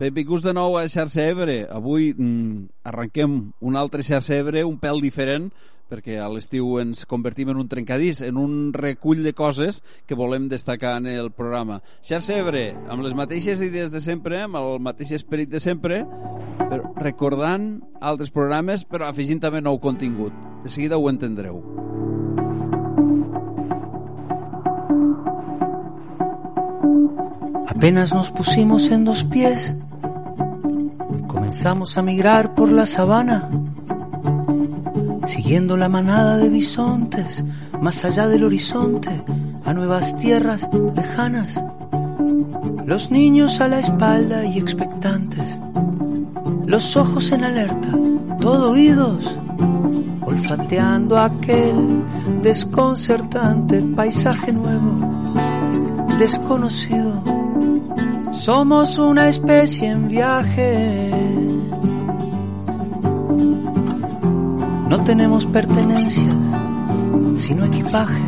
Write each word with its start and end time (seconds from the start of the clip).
Benvinguts 0.00 0.40
de 0.40 0.54
nou 0.56 0.78
a 0.80 0.86
Xarxa 0.88 1.26
Ebre. 1.28 1.66
Avui 1.68 2.14
mm, 2.16 2.86
arrenquem 2.88 3.34
un 3.60 3.74
altre 3.76 4.00
Xarxa 4.00 4.38
Ebre, 4.40 4.62
un 4.64 4.78
pèl 4.80 5.02
diferent, 5.04 5.50
perquè 5.92 6.14
a 6.16 6.28
l'estiu 6.32 6.78
ens 6.80 7.04
convertim 7.04 7.50
en 7.52 7.58
un 7.60 7.68
trencadís, 7.68 8.22
en 8.24 8.38
un 8.40 8.70
recull 8.72 9.20
de 9.20 9.34
coses 9.36 9.82
que 10.08 10.16
volem 10.16 10.46
destacar 10.48 10.94
en 11.02 11.10
el 11.12 11.28
programa. 11.36 11.82
Xarxa 12.00 12.38
Ebre, 12.40 12.62
amb 12.88 13.04
les 13.04 13.12
mateixes 13.12 13.60
idees 13.60 13.92
de 13.92 14.00
sempre, 14.00 14.40
amb 14.46 14.56
el 14.56 14.80
mateix 14.80 15.12
esperit 15.18 15.52
de 15.52 15.60
sempre, 15.60 16.00
però 16.62 16.94
recordant 16.96 17.68
altres 18.00 18.32
programes, 18.32 18.86
però 18.88 19.10
afegint 19.10 19.44
també 19.44 19.60
nou 19.60 19.76
contingut. 19.84 20.32
De 20.64 20.72
seguida 20.72 20.96
ho 20.96 21.12
entendreu. 21.12 21.60
Apenas 27.68 28.14
nos 28.16 28.32
pusimos 28.32 28.88
en 28.90 29.04
dos 29.04 29.24
pies, 29.28 29.74
comenzamos 31.30 31.96
a 31.96 32.02
migrar 32.02 32.56
por 32.56 32.72
la 32.72 32.86
sabana, 32.86 33.48
siguiendo 35.26 35.76
la 35.76 35.88
manada 35.88 36.36
de 36.38 36.48
bisontes, 36.48 37.44
más 37.80 38.04
allá 38.04 38.26
del 38.26 38.42
horizonte, 38.42 39.22
a 39.64 39.72
nuevas 39.72 40.16
tierras 40.16 40.68
lejanas. 40.96 41.62
Los 42.84 43.12
niños 43.12 43.60
a 43.60 43.68
la 43.68 43.78
espalda 43.78 44.44
y 44.44 44.58
expectantes, 44.58 45.60
los 46.66 46.96
ojos 46.96 47.30
en 47.30 47.44
alerta, 47.44 47.96
todo 48.40 48.72
oídos, 48.72 49.38
olfateando 50.22 51.16
aquel 51.16 52.02
desconcertante 52.42 53.82
paisaje 53.82 54.52
nuevo, 54.52 55.32
desconocido 56.18 57.39
somos 58.30 58.98
una 58.98 59.28
especie 59.28 59.88
en 59.88 60.08
viaje. 60.08 61.10
No 64.88 65.04
tenemos 65.04 65.46
pertenencias, 65.46 66.34
sino 67.36 67.64
equipaje. 67.64 68.22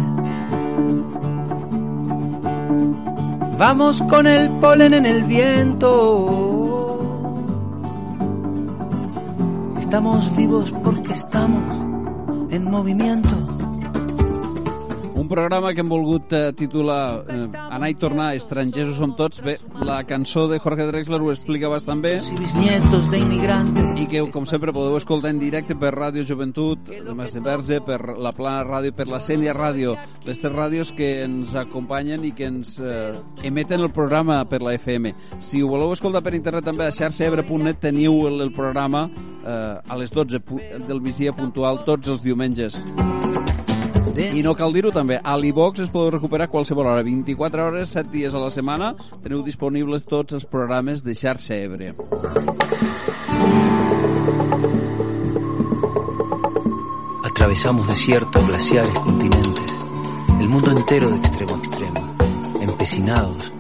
Vamos 3.59 4.03
con 4.03 4.27
el 4.27 4.51
polen 4.59 4.95
en 4.95 5.07
el 5.07 5.23
viento. 5.25 6.59
Estamos 9.79 10.35
vivos 10.37 10.73
porque 10.83 11.13
estamos 11.13 11.63
en 12.51 12.71
movimiento. 12.71 13.42
Programa 15.33 15.71
que 15.73 15.81
hem 15.81 15.89
volgut 15.89 16.33
eh, 16.37 16.53
titular 16.53 17.25
eh, 17.25 17.47
Anar 17.73 17.89
i 17.89 17.95
tornar, 17.97 18.35
estrangers 18.37 18.91
ho 18.93 18.97
som 18.99 19.15
tots. 19.17 19.41
Bé, 19.41 19.55
la 19.81 20.03
cançó 20.05 20.45
de 20.51 20.59
Jorge 20.61 20.85
Drexler 20.91 21.23
ho 21.25 21.31
explica 21.33 21.71
bastant 21.73 22.03
bé. 22.05 22.19
I 23.97 24.05
que, 24.13 24.21
com 24.35 24.45
sempre, 24.45 24.75
podeu 24.77 24.99
escoltar 24.99 25.31
en 25.33 25.41
directe 25.41 25.73
per 25.79 25.95
Ràdio 25.97 26.27
Joventut, 26.29 26.93
de 26.93 27.17
Mas 27.17 27.33
de 27.33 27.41
Verge, 27.41 27.81
per 27.81 27.97
la 28.13 28.35
Plana 28.37 28.67
Ràdio, 28.69 28.93
per 28.93 29.09
la 29.09 29.23
Cèlia 29.25 29.57
Ràdio, 29.57 29.97
les 30.27 30.43
tres 30.43 30.53
ràdios 30.53 30.93
que 30.93 31.11
ens 31.25 31.57
acompanyen 31.57 32.29
i 32.29 32.35
que 32.37 32.51
ens 32.53 32.77
eh, 32.85 33.17
emeten 33.49 33.81
el 33.81 33.93
programa 33.97 34.43
per 34.45 34.61
la 34.61 34.77
FM. 34.77 35.15
Si 35.41 35.65
ho 35.65 35.73
voleu 35.73 35.97
escoltar 35.97 36.21
per 36.21 36.37
internet 36.37 36.69
també 36.69 36.91
a 36.91 36.93
xarxebre.net 36.93 37.81
teniu 37.81 38.27
el, 38.29 38.43
el 38.45 38.53
programa 38.53 39.07
eh, 39.09 39.81
a 39.81 39.97
les 39.97 40.13
12 40.13 40.45
del 40.85 41.01
migdia 41.01 41.33
puntual 41.33 41.87
tots 41.89 42.13
els 42.13 42.21
diumenges. 42.21 42.83
I 44.13 44.43
no 44.45 44.53
cal 44.53 44.75
dir-ho 44.75 44.91
també, 44.93 45.17
a 45.17 45.37
l'iVox 45.41 45.87
es 45.87 45.91
podeu 45.93 46.11
recuperar 46.13 46.51
qualsevol 46.53 46.87
hora, 46.91 47.03
24 47.07 47.67
hores, 47.69 47.93
7 47.97 48.11
dies 48.13 48.35
a 48.35 48.41
la 48.43 48.51
setmana. 48.53 48.93
Teniu 49.25 49.41
disponibles 49.47 50.05
tots 50.05 50.37
els 50.37 50.45
programes 50.45 51.01
de 51.05 51.15
xarxa 51.17 51.57
Ebre. 51.57 51.95
Atravesamos 57.25 57.89
desiertos, 57.89 58.47
glaciares, 58.47 58.99
continentes, 59.01 59.73
el 60.41 60.49
mundo 60.49 60.73
entero 60.73 61.09
de 61.11 61.17
extremo 61.17 61.55
a 61.55 61.59
extremo, 61.59 62.15
empecinados, 62.61 63.51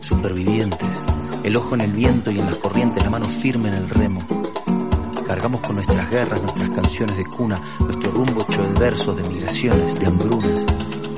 supervivientes, 0.00 1.02
el 1.42 1.56
ojo 1.56 1.74
en 1.74 1.80
el 1.80 1.92
viento 1.92 2.30
y 2.30 2.38
en 2.38 2.46
las 2.46 2.56
corrientes, 2.56 3.02
la 3.02 3.10
mano 3.10 3.24
firme 3.24 3.70
en 3.70 3.74
el 3.74 3.88
remo. 3.88 4.20
Cargamos 5.32 5.62
con 5.62 5.76
nuestras 5.76 6.10
guerras, 6.10 6.42
nuestras 6.42 6.68
canciones 6.72 7.16
de 7.16 7.24
cuna, 7.24 7.56
nuestro 7.80 8.12
rumbo 8.12 8.42
hecho 8.42 8.62
de 8.64 8.78
versos, 8.78 9.16
de 9.16 9.22
migraciones, 9.22 9.98
de 9.98 10.04
hambrunas. 10.04 10.66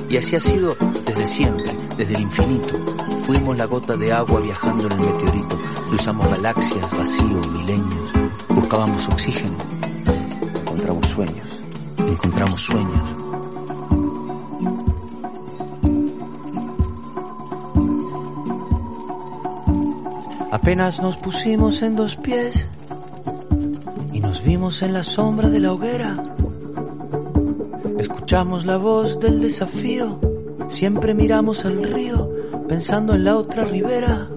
Y 0.09 0.15
así 0.15 0.37
ha 0.37 0.39
sido 0.39 0.73
desde 1.05 1.25
siempre, 1.25 1.65
desde 1.97 2.15
el 2.15 2.21
infinito. 2.21 2.79
Fuimos 3.25 3.57
la 3.57 3.65
gota 3.65 3.97
de 3.97 4.13
agua 4.13 4.39
viajando 4.39 4.85
en 4.85 4.93
el 4.93 4.99
meteorito. 4.99 5.59
Cruzamos 5.89 6.29
galaxias, 6.29 6.97
vacíos, 6.97 7.51
milenios. 7.51 8.11
Buscábamos 8.47 9.05
oxígeno. 9.09 9.57
Encontramos 10.61 11.09
sueños. 11.09 11.59
Encontramos 11.97 12.61
sueños. 12.61 13.01
Apenas 20.51 21.01
nos 21.01 21.17
pusimos 21.17 21.81
en 21.81 21.97
dos 21.97 22.15
pies 22.15 22.69
nos 24.35 24.43
vimos 24.43 24.81
en 24.81 24.91
la 24.91 25.03
sombra 25.03 25.49
de 25.49 25.61
la 25.61 25.71
hoguera. 25.71 26.13
Escuchamos 27.97 28.65
la 28.65 28.75
voz 28.75 29.17
del 29.17 29.39
desafío, 29.39 30.19
siempre 30.67 31.13
miramos 31.13 31.63
al 31.63 31.81
río 31.81 32.29
pensando 32.67 33.13
en 33.13 33.23
la 33.23 33.37
otra 33.37 33.63
ribera. 33.63 34.27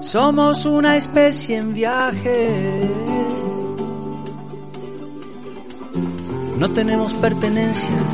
Somos 0.00 0.66
una 0.66 0.96
especie 0.96 1.56
en 1.56 1.74
viaje. 1.74 2.88
No 6.56 6.70
tenemos 6.70 7.12
pertenencias, 7.14 8.04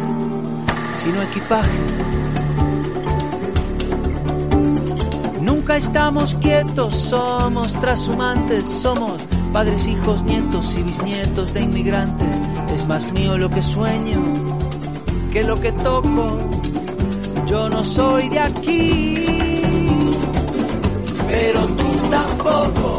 sino 0.95 1.21
equipaje. 1.21 1.81
Nunca 5.43 5.77
estamos 5.77 6.35
quietos, 6.37 6.95
somos 6.95 7.75
trashumantes, 7.75 8.65
somos 8.65 9.21
padres, 9.53 9.87
hijos, 9.87 10.23
nietos 10.23 10.77
y 10.79 10.83
bisnietos 10.83 11.53
de 11.55 11.61
inmigrantes. 11.63 12.41
Es 12.73 12.87
más 12.87 13.13
mío 13.13 13.37
lo 13.39 13.51
que 13.51 13.63
sueño 13.63 14.51
que 15.31 15.45
lo 15.45 15.61
que 15.61 15.73
toco. 15.73 16.39
Yo 17.47 17.69
no 17.69 17.83
soy 17.85 18.29
de 18.29 18.39
aquí, 18.39 19.27
pero 21.29 21.67
tú 21.67 22.09
tampoco. 22.11 22.99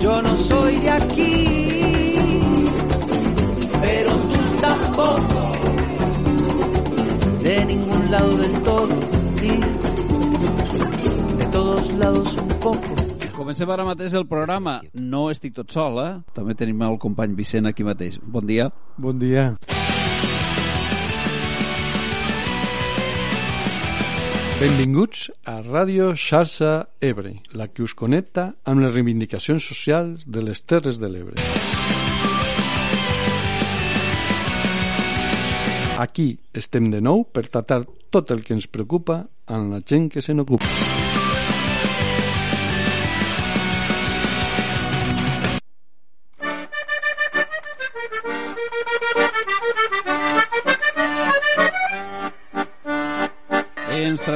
Yo 0.00 0.22
no 0.22 0.36
soy 0.36 0.76
de 0.76 0.90
aquí, 0.90 2.42
pero 3.80 4.10
tú 4.12 4.60
tampoco. 4.60 5.52
De 7.42 7.64
ningún 7.64 8.10
lado 8.10 8.36
del 8.36 8.62
todo 8.62 8.88
y 9.42 11.36
de 11.38 11.46
todos 11.46 11.92
lados. 11.94 12.45
Comencem 13.46 13.70
ara 13.70 13.84
mateix 13.86 14.14
el 14.18 14.24
programa. 14.26 14.72
No 14.98 15.28
estic 15.30 15.52
tot 15.54 15.70
sol, 15.70 16.00
eh? 16.02 16.14
També 16.34 16.56
tenim 16.58 16.80
el 16.82 16.96
company 16.98 17.36
Vicent 17.38 17.68
aquí 17.70 17.84
mateix. 17.86 18.16
Bon 18.18 18.42
dia. 18.42 18.64
Bon 18.98 19.20
dia. 19.20 19.44
Benvinguts 24.58 25.28
a 25.46 25.60
Ràdio 25.62 26.10
Xarxa 26.18 26.72
Ebre, 26.98 27.36
la 27.54 27.70
que 27.70 27.86
us 27.86 27.94
connecta 27.94 28.48
amb 28.66 28.82
les 28.82 28.90
reivindicacions 28.90 29.62
socials 29.62 30.26
de 30.26 30.42
les 30.42 30.66
Terres 30.66 30.98
de 30.98 31.14
l'Ebre. 31.14 31.38
Aquí 36.02 36.32
estem 36.50 36.90
de 36.90 36.98
nou 36.98 37.22
per 37.30 37.46
tratar 37.46 37.84
tot 38.10 38.34
el 38.34 38.42
que 38.42 38.58
ens 38.58 38.66
preocupa 38.66 39.22
amb 39.46 39.76
la 39.76 39.84
gent 39.86 40.10
que 40.10 40.18
se 40.18 40.34
n'ocupa. 40.34 41.05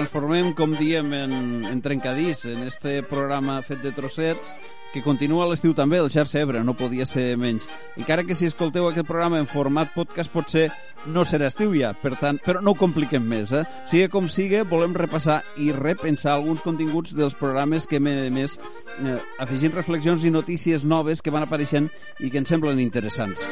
Transformem, 0.01 0.55
com 0.57 0.73
diem, 0.73 1.13
en, 1.13 1.33
en 1.69 1.81
trencadís, 1.85 2.47
en 2.49 2.65
este 2.65 3.03
programa 3.05 3.59
fet 3.61 3.83
de 3.85 3.91
trossets, 3.93 4.55
que 4.95 5.03
continua 5.05 5.45
a 5.45 5.49
l'estiu 5.51 5.75
també, 5.77 5.99
el 6.01 6.09
Xarxa 6.11 6.41
Ebre, 6.41 6.63
no 6.65 6.73
podia 6.75 7.05
ser 7.07 7.37
menys. 7.39 7.69
Encara 8.01 8.25
que 8.25 8.35
si 8.35 8.49
escolteu 8.49 8.89
aquest 8.89 9.07
programa 9.07 9.39
en 9.39 9.49
format 9.51 9.93
podcast 9.93 10.33
potser 10.33 10.71
no 11.13 11.25
serà 11.29 11.51
estiu 11.53 11.75
ja, 11.77 11.93
per 11.93 12.15
tant, 12.17 12.41
però 12.41 12.63
no 12.65 12.73
ho 12.73 12.81
compliquem 12.81 13.29
més. 13.29 13.53
Eh? 13.53 13.63
Sigue 13.91 14.09
com 14.13 14.29
sigue, 14.33 14.65
volem 14.65 14.97
repassar 14.97 15.43
i 15.61 15.69
repensar 15.77 16.33
alguns 16.39 16.65
continguts 16.65 17.13
dels 17.17 17.37
programes 17.37 17.87
que 17.87 18.01
hem 18.01 18.09
emès, 18.15 18.57
eh, 19.05 19.19
afegint 19.39 19.77
reflexions 19.77 20.25
i 20.25 20.33
notícies 20.33 20.89
noves 20.89 21.21
que 21.21 21.35
van 21.35 21.45
apareixent 21.45 21.93
i 22.19 22.33
que 22.33 22.41
ens 22.41 22.49
semblen 22.49 22.81
interessants. 22.81 23.45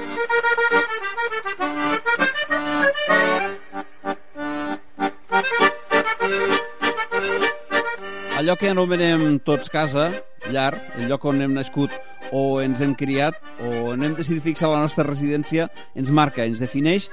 Allò 8.38 8.54
que 8.54 8.70
anomenem 8.70 9.40
tots 9.42 9.66
casa, 9.68 10.12
llar, 10.54 10.70
el 10.96 11.08
lloc 11.10 11.24
on 11.26 11.42
hem 11.42 11.56
nascut 11.56 11.90
o 12.30 12.60
ens 12.62 12.78
hem 12.84 12.92
criat 12.94 13.34
o 13.64 13.90
on 13.90 14.04
hem 14.06 14.14
decidit 14.14 14.44
fixar 14.44 14.70
la 14.70 14.78
nostra 14.84 15.02
residència, 15.04 15.66
ens 15.98 16.12
marca, 16.14 16.46
ens 16.46 16.62
defineix, 16.62 17.08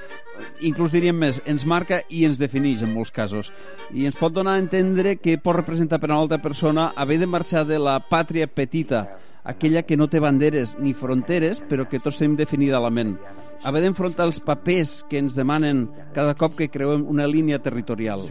inclús 0.64 0.94
diríem 0.94 1.18
més, 1.18 1.40
ens 1.44 1.66
marca 1.66 1.98
i 2.08 2.22
ens 2.28 2.38
defineix 2.38 2.84
en 2.86 2.94
molts 2.94 3.10
casos. 3.10 3.50
I 3.90 4.06
ens 4.06 4.16
pot 4.16 4.32
donar 4.36 4.54
a 4.54 4.62
entendre 4.62 5.16
que 5.18 5.36
pot 5.36 5.58
representar 5.58 5.98
per 5.98 6.12
a 6.12 6.14
una 6.14 6.22
altra 6.22 6.38
persona 6.38 6.92
haver 6.94 7.18
de 7.18 7.28
marxar 7.28 7.66
de 7.66 7.80
la 7.82 7.98
pàtria 8.00 8.46
petita, 8.46 9.06
aquella 9.46 9.84
que 9.86 9.96
no 9.96 10.10
té 10.10 10.20
banderes 10.20 10.74
ni 10.82 10.92
fronteres, 10.92 11.62
però 11.70 11.86
que 11.88 12.00
tots 12.02 12.18
tenim 12.18 12.36
definida 12.36 12.80
a 12.80 12.84
la 12.84 12.90
ment. 12.90 13.14
Haver 13.64 13.80
d'enfrontar 13.86 14.26
els 14.28 14.40
papers 14.44 14.98
que 15.08 15.18
ens 15.22 15.38
demanen 15.38 15.86
cada 16.14 16.34
cop 16.36 16.58
que 16.58 16.68
creuem 16.68 17.06
una 17.08 17.26
línia 17.30 17.62
territorial. 17.62 18.26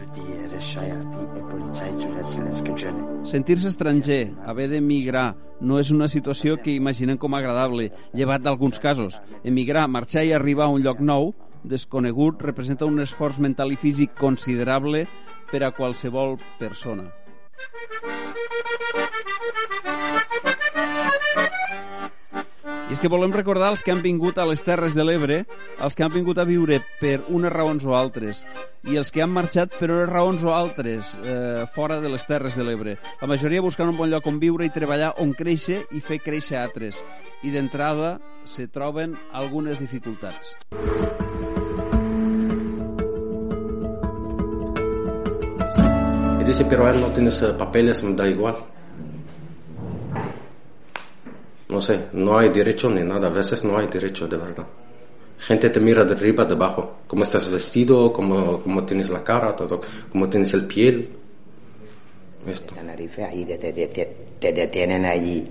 Sentir-se 3.26 3.72
estranger, 3.72 4.20
haver 4.46 4.68
d'emigrar, 4.70 5.34
no 5.60 5.80
és 5.80 5.90
una 5.90 6.06
situació 6.12 6.60
que 6.62 6.76
imaginem 6.76 7.18
com 7.18 7.34
agradable, 7.34 7.90
llevat 8.14 8.44
d'alguns 8.44 8.78
casos. 8.78 9.20
Emigrar, 9.42 9.88
marxar 9.88 10.24
i 10.24 10.32
arribar 10.36 10.68
a 10.68 10.76
un 10.76 10.84
lloc 10.86 11.02
nou, 11.02 11.32
desconegut, 11.66 12.44
representa 12.46 12.86
un 12.86 13.02
esforç 13.02 13.40
mental 13.42 13.74
i 13.74 13.80
físic 13.80 14.14
considerable 14.14 15.06
per 15.50 15.64
a 15.64 15.72
qualsevol 15.74 16.36
persona. 16.60 17.10
I 22.86 22.94
és 22.94 23.00
que 23.02 23.10
volem 23.10 23.32
recordar 23.34 23.72
els 23.72 23.82
que 23.82 23.90
han 23.90 23.98
vingut 23.98 24.36
a 24.38 24.44
les 24.46 24.62
Terres 24.62 24.94
de 24.94 25.02
l'Ebre, 25.02 25.40
els 25.82 25.96
que 25.98 26.04
han 26.06 26.12
vingut 26.14 26.38
a 26.38 26.44
viure 26.46 26.78
per 27.00 27.16
unes 27.34 27.50
raons 27.50 27.82
o 27.82 27.96
altres, 27.98 28.44
i 28.86 28.94
els 29.00 29.10
que 29.10 29.24
han 29.24 29.32
marxat 29.34 29.74
per 29.74 29.90
unes 29.90 30.06
raons 30.08 30.44
o 30.46 30.54
altres 30.54 31.16
eh, 31.18 31.66
fora 31.74 31.98
de 32.00 32.12
les 32.12 32.22
Terres 32.30 32.54
de 32.54 32.62
l'Ebre. 32.62 32.94
La 33.20 33.26
majoria 33.26 33.64
buscant 33.64 33.90
un 33.90 33.98
bon 33.98 34.12
lloc 34.12 34.30
on 34.30 34.38
viure 34.38 34.68
i 34.68 34.70
treballar 34.70 35.16
on 35.18 35.34
créixer 35.34 35.82
i 35.90 36.00
fer 36.00 36.20
créixer 36.22 36.60
altres. 36.62 37.02
I 37.42 37.50
d'entrada 37.50 38.20
se 38.46 38.70
troben 38.70 39.18
algunes 39.34 39.82
dificultats. 39.82 40.54
Dice, 46.46 46.64
pero 46.64 46.88
él 46.88 47.00
no 47.00 47.10
tienes 47.10 47.42
papeles, 47.58 48.04
me 48.04 48.14
da 48.14 48.28
igual. 48.28 48.54
No 51.68 51.80
sé, 51.80 52.02
no 52.12 52.38
hay 52.38 52.50
derecho 52.50 52.88
ni 52.88 53.02
nada, 53.02 53.26
a 53.26 53.30
veces 53.30 53.64
no 53.64 53.76
hay 53.76 53.88
derecho 53.88 54.28
de 54.28 54.36
verdad. 54.36 54.64
Gente 55.38 55.70
te 55.70 55.80
mira 55.80 56.04
de 56.04 56.14
arriba, 56.14 56.44
de 56.44 56.54
abajo, 56.54 56.98
cómo 57.08 57.24
estás 57.24 57.50
vestido, 57.50 58.12
cómo, 58.12 58.60
cómo 58.60 58.84
tienes 58.84 59.10
la 59.10 59.24
cara, 59.24 59.56
todo, 59.56 59.80
cómo 60.10 60.28
tienes 60.28 60.54
el 60.54 60.66
piel. 60.66 61.10
Esto. 62.46 62.76
Tenerife, 62.76 63.24
ahí 63.24 63.44
te, 63.44 63.58
te, 63.58 63.72
te, 63.72 64.16
te 64.38 64.52
detienen 64.52 65.04
allí 65.04 65.44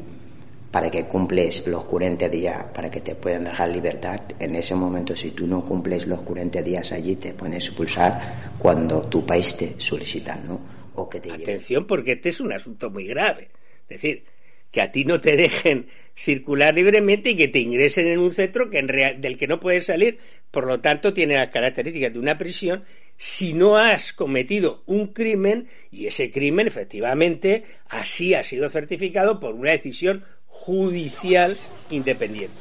para 0.72 0.90
que 0.90 1.06
cumples 1.06 1.68
los 1.68 1.84
40 1.84 2.30
días, 2.30 2.68
para 2.74 2.90
que 2.90 3.02
te 3.02 3.16
puedan 3.16 3.44
dejar 3.44 3.68
libertad. 3.70 4.22
En 4.40 4.56
ese 4.56 4.76
momento, 4.76 5.14
si 5.14 5.32
tú 5.32 5.46
no 5.46 5.64
cumples 5.66 6.08
los 6.08 6.22
40 6.22 6.62
días 6.62 6.94
allí, 6.94 7.18
te 7.18 7.34
pueden 7.34 7.56
expulsar 7.56 8.54
cuando 8.58 9.02
tu 9.02 9.26
país 9.26 9.58
te 9.58 9.76
solicita, 9.78 10.38
¿no? 10.38 10.75
O 10.96 11.10
que 11.10 11.20
te 11.20 11.32
Atención, 11.32 11.86
porque 11.86 12.14
este 12.14 12.30
es 12.30 12.40
un 12.40 12.54
asunto 12.54 12.90
muy 12.90 13.06
grave. 13.06 13.50
Es 13.88 14.02
decir, 14.02 14.24
que 14.72 14.82
a 14.82 14.92
ti 14.92 15.06
no 15.06 15.22
te 15.22 15.36
dejen 15.38 15.88
circular 16.16 16.74
libremente 16.74 17.32
y 17.32 17.36
que 17.36 17.48
te 17.48 17.60
ingresen 17.60 18.08
en 18.08 18.20
un 18.20 18.32
centro 18.32 18.70
que 18.70 18.80
en 18.80 18.88
real, 18.88 19.22
del 19.22 19.38
que 19.38 19.48
no 19.48 19.60
puedes 19.60 19.86
salir, 19.86 20.18
por 20.52 20.66
lo 20.66 20.80
tanto 20.80 21.14
tiene 21.14 21.36
las 21.36 21.50
características 21.50 22.14
de 22.14 22.20
una 22.20 22.38
prisión 22.38 22.86
si 23.18 23.54
no 23.54 23.78
has 23.78 24.14
cometido 24.14 24.84
un 24.86 25.08
crimen 25.08 25.68
y 25.92 26.08
ese 26.08 26.32
crimen 26.32 26.68
efectivamente 26.68 27.64
así 27.88 28.34
ha 28.34 28.44
sido 28.44 28.70
certificado 28.70 29.40
por 29.40 29.56
una 29.56 29.72
decisión 29.72 30.24
judicial 30.48 31.58
independiente. 31.90 32.56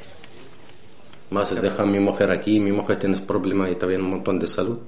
Más 1.31 1.59
deja 1.59 1.83
a 1.83 1.85
mi 1.85 1.99
mujer 1.99 2.31
aquí, 2.31 2.59
mi 2.59 2.71
mujer 2.71 2.97
tienes 2.97 3.19
problemas 3.19 3.71
y 3.71 3.75
también 3.75 4.01
un 4.01 4.11
montón 4.11 4.39
de 4.39 4.47
salud. 4.47 4.79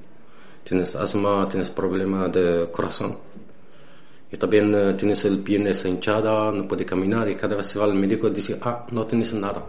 Tienes 0.67 0.97
asma, 0.97 1.47
tienes 1.47 1.69
problemas 1.69 2.29
de 2.33 2.67
corazón. 2.69 3.17
Y 4.29 4.35
también 4.35 4.75
uh, 4.75 4.97
tienes 4.97 5.23
el 5.23 5.41
pie 5.41 5.59
hinchada, 5.85 6.51
no 6.51 6.67
puede 6.67 6.85
caminar 6.85 7.29
y 7.29 7.35
cada 7.35 7.55
vez 7.55 7.67
se 7.67 7.79
va 7.79 7.85
al 7.85 7.93
médico 7.93 8.27
y 8.27 8.31
dice, 8.31 8.59
ah, 8.61 8.85
no 8.91 9.07
tienes 9.07 9.33
nada. 9.33 9.63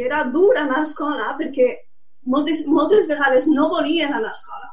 Era 0.00 0.24
dur 0.32 0.58
anar 0.58 0.80
a 0.80 0.82
escola 0.82 1.36
perquè 1.38 1.78
moltes, 2.24 2.66
moltes 2.66 3.06
vegades 3.06 3.46
no 3.46 3.68
volien 3.68 4.10
anar 4.12 4.34
a 4.34 4.38
escola 4.40 4.68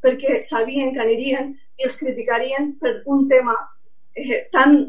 perquè 0.00 0.40
sabien 0.40 0.94
que 0.94 1.04
anirien 1.04 1.52
i 1.76 1.84
els 1.84 2.00
criticarien 2.00 2.72
per 2.80 3.02
un 3.04 3.28
tema 3.28 3.52
eh, 4.16 4.48
tan, 4.50 4.80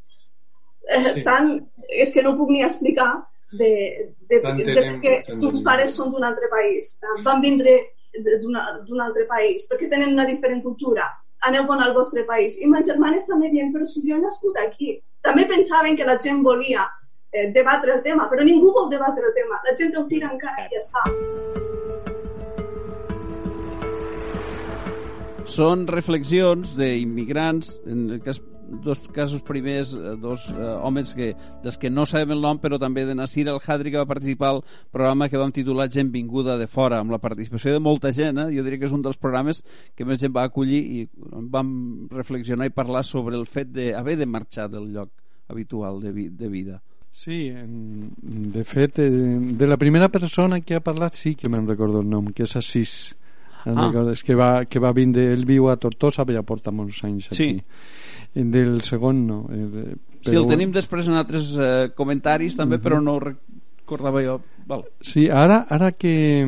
eh, 0.96 1.22
tan... 1.28 1.58
és 1.92 2.10
que 2.10 2.22
no 2.24 2.38
puc 2.40 2.48
ni 2.50 2.64
explicar 2.64 3.10
de, 3.52 4.12
de, 4.28 4.40
de, 4.40 4.64
de 4.64 4.98
que 5.02 5.12
els 5.34 5.62
pares 5.66 5.94
són 5.96 6.10
d'un 6.12 6.24
altre 6.26 6.48
país. 6.50 6.96
Van 7.26 7.40
vindre 7.44 7.78
d'un 8.16 9.00
altre 9.04 9.26
país, 9.28 9.66
perquè 9.70 9.90
tenen 9.92 10.14
una 10.16 10.26
diferent 10.26 10.62
cultura, 10.64 11.06
aneu 11.46 11.66
bon 11.68 11.82
al 11.82 11.94
vostre 11.94 12.24
país. 12.24 12.56
I 12.58 12.68
meus 12.70 12.88
germanes 12.88 13.28
també 13.28 13.50
diuen, 13.52 13.72
però 13.74 13.86
si 13.86 14.02
jo 14.06 14.16
he 14.16 14.22
nascut 14.22 14.56
aquí. 14.62 14.96
També 15.26 15.46
pensaven 15.50 15.96
que 15.98 16.06
la 16.08 16.18
gent 16.22 16.42
volia 16.46 16.86
eh, 17.32 17.50
debatre 17.52 17.98
el 17.98 18.02
tema, 18.02 18.28
però 18.30 18.46
ningú 18.46 18.72
vol 18.72 18.90
debatre 18.90 19.26
el 19.28 19.34
tema. 19.36 19.60
La 19.66 19.76
gent 19.76 19.96
ho 19.96 20.06
tira 20.08 20.32
encara 20.32 20.66
i 20.66 20.72
ja 20.72 20.82
està. 20.82 21.04
Són 25.46 25.86
reflexions 25.86 26.74
d'immigrants, 26.76 27.76
en 27.86 28.08
el 28.10 28.22
cas 28.24 28.40
dos 28.68 29.00
casos 29.12 29.42
primers, 29.42 29.94
eh, 29.94 30.16
dos 30.20 30.50
eh, 30.50 30.60
homes 30.82 31.14
que, 31.14 31.34
dels 31.62 31.78
que 31.78 31.90
no 31.90 32.06
sabem 32.06 32.34
el 32.34 32.42
nom, 32.42 32.58
però 32.62 32.78
també 32.82 33.06
de 33.06 33.14
Nasir 33.14 33.46
El 33.48 33.60
Hadri, 33.62 33.92
que 33.92 34.00
va 34.00 34.08
participar 34.08 34.50
al 34.54 34.62
programa 34.92 35.28
que 35.28 35.38
vam 35.40 35.52
titular 35.54 35.88
Gent 35.92 36.10
vinguda 36.12 36.56
de 36.58 36.66
fora, 36.66 37.00
amb 37.00 37.14
la 37.14 37.20
participació 37.22 37.72
de 37.72 37.82
molta 37.82 38.12
gent. 38.12 38.40
Eh? 38.42 38.48
Jo 38.56 38.64
diria 38.66 38.82
que 38.82 38.90
és 38.90 38.96
un 38.96 39.04
dels 39.04 39.20
programes 39.22 39.62
que 39.94 40.04
més 40.04 40.20
gent 40.20 40.34
va 40.34 40.46
acollir 40.48 40.82
i 41.00 41.06
vam 41.52 42.08
reflexionar 42.10 42.66
i 42.66 42.74
parlar 42.74 43.04
sobre 43.04 43.36
el 43.38 43.46
fet 43.46 43.70
d'haver 43.74 44.18
de 44.18 44.26
marxar 44.26 44.68
del 44.70 44.90
lloc 44.92 45.12
habitual 45.48 46.00
de, 46.02 46.12
vi 46.12 46.28
de 46.28 46.48
vida. 46.48 46.80
Sí, 47.16 47.48
de 47.48 48.64
fet, 48.64 48.98
eh, 48.98 49.08
de 49.08 49.66
la 49.66 49.78
primera 49.80 50.10
persona 50.12 50.60
que 50.60 50.76
ha 50.76 50.84
parlat 50.84 51.14
sí 51.16 51.34
que 51.34 51.48
me'n 51.48 51.68
recordo 51.68 52.02
el 52.02 52.10
nom, 52.10 52.28
que 52.34 52.44
és 52.44 52.56
Assís. 52.58 53.14
Ah. 53.66 53.88
És 54.12 54.22
que 54.22 54.36
va, 54.38 54.64
que 54.68 54.78
va 54.78 54.92
vindre, 54.94 55.24
ell 55.32 55.46
viu 55.46 55.66
a 55.66 55.74
Tortosa, 55.80 56.22
però 56.22 56.38
ja 56.38 56.46
porta 56.46 56.70
molts 56.70 57.00
anys 57.02 57.32
aquí. 57.32 57.38
Sí 57.38 58.04
del 58.44 58.82
segon 58.84 59.26
no. 59.26 59.38
Eh, 59.50 59.94
però... 60.20 60.30
Si 60.30 60.36
el 60.36 60.46
tenim 60.50 60.72
després 60.74 61.08
en 61.08 61.16
altres 61.16 61.54
eh, 61.56 61.90
comentaris 61.96 62.56
també, 62.56 62.76
uh 62.76 62.80
-huh. 62.80 62.84
però 62.84 63.00
no 63.02 63.18
recordava 63.20 64.22
jo. 64.22 64.40
Val. 64.66 64.84
Sí, 65.00 65.28
ara, 65.30 65.66
ara 65.70 65.92
que, 65.92 66.44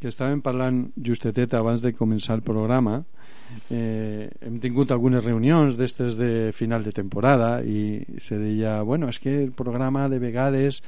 que 0.00 0.08
estàvem 0.08 0.40
parlant 0.40 0.92
justetet 0.96 1.54
abans 1.54 1.80
de 1.82 1.92
començar 1.92 2.34
el 2.34 2.42
programa, 2.42 3.04
eh, 3.70 4.30
hem 4.40 4.58
tingut 4.58 4.90
algunes 4.90 5.24
reunions 5.24 5.76
d'estes 5.76 6.16
de 6.16 6.52
final 6.52 6.82
de 6.82 6.92
temporada 6.92 7.62
i 7.62 8.02
se 8.18 8.38
deia, 8.38 8.82
bueno, 8.82 9.08
és 9.08 9.18
que 9.18 9.42
el 9.42 9.52
programa 9.52 10.08
de 10.08 10.18
vegades 10.18 10.82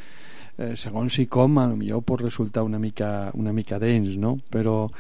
eh, 0.59 0.75
segons 0.77 1.19
i 1.19 1.27
com, 1.27 1.59
a 1.59 1.67
lo 1.67 1.77
millor 1.77 2.03
pot 2.03 2.23
resultar 2.23 2.63
una 2.63 2.79
mica, 2.79 3.31
una 3.35 3.53
mica 3.53 3.79
dens, 3.79 4.17
no? 4.17 4.39
Però 4.51 4.91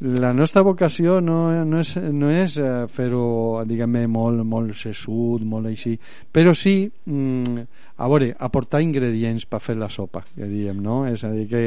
la 0.00 0.32
nostra 0.36 0.60
vocació 0.60 1.20
no, 1.24 1.64
no 1.64 1.80
és, 1.80 1.94
no 1.96 2.28
és 2.28 2.58
eh, 2.60 2.84
fer-ho 2.92 3.64
diguem 3.64 3.96
molt, 4.12 4.42
molt 4.44 4.76
sessut, 4.76 5.44
molt 5.44 5.70
així 5.70 5.94
però 6.32 6.52
sí 6.54 6.82
mm, 6.84 7.62
a 7.96 8.08
veure, 8.12 8.34
aportar 8.38 8.82
ingredients 8.84 9.46
per 9.48 9.62
fer 9.64 9.78
la 9.80 9.88
sopa 9.88 10.26
que 10.34 10.44
diem, 10.50 10.82
no? 10.84 11.06
és 11.08 11.24
a 11.24 11.32
dir 11.32 11.46
que 11.48 11.64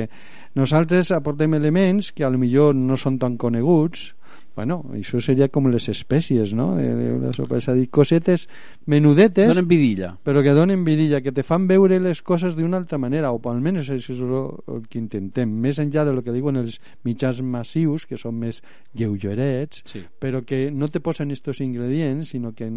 nosaltres 0.60 1.10
aportem 1.16 1.58
elements 1.58 2.12
que 2.14 2.26
a 2.26 2.30
lo 2.30 2.38
millor 2.38 2.78
no 2.78 2.98
són 2.98 3.18
tan 3.18 3.38
coneguts 3.38 4.12
bueno, 4.60 4.82
això 4.92 5.22
seria 5.24 5.48
com 5.48 5.70
les 5.72 5.88
espècies 5.92 6.52
no? 6.58 6.74
de, 6.76 6.90
de 6.98 7.12
una 7.16 7.32
sopa, 7.36 7.62
és 7.62 7.70
a 7.72 7.76
dir, 7.78 7.88
cosetes 7.96 8.48
menudetes 8.92 9.48
donen 9.48 9.70
vidilla 9.70 10.12
però 10.28 10.44
que 10.44 10.56
donen 10.58 10.84
vidilla, 10.84 11.22
que 11.24 11.32
te 11.36 11.46
fan 11.48 11.68
veure 11.70 12.02
les 12.04 12.20
coses 12.26 12.58
d'una 12.58 12.82
altra 12.82 13.00
manera, 13.00 13.32
o 13.32 13.40
almenys 13.50 13.88
això 13.96 14.12
és 14.16 14.20
el 14.20 14.84
que 14.92 15.00
intentem, 15.00 15.48
més 15.64 15.80
enllà 15.80 16.04
de 16.08 16.18
lo 16.18 16.26
que 16.26 16.36
diuen 16.36 16.60
els 16.60 16.80
mitjans 17.08 17.40
massius, 17.40 18.06
que 18.10 18.20
són 18.20 18.36
més 18.42 18.60
lleugerets, 19.00 19.86
sí. 19.88 20.04
però 20.20 20.44
que 20.44 20.68
no 20.76 20.92
te 20.92 21.00
posen 21.00 21.32
estos 21.32 21.64
ingredients, 21.64 22.36
sinó 22.36 22.52
que 22.52 22.68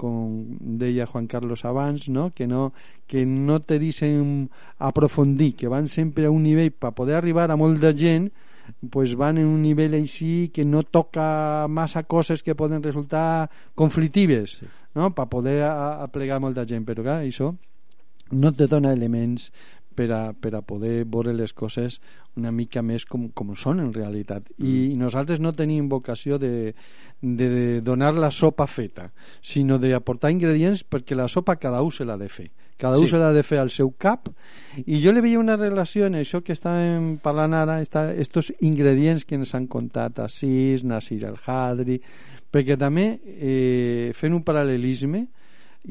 com 0.00 0.44
deia 0.80 1.06
Juan 1.06 1.28
Carlos 1.30 1.66
abans, 1.68 2.08
no? 2.08 2.30
Que, 2.34 2.46
no, 2.48 2.72
que 3.06 3.26
no 3.26 3.60
te 3.60 3.78
dicen 3.78 4.48
aprofundir, 4.78 5.54
que 5.54 5.68
van 5.68 5.88
sempre 5.88 6.26
a 6.26 6.34
un 6.34 6.42
nivell 6.48 6.72
per 6.72 6.94
poder 6.96 7.20
arribar 7.20 7.50
a 7.50 7.60
molta 7.60 7.92
gent 7.94 8.30
pues 8.90 9.16
van 9.16 9.38
en 9.38 9.48
un 9.48 9.62
nivell 9.62 9.96
així 9.98 10.50
que 10.54 10.64
no 10.64 10.82
toca 10.82 11.66
massa 11.68 12.04
coses 12.04 12.42
que 12.42 12.54
poden 12.54 12.82
resultar 12.82 13.50
conflictives 13.74 14.60
sí. 14.60 14.70
no? 14.94 15.10
per 15.14 15.28
poder 15.32 15.62
aplegar 15.66 16.40
molta 16.40 16.66
gent 16.66 16.86
però 16.88 17.04
clar, 17.04 17.20
això 17.24 17.54
no 18.30 18.52
te 18.54 18.68
dona 18.70 18.92
elements 18.94 19.50
per 19.94 20.08
a, 20.14 20.32
per 20.32 20.54
a 20.54 20.62
poder 20.62 21.04
veure 21.04 21.34
les 21.34 21.52
coses 21.52 21.98
una 22.38 22.52
mica 22.54 22.82
més 22.82 23.04
com, 23.04 23.28
com 23.34 23.52
són 23.58 23.82
en 23.82 23.90
realitat. 23.92 24.46
I 24.58 24.94
mm. 24.94 24.98
nosaltres 25.00 25.42
no 25.42 25.52
tenim 25.56 25.88
vocació 25.90 26.38
de, 26.40 26.72
de 27.20 27.80
donar 27.84 28.14
la 28.14 28.30
sopa 28.30 28.68
feta, 28.70 29.10
sinó 29.42 29.80
d'aportar 29.82 30.30
ingredients 30.32 30.84
perquè 30.86 31.18
la 31.18 31.28
sopa 31.28 31.58
cada 31.60 31.82
un 31.82 31.92
se 31.92 32.06
l'ha 32.06 32.18
de 32.20 32.30
fer. 32.30 32.48
Cada 32.80 32.96
sí. 32.96 33.04
un 33.04 33.10
se 33.12 33.20
l'ha 33.20 33.32
de 33.36 33.44
fer 33.44 33.60
al 33.60 33.70
seu 33.70 33.92
cap 34.00 34.30
i 34.86 35.00
jo 35.02 35.12
le 35.12 35.20
veia 35.20 35.40
una 35.40 35.58
relació 35.60 36.08
en 36.08 36.16
això 36.20 36.40
que 36.42 36.56
estàvem 36.56 37.18
parlant 37.22 37.54
ara, 37.58 37.80
esta, 37.84 38.08
estos 38.14 38.52
ingredients 38.64 39.26
que 39.28 39.36
ens 39.36 39.54
han 39.54 39.68
contat 39.68 40.22
Assis, 40.24 40.84
Nasir 40.88 41.22
el-Hadri, 41.28 42.00
perquè 42.50 42.78
també, 42.80 43.12
eh, 43.36 44.10
fent 44.16 44.34
un 44.34 44.44
paral·lelisme, 44.46 45.26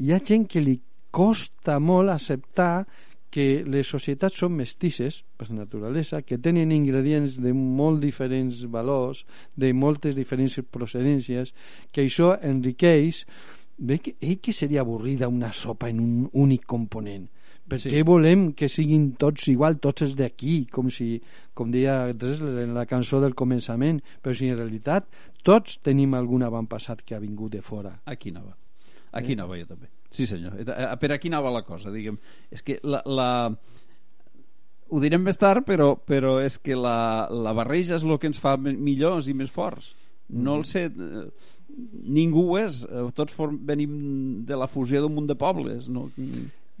hi 0.02 0.12
ha 0.12 0.18
gent 0.18 0.48
que 0.50 0.62
li 0.62 0.76
costa 1.10 1.78
molt 1.82 2.10
acceptar 2.10 2.86
que 3.30 3.62
les 3.62 3.86
societats 3.86 4.40
són 4.42 4.56
mestisses 4.58 5.20
per 5.38 5.48
naturalesa, 5.54 6.24
que 6.26 6.38
tenen 6.42 6.72
ingredients 6.74 7.38
de 7.38 7.52
molt 7.54 8.02
diferents 8.02 8.64
valors, 8.66 9.22
de 9.54 9.70
moltes 9.72 10.18
diferents 10.18 10.58
procedències, 10.74 11.54
que 11.94 12.02
això 12.02 12.32
enriqueix 12.42 13.22
Bé 13.80 13.96
que, 14.04 14.14
eh, 14.20 14.36
que 14.44 14.52
seria 14.52 14.82
avorrida 14.84 15.28
una 15.28 15.54
sopa 15.56 15.88
en 15.88 16.00
un 16.04 16.28
únic 16.36 16.66
component. 16.68 17.28
Per 17.70 17.78
sí. 17.78 17.90
què 17.92 18.02
volem 18.04 18.50
que 18.58 18.68
siguin 18.68 19.12
tots 19.20 19.46
igual, 19.48 19.78
tots 19.80 20.04
els 20.04 20.16
d'aquí, 20.18 20.64
com 20.68 20.90
si, 20.92 21.14
com 21.56 21.70
deia 21.72 22.10
en 22.10 22.74
la 22.74 22.84
cançó 22.90 23.20
del 23.22 23.36
començament, 23.38 24.00
però 24.20 24.34
si 24.36 24.50
en 24.50 24.58
realitat 24.58 25.06
tots 25.46 25.78
tenim 25.86 26.16
algun 26.18 26.44
avantpassat 26.44 27.04
que 27.06 27.16
ha 27.16 27.22
vingut 27.22 27.54
de 27.54 27.62
fora. 27.64 27.94
Aquí 28.10 28.34
no 28.34 28.42
va. 28.48 28.56
Aquí 29.12 29.32
eh? 29.32 29.38
no 29.38 29.46
va 29.48 29.58
jo 29.60 29.68
també. 29.70 29.88
Sí 30.10 30.26
senyor. 30.26 30.58
Eh, 30.58 30.66
eh, 30.66 30.96
per 31.00 31.12
aquí 31.14 31.30
anava 31.30 31.52
la 31.54 31.62
cosa, 31.66 31.94
diguem. 31.94 32.18
És 32.50 32.66
que 32.66 32.80
la, 32.82 33.00
la... 33.06 33.30
Ho 34.90 35.00
direm 35.00 35.22
més 35.22 35.38
tard, 35.38 35.62
però, 35.64 35.94
però 36.02 36.40
és 36.42 36.58
que 36.58 36.74
la, 36.74 37.30
la 37.30 37.54
barreja 37.54 37.94
és 37.96 38.04
el 38.04 38.18
que 38.18 38.28
ens 38.28 38.42
fa 38.42 38.56
millors 38.58 39.30
i 39.30 39.36
més 39.38 39.52
forts. 39.54 39.94
No 40.30 40.58
el 40.58 40.66
sé... 40.66 40.88
Ningú 42.20 42.46
és. 42.60 42.84
Tots 43.16 43.36
venim 43.66 43.92
de 44.46 44.56
la 44.58 44.68
fusió 44.70 45.02
d'un 45.02 45.14
munt 45.14 45.28
de 45.30 45.36
pobles. 45.38 45.88
No? 45.92 46.08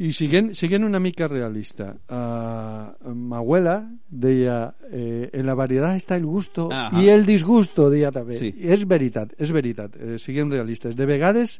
I 0.00 0.14
siguent, 0.16 0.54
siguent 0.56 0.86
una 0.86 0.98
mica 1.02 1.26
realista, 1.28 1.90
uh, 1.92 3.12
ma 3.12 3.40
abuela 3.42 3.74
deia 4.08 4.70
eh, 4.88 5.28
en 5.28 5.44
la 5.44 5.52
varietat 5.58 5.98
està 5.98 6.16
el 6.16 6.24
gusto 6.24 6.70
Aha. 6.72 7.02
i 7.02 7.10
el 7.12 7.26
disgusto, 7.28 7.90
deia 7.92 8.08
també. 8.14 8.38
Sí. 8.38 8.48
I 8.64 8.72
és 8.72 8.86
veritat, 8.88 9.34
és 9.36 9.52
veritat, 9.52 9.98
eh, 10.00 10.16
siguem 10.16 10.48
realistes. 10.48 10.96
De 10.96 11.04
vegades 11.04 11.58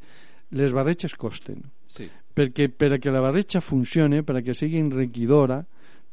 les 0.57 0.73
barretges 0.73 1.19
costen. 1.21 1.61
Sí. 1.85 2.09
Perquè 2.09 2.71
per 2.73 2.95
a 2.97 2.99
que 3.03 3.13
la 3.13 3.21
barretja 3.21 3.61
funcione, 3.61 4.23
per 4.25 4.39
a 4.41 4.43
que 4.47 4.57
sigui 4.57 4.81
enriquidora, 4.81 5.61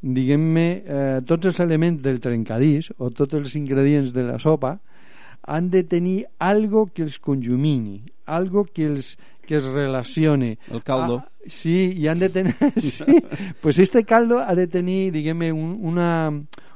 diguem-me, 0.01 0.67
eh, 0.83 1.21
tots 1.25 1.47
els 1.47 1.61
elements 1.63 2.03
del 2.03 2.19
trencadís 2.19 2.91
o 2.97 3.07
tots 3.09 3.39
els 3.39 3.55
ingredients 3.55 4.11
de 4.11 4.27
la 4.27 4.35
sopa 4.37 4.75
han 5.47 5.71
de 5.71 5.83
tenir 5.83 6.27
algo 6.37 6.85
que 6.93 7.01
els 7.07 7.17
conjumini, 7.23 8.03
algo 8.27 8.65
que 8.65 8.85
els, 8.85 9.15
que 9.47 9.57
es 9.57 9.63
relacione. 9.63 10.59
El 10.69 10.83
caldo. 10.83 11.23
Ah, 11.25 11.31
sí, 11.45 11.93
y 11.95 12.07
han 12.07 12.19
de 12.19 12.29
tener... 12.29 12.53
sí, 12.77 13.05
pues 13.61 13.79
este 13.79 14.03
caldo 14.03 14.39
ha 14.39 14.53
de 14.53 14.67
tenir, 14.67 15.11
diguem 15.13 15.41
un, 15.55 15.79
una, 15.81 16.29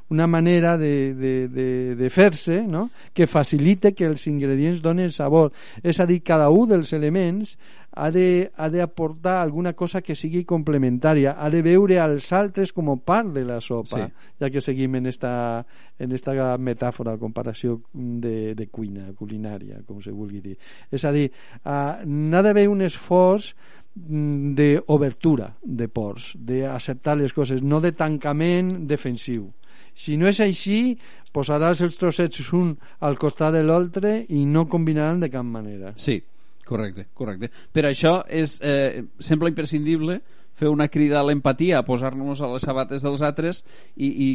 una 0.10 0.26
manera 0.26 0.78
de, 0.78 1.14
de, 1.14 1.48
de, 1.50 1.96
de 1.96 2.10
fer-se 2.10 2.62
no? 2.64 2.90
que 3.14 3.28
facilite 3.28 3.94
que 3.94 4.08
els 4.08 4.26
ingredients 4.28 4.82
donen 4.82 5.12
sabor. 5.12 5.52
És 5.84 6.00
a 6.00 6.08
dir, 6.08 6.22
cada 6.24 6.50
un 6.50 6.72
dels 6.72 6.96
elements 6.96 7.58
ha 7.92 8.70
d'aportar 8.70 9.42
alguna 9.42 9.74
cosa 9.74 10.02
que 10.02 10.16
sigui 10.16 10.46
complementària, 10.48 11.36
ha 11.38 11.50
de 11.52 11.62
veure 11.66 12.00
als 12.00 12.32
altres 12.32 12.72
com 12.72 12.90
a 12.94 12.96
part 12.96 13.34
de 13.36 13.44
la 13.44 13.60
sopa, 13.60 14.06
sí. 14.06 14.30
ja 14.40 14.50
que 14.50 14.64
seguim 14.64 14.96
en 14.96 15.10
esta, 15.12 15.66
en 16.00 16.16
esta 16.16 16.56
metàfora, 16.58 17.18
comparació 17.20 17.82
de, 17.94 18.54
de 18.56 18.68
cuina, 18.72 19.12
culinària, 19.18 19.84
com 19.88 20.00
se 20.02 20.16
vulgui 20.16 20.40
dir. 20.42 20.58
És 20.92 21.04
a 21.06 21.12
dir, 21.12 21.28
uh, 21.66 22.00
n'ha 22.08 22.42
d'haver 22.42 22.70
un 22.72 22.86
esforç 22.88 23.52
mm, 23.96 24.56
d'obertura 24.56 25.52
de 25.62 25.90
ports, 25.92 26.36
d'acceptar 26.40 27.18
les 27.20 27.36
coses, 27.36 27.62
no 27.62 27.84
de 27.84 27.92
tancament 27.92 28.86
defensiu. 28.88 29.50
Si 29.92 30.16
no 30.16 30.30
és 30.32 30.40
així, 30.40 30.96
posaràs 31.36 31.82
els 31.84 31.98
trossets 32.00 32.54
un 32.56 32.78
al 33.04 33.18
costat 33.20 33.52
de 33.56 33.64
l'altre 33.68 34.22
i 34.30 34.46
no 34.48 34.70
combinaran 34.72 35.20
de 35.20 35.30
cap 35.32 35.44
manera. 35.44 35.92
Sí, 36.00 36.22
Correcte, 36.68 37.08
correcte. 37.18 37.50
Per 37.74 37.86
això 37.90 38.22
és, 38.30 38.60
eh, 38.62 39.04
sembla 39.20 39.50
imprescindible 39.52 40.22
fer 40.54 40.70
una 40.70 40.88
crida 40.88 41.20
a 41.20 41.26
l'empatia, 41.26 41.80
a 41.80 41.88
posar-nos 41.88 42.42
a 42.42 42.52
les 42.52 42.66
sabates 42.68 43.02
dels 43.02 43.24
altres 43.26 43.64
i, 43.96 44.08
i 44.08 44.30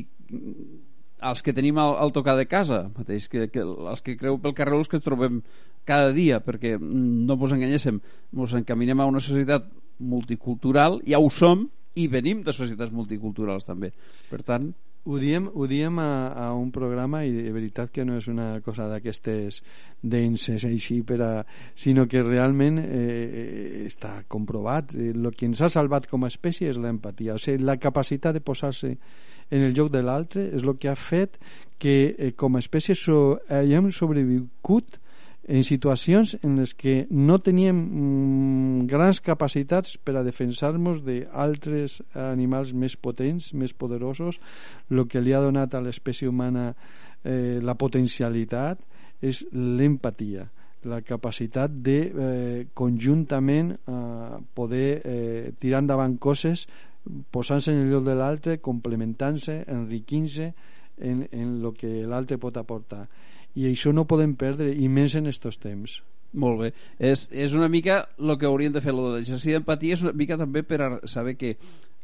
els 1.26 1.42
que 1.42 1.54
tenim 1.56 1.78
al, 1.78 1.94
al 1.96 2.12
tocar 2.12 2.36
de 2.36 2.46
casa 2.50 2.86
mateix, 2.96 3.28
que, 3.32 3.48
que 3.52 3.62
els 3.62 4.02
que 4.04 4.16
creu 4.18 4.38
pel 4.42 4.54
carrer 4.56 4.76
els 4.76 4.90
que 4.90 5.00
trobem 5.02 5.40
cada 5.88 6.12
dia 6.12 6.40
perquè 6.44 6.76
no 6.80 7.38
ens 7.38 7.54
enganyéssim, 7.56 8.00
ens 8.36 8.56
encaminem 8.58 9.00
a 9.00 9.08
una 9.08 9.22
societat 9.22 9.68
multicultural 9.98 11.00
ja 11.06 11.22
ho 11.22 11.30
som 11.32 11.66
i 11.96 12.08
venim 12.12 12.42
de 12.44 12.52
societats 12.52 12.92
multiculturals 12.92 13.64
també 13.68 13.92
per 14.30 14.42
tant 14.44 14.72
ho 15.06 15.18
diem, 15.22 15.46
ho 15.54 15.66
diem 15.70 16.00
a, 16.02 16.10
a 16.34 16.46
un 16.58 16.72
programa 16.74 17.22
i 17.24 17.30
de 17.30 17.52
veritat 17.54 17.92
que 17.94 18.04
no 18.04 18.16
és 18.18 18.26
una 18.26 18.60
cosa 18.64 18.88
d'aquestes 18.90 19.60
denses 20.02 20.66
així 20.66 20.98
per 21.06 21.20
a, 21.22 21.30
sinó 21.78 22.08
que 22.10 22.24
realment 22.26 22.80
eh, 22.82 23.86
està 23.86 24.24
comprovat. 24.28 24.96
El 24.98 25.30
eh, 25.30 25.32
que 25.36 25.46
ens 25.46 25.62
ha 25.62 25.70
salvat 25.70 26.10
com 26.10 26.26
a 26.26 26.32
espècie 26.32 26.72
és 26.72 26.80
l'empatia. 26.82 27.38
O 27.38 27.42
sigui, 27.42 27.62
la 27.62 27.78
capacitat 27.78 28.34
de 28.34 28.42
posar-se 28.42 28.96
en 29.50 29.62
el 29.62 29.74
lloc 29.78 29.92
de 29.94 30.02
l'altre 30.02 30.48
és 30.58 30.66
el 30.66 30.74
que 30.82 30.90
ha 30.90 30.98
fet 30.98 31.38
que 31.78 31.96
eh, 32.10 32.32
com 32.34 32.58
a 32.58 32.64
espècie 32.64 32.98
so, 32.98 33.38
haguem 33.46 33.92
sobreviscut 33.94 34.98
en 35.48 35.62
situacions 35.64 36.34
en 36.42 36.56
les 36.58 36.74
que 36.74 37.06
no 37.10 37.38
teníem 37.38 37.78
mm, 37.78 38.86
grans 38.90 39.20
capacitats 39.22 39.96
per 40.02 40.16
a 40.18 40.24
defensar-nos 40.26 41.04
d'altres 41.06 42.00
animals 42.18 42.72
més 42.74 42.96
potents, 42.98 43.52
més 43.54 43.72
poderosos, 43.72 44.40
el 44.90 45.06
que 45.06 45.22
li 45.22 45.34
ha 45.34 45.44
donat 45.44 45.74
a 45.74 45.82
l'espècie 45.84 46.28
humana 46.28 46.72
eh, 47.22 47.58
la 47.62 47.76
potencialitat 47.78 48.82
és 49.22 49.44
l'empatia 49.52 50.48
la 50.86 51.00
capacitat 51.02 51.72
de 51.82 51.96
eh, 52.06 52.66
conjuntament 52.74 53.72
eh, 53.74 54.36
poder 54.54 54.90
eh, 55.02 55.52
tirar 55.58 55.82
endavant 55.82 56.18
coses 56.18 56.66
posant-se 57.30 57.72
en 57.72 57.84
el 57.84 57.90
lloc 57.90 58.04
de 58.06 58.14
l'altre, 58.18 58.58
complementant-se, 58.58 59.60
enriquint-se 59.70 60.50
en, 60.98 61.22
en 61.30 61.48
el 61.60 61.72
que 61.78 62.02
l'altre 62.06 62.38
pot 62.42 62.56
aportar 62.58 63.04
i 63.56 63.66
això 63.70 63.92
no 63.96 64.06
podem 64.08 64.36
perdre 64.38 64.70
i 64.72 64.88
més 64.92 65.16
en 65.18 65.26
estos 65.30 65.58
temps. 65.62 66.00
Molt 66.36 66.60
bé, 66.60 66.70
és, 66.98 67.26
és 67.32 67.54
una 67.56 67.68
mica 67.72 68.02
el 68.20 68.34
que 68.36 68.48
haurien 68.48 68.74
de 68.74 68.82
fer, 68.84 68.92
l'exercici 68.92 69.54
d'empatia 69.54 69.96
és 69.96 70.02
una 70.04 70.12
mica 70.12 70.36
també 70.36 70.62
per 70.66 71.00
saber 71.08 71.36
que 71.40 71.54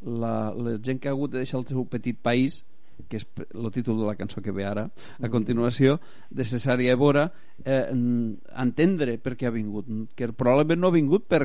la, 0.02 0.52
la 0.56 0.76
gent 0.80 1.00
que 1.02 1.10
ha 1.10 1.12
hagut 1.12 1.34
de 1.34 1.42
deixar 1.42 1.60
el 1.60 1.66
seu 1.68 1.84
petit 1.90 2.16
país 2.18 2.62
que 3.08 3.18
és 3.18 3.26
el 3.50 3.70
títol 3.74 3.98
de 3.98 4.06
la 4.06 4.14
cançó 4.16 4.40
que 4.44 4.54
ve 4.54 4.64
ara 4.64 4.86
a 4.86 5.26
mm. 5.26 5.30
continuació, 5.32 5.98
de 6.30 6.46
Cesària 6.46 6.94
Evora 6.94 7.26
eh, 7.64 7.84
entendre 7.90 9.16
per 9.18 9.34
què 9.36 9.48
ha 9.48 9.54
vingut. 9.54 9.88
Que 10.16 10.30
probablement 10.30 10.80
no 10.80 10.92
ha 10.92 10.96
vingut 10.96 11.26
per 11.28 11.42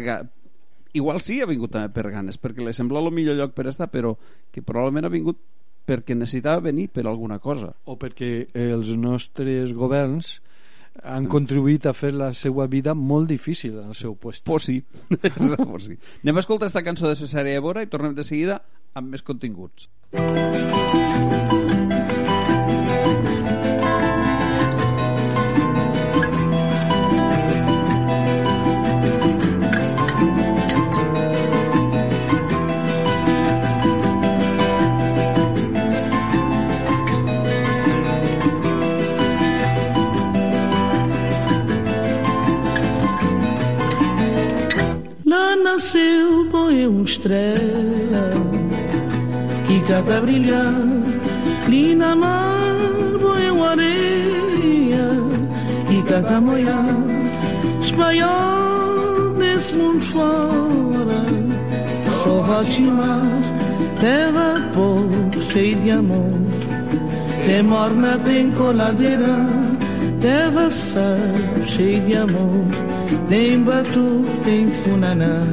igual 0.98 1.22
sí 1.22 1.42
ha 1.42 1.50
vingut 1.50 1.74
també 1.76 1.92
per 1.94 2.12
ganes 2.14 2.40
perquè 2.42 2.64
li 2.64 2.74
sembla 2.76 3.02
el 3.04 3.12
millor 3.14 3.38
lloc 3.38 3.56
per 3.58 3.68
estar 3.72 3.90
però 3.92 4.16
que 4.52 4.64
probablement 4.64 5.08
ha 5.08 5.14
vingut 5.14 5.42
perquè 5.88 6.18
necessitava 6.18 6.68
venir 6.68 6.90
per 6.92 7.06
alguna 7.08 7.40
cosa. 7.40 7.72
O 7.86 7.96
perquè 8.00 8.50
els 8.54 8.92
nostres 9.00 9.74
governs 9.74 10.38
han 11.04 11.28
contribuït 11.30 11.86
a 11.86 11.94
fer 11.94 12.14
la 12.18 12.32
seva 12.34 12.66
vida 12.68 12.96
molt 12.98 13.30
difícil 13.30 13.78
al 13.84 13.96
seu 13.96 14.16
puesto. 14.16 14.50
Pues 14.52 14.70
sí. 14.70 14.82
pues 15.66 15.90
sí. 15.90 15.98
Anem 16.24 16.42
a 16.42 16.46
escoltar 16.46 16.68
esta 16.72 16.84
cançó 16.84 17.08
de 17.08 17.16
Cesarea 17.16 17.62
Evora 17.62 17.86
i 17.86 17.92
tornem 17.92 18.18
de 18.18 18.26
seguida 18.28 18.62
amb 18.98 19.14
més 19.14 19.24
continguts. 19.24 19.90
Nasceu 45.78 46.50
uma 46.52 47.04
estrela 47.04 48.32
que 49.68 49.80
cada 49.82 50.22
brilhar. 50.22 50.74
Linda 51.68 52.16
mar 52.16 52.76
uma 53.54 53.70
areia 53.70 55.08
que 55.88 56.02
cada 56.10 56.42
molhar. 56.42 56.84
Espalhou 57.80 59.36
desse 59.38 59.76
mundo 59.76 60.02
fora 60.02 61.22
só 62.24 62.42
vai 62.42 62.66
te 62.66 62.82
mar 62.82 63.22
terra 64.02 64.72
pobre, 64.74 65.42
cheia 65.52 65.76
de 65.76 65.92
amor. 65.92 66.34
Tem 67.46 67.62
morna, 67.62 68.18
tem 68.26 68.50
coladeira, 68.52 69.46
terra 70.22 70.70
sal, 70.72 71.18
cheia 71.66 72.00
de 72.02 72.16
amor. 72.16 72.66
Tem 73.30 73.62
batu, 73.62 74.26
tem 74.44 74.70
funaná. 74.70 75.44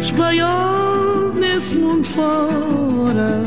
Espanhol 0.00 1.32
nesse 1.34 1.76
mundo 1.76 2.04
fora, 2.04 3.42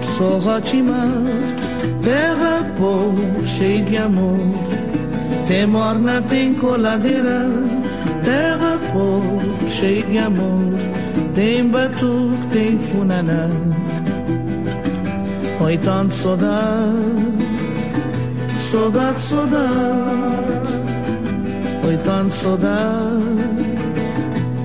só 0.00 0.38
rotimar, 0.38 1.08
terra 2.02 2.64
pobre, 2.76 3.46
cheia 3.46 3.82
de 3.82 3.96
amor. 3.96 4.38
Tem 5.46 5.66
morna, 5.66 6.22
tem 6.22 6.54
coladeira, 6.54 7.46
terra 8.24 8.78
pobre, 8.92 9.70
cheia 9.70 10.02
de 10.02 10.18
amor. 10.18 10.74
Tem 11.34 11.66
batuque, 11.68 12.46
tem 12.50 12.78
funaná. 12.78 13.48
Oi, 15.60 15.78
tanto 15.78 16.14
saudade, 16.14 17.37
saudade, 18.68 19.20
saudade. 19.20 20.68
Oi, 21.86 21.96
tanto 22.04 22.34
saudade, 22.34 23.44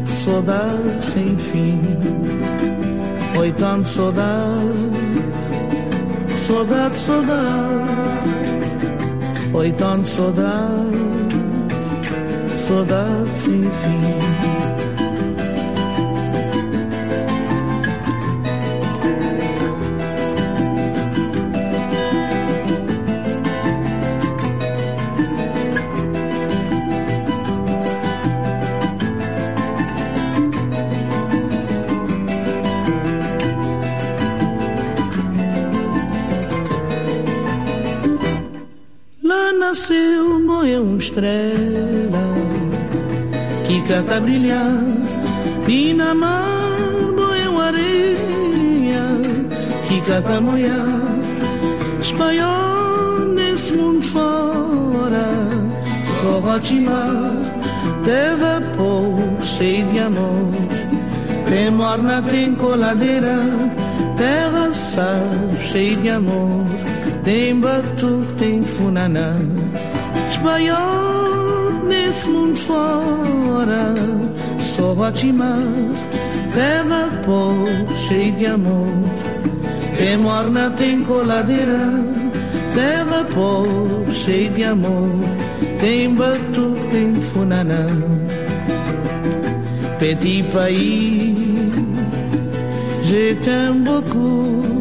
saudade 0.07 1.01
sem 1.01 1.37
fim. 1.37 1.79
Oi, 3.39 3.53
tanto 3.53 3.87
saudade, 3.87 4.91
saudade, 6.35 6.97
saudade. 6.97 7.93
Oi, 9.53 9.71
tanto 9.71 10.09
saudade, 10.09 10.97
saudade 12.55 13.29
sem 13.37 13.61
fim. 13.61 14.22
Canta 43.87 44.19
brilhar 44.19 44.83
e 45.67 45.93
na 45.93 46.13
mar 46.13 47.11
morreu 47.15 47.59
areia 47.59 49.05
que 49.87 50.01
canta 50.01 50.41
molhar 50.41 50.87
espanhol 52.01 53.19
nesse 53.35 53.73
mundo 53.73 54.03
fora 54.03 55.27
só 56.19 56.39
rotimar 56.39 57.63
teve 58.03 58.75
pouco 58.75 59.43
cheio 59.43 59.85
de 59.87 59.99
amor. 59.99 60.51
Tem 61.47 61.71
morna, 61.71 62.21
tem 62.21 62.55
coladeira 62.55 63.39
terra 64.17 64.73
sal 64.73 65.21
cheio 65.61 65.97
de 65.97 66.09
amor. 66.09 66.65
Tem 67.23 67.59
batu, 67.59 68.25
tem 68.37 68.63
funaná. 68.63 69.33
Espanhol 70.29 71.02
mundo 72.27 72.57
fora 72.57 73.93
Só 74.57 74.93
Guatimar 74.93 75.59
Terra 76.53 77.09
pobre, 77.25 77.95
cheio 78.07 78.33
de 78.33 78.45
amor 78.45 78.87
Tem 79.97 80.17
morna, 80.17 80.69
tem 80.71 81.03
coladeira 81.03 81.91
Terra 82.75 83.25
pobre, 83.33 84.13
cheio 84.13 84.51
de 84.51 84.63
amor 84.63 85.09
Tem 85.79 86.13
batu, 86.13 86.73
tem 86.91 87.15
funaná 87.15 87.87
Petit 89.99 90.43
pays 90.43 91.35
Je 93.05 93.35
t'aime 93.35 93.83
beaucoup 93.83 94.73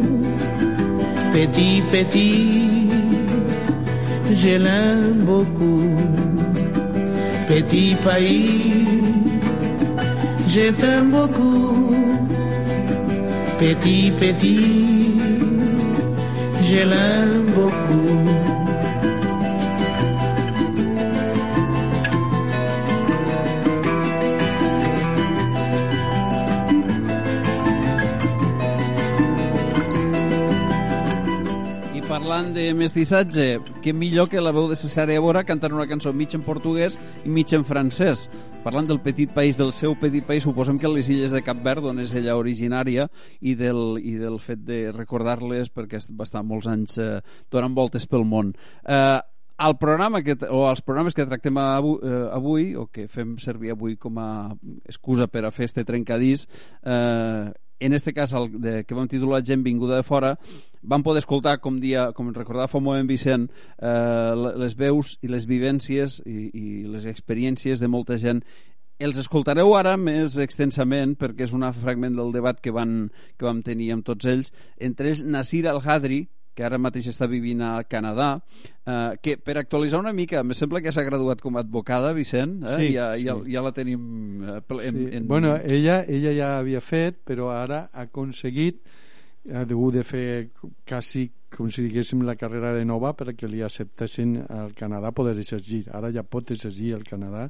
petit, 1.33 1.81
petit, 1.91 2.87
je 4.35 4.57
l'aime 4.57 5.25
beaucoup. 5.25 6.22
Petit 7.47 7.95
pays, 8.03 8.85
je 10.47 10.71
t'aime 10.71 11.11
beaucoup. 11.11 11.93
Petit, 13.59 14.11
petit, 14.19 15.17
je 16.63 16.79
l'aime 16.91 17.45
beaucoup. 17.53 18.22
Parlant 32.33 32.55
de 32.55 32.71
mestissatge, 32.73 33.43
què 33.85 33.91
millor 33.93 34.25
que 34.25 34.41
la 34.41 34.49
veu 34.55 34.65
de 34.65 34.73
Cesare 34.79 35.13
Évora 35.19 35.43
cantant 35.45 35.75
una 35.75 35.85
cançó 35.85 36.09
mig 36.17 36.33
en 36.33 36.41
portuguès 36.41 36.95
i 37.21 37.29
mig 37.29 37.51
en 37.53 37.61
francès. 37.61 38.23
Parlant 38.63 38.87
del 38.89 38.97
petit 39.05 39.29
país, 39.29 39.59
del 39.59 39.69
seu 39.69 39.93
petit 40.01 40.25
país, 40.25 40.41
suposem 40.41 40.79
que 40.81 40.89
les 40.89 41.11
illes 41.13 41.35
de 41.35 41.43
Cap 41.45 41.61
Verd, 41.61 41.85
on 41.91 42.01
és 42.01 42.15
ella 42.17 42.33
originària, 42.39 43.05
i 43.37 43.53
del, 43.59 43.99
i 44.01 44.15
del 44.17 44.39
fet 44.41 44.63
de 44.65 44.79
recordar-les 44.95 45.69
perquè 45.69 46.01
va 46.17 46.25
estar 46.25 46.41
molts 46.41 46.71
anys 46.71 46.97
eh, 46.97 47.19
donant 47.53 47.77
voltes 47.77 48.09
pel 48.09 48.25
món. 48.25 48.49
Eh, 48.81 49.19
el 49.67 49.77
programa 49.77 50.23
que, 50.25 50.33
o 50.49 50.65
els 50.71 50.81
programes 50.81 51.13
que 51.13 51.27
tractem 51.29 51.61
avui, 51.61 51.99
eh, 52.01 52.23
avui 52.33 52.71
o 52.73 52.87
que 52.89 53.05
fem 53.13 53.37
servir 53.37 53.75
avui 53.75 53.93
com 53.93 54.17
a 54.17 54.31
excusa 54.89 55.29
per 55.29 55.45
a 55.45 55.53
fer 55.53 55.69
este 55.69 55.85
trencadís 55.85 56.47
eh, 56.81 57.53
en 57.85 57.93
este 57.93 58.13
cas 58.13 58.33
el 58.33 58.49
de, 58.61 58.73
que 58.87 58.95
vam 58.95 59.07
titular 59.11 59.43
Gent 59.45 59.63
vinguda 59.65 59.97
de 59.99 60.07
fora 60.07 60.33
vam 60.81 61.03
poder 61.03 61.23
escoltar, 61.23 61.59
com, 61.59 61.79
dia, 61.79 62.11
com 62.15 62.31
recordava 62.31 62.69
fa 62.71 62.79
un 62.79 62.85
moment 62.87 63.09
Vicent, 63.09 63.49
eh, 63.79 64.33
les 64.59 64.75
veus 64.79 65.17
i 65.21 65.31
les 65.31 65.47
vivències 65.47 66.21
i, 66.25 66.49
i 66.53 66.67
les 66.87 67.07
experiències 67.09 67.79
de 67.79 67.89
molta 67.91 68.17
gent. 68.19 68.43
Els 69.03 69.17
escoltareu 69.19 69.73
ara 69.75 69.97
més 69.97 70.37
extensament 70.39 71.17
perquè 71.19 71.47
és 71.47 71.53
un 71.55 71.65
fragment 71.75 72.15
del 72.15 72.31
debat 72.31 72.59
que, 72.61 72.71
van, 72.71 73.09
que 73.37 73.47
vam 73.47 73.63
tenir 73.65 73.91
amb 73.93 74.05
tots 74.05 74.25
ells 74.29 74.53
entre 74.79 75.11
ells 75.11 75.23
Nasir 75.25 75.65
Al-Hadri 75.67 76.27
que 76.53 76.65
ara 76.65 76.79
mateix 76.81 77.09
està 77.11 77.27
vivint 77.29 77.61
a 77.65 77.75
Canadà, 77.89 78.29
eh, 78.85 79.13
que 79.21 79.37
per 79.37 79.57
actualitzar 79.61 80.01
una 80.01 80.13
mica, 80.13 80.43
me 80.43 80.57
sembla 80.57 80.81
que 80.81 80.93
s'ha 80.93 81.05
graduat 81.07 81.41
com 81.41 81.57
a 81.57 81.63
advocada, 81.65 82.13
Vicent, 82.13 82.59
eh? 82.63 82.75
sí, 82.79 82.91
ja, 82.95 83.13
sí. 83.17 83.27
ja, 83.27 83.37
ja 83.55 83.65
la 83.65 83.73
tenim 83.75 84.43
eh, 84.43 84.59
en, 84.59 84.99
sí. 84.99 85.07
en... 85.17 85.27
Bueno, 85.27 85.55
ella, 85.57 86.03
ella 86.07 86.35
ja 86.37 86.51
havia 86.59 86.81
fet, 86.81 87.23
però 87.25 87.51
ara 87.55 87.87
ha 87.91 88.07
aconseguit 88.09 88.83
ha 89.51 89.65
hagut 89.65 89.93
de 89.97 90.03
fer 90.07 90.27
quasi 90.87 91.25
com 91.53 91.69
si 91.69 91.83
diguéssim 91.83 92.23
la 92.23 92.35
carrera 92.39 92.71
de 92.73 92.85
nova 92.87 93.11
perquè 93.13 93.47
li 93.49 93.61
acceptessin 93.61 94.37
al 94.47 94.73
Canadà 94.77 95.11
poder 95.11 95.35
exercir. 95.37 95.83
Ara 95.91 96.11
ja 96.15 96.23
pot 96.23 96.51
exercir 96.55 96.93
al 96.95 97.03
Canadà 97.03 97.49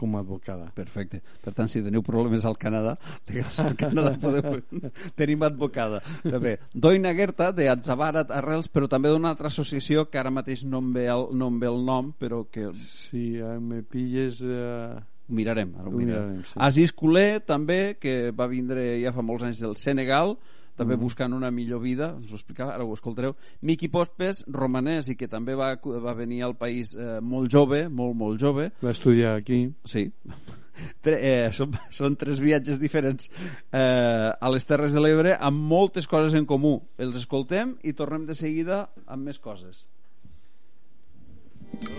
com 0.00 0.16
a 0.16 0.22
advocada. 0.24 0.70
Perfecte. 0.76 1.20
Per 1.44 1.52
tant, 1.56 1.68
si 1.70 1.82
teniu 1.84 2.02
problemes 2.06 2.46
al 2.48 2.56
Canadà, 2.60 2.96
legals 3.28 3.60
al 3.62 3.76
Canadà 3.80 4.14
podeu... 4.22 4.58
tenim 5.20 5.44
advocada. 5.46 6.00
També. 6.24 6.56
Doina 6.72 7.12
Gerta, 7.18 7.50
de 7.56 7.68
Atzabarat 7.72 8.32
Arrels, 8.40 8.70
però 8.72 8.88
també 8.90 9.12
d'una 9.12 9.34
altra 9.34 9.52
associació 9.52 10.06
que 10.10 10.20
ara 10.22 10.32
mateix 10.32 10.64
no 10.64 10.80
em 10.80 10.90
ve 10.96 11.06
el, 11.12 11.28
no 11.36 11.50
em 11.52 11.60
ve 11.62 11.68
el 11.70 11.84
nom, 11.86 12.12
però 12.16 12.42
que... 12.50 12.70
Si 12.80 13.36
eh, 13.38 13.56
me 13.60 13.82
pilles... 13.84 14.40
Eh... 14.42 15.00
Ho 15.30 15.34
mirarem. 15.38 15.76
Ara 15.78 15.86
ho 15.86 15.92
Ho 15.92 15.98
mirarem. 16.00 16.30
mirarem, 16.32 16.46
sí. 16.48 16.56
Aziz 16.66 16.90
Culé, 16.96 17.26
també, 17.46 17.94
que 18.02 18.32
va 18.34 18.48
vindre 18.50 18.82
ja 18.98 19.12
fa 19.14 19.22
molts 19.22 19.44
anys 19.46 19.60
del 19.62 19.76
Senegal, 19.78 20.34
també 20.80 20.96
Mhm. 20.96 21.02
buscant 21.04 21.34
una 21.36 21.50
millor 21.52 21.82
vida, 21.84 22.14
ens 22.16 22.32
ho 22.32 22.38
explicava, 22.38 22.72
ara 22.74 22.84
ho 22.84 22.94
escoltareu. 22.96 23.34
Miqui 23.62 23.88
Pospes, 23.92 24.44
romanès, 24.48 25.10
i 25.12 25.16
que 25.16 25.28
també 25.28 25.54
va, 25.54 25.74
va 25.76 26.14
venir 26.16 26.42
al 26.42 26.56
país 26.56 26.94
eh, 26.96 27.20
molt 27.20 27.52
jove, 27.52 27.88
molt, 27.88 28.16
molt 28.16 28.40
jove, 28.40 28.70
Va 28.82 28.90
estudiar 28.96 29.36
aquí. 29.36 29.66
Sí. 29.84 30.10
Tre, 31.04 31.18
eh, 31.20 31.50
són, 31.52 31.74
són 31.92 32.14
tres 32.16 32.38
viatges 32.40 32.78
diferents 32.80 33.28
eh, 33.28 34.32
a 34.40 34.48
les 34.50 34.64
Terres 34.64 34.94
de 34.96 35.00
l'Ebre 35.04 35.34
amb 35.36 35.60
moltes 35.60 36.08
coses 36.08 36.32
en 36.32 36.46
comú. 36.48 36.78
Els 36.96 37.16
escoltem 37.20 37.76
i 37.84 37.92
tornem 37.92 38.24
de 38.24 38.32
seguida 38.34 38.86
amb 39.06 39.26
més 39.28 39.38
coses. 39.38 39.84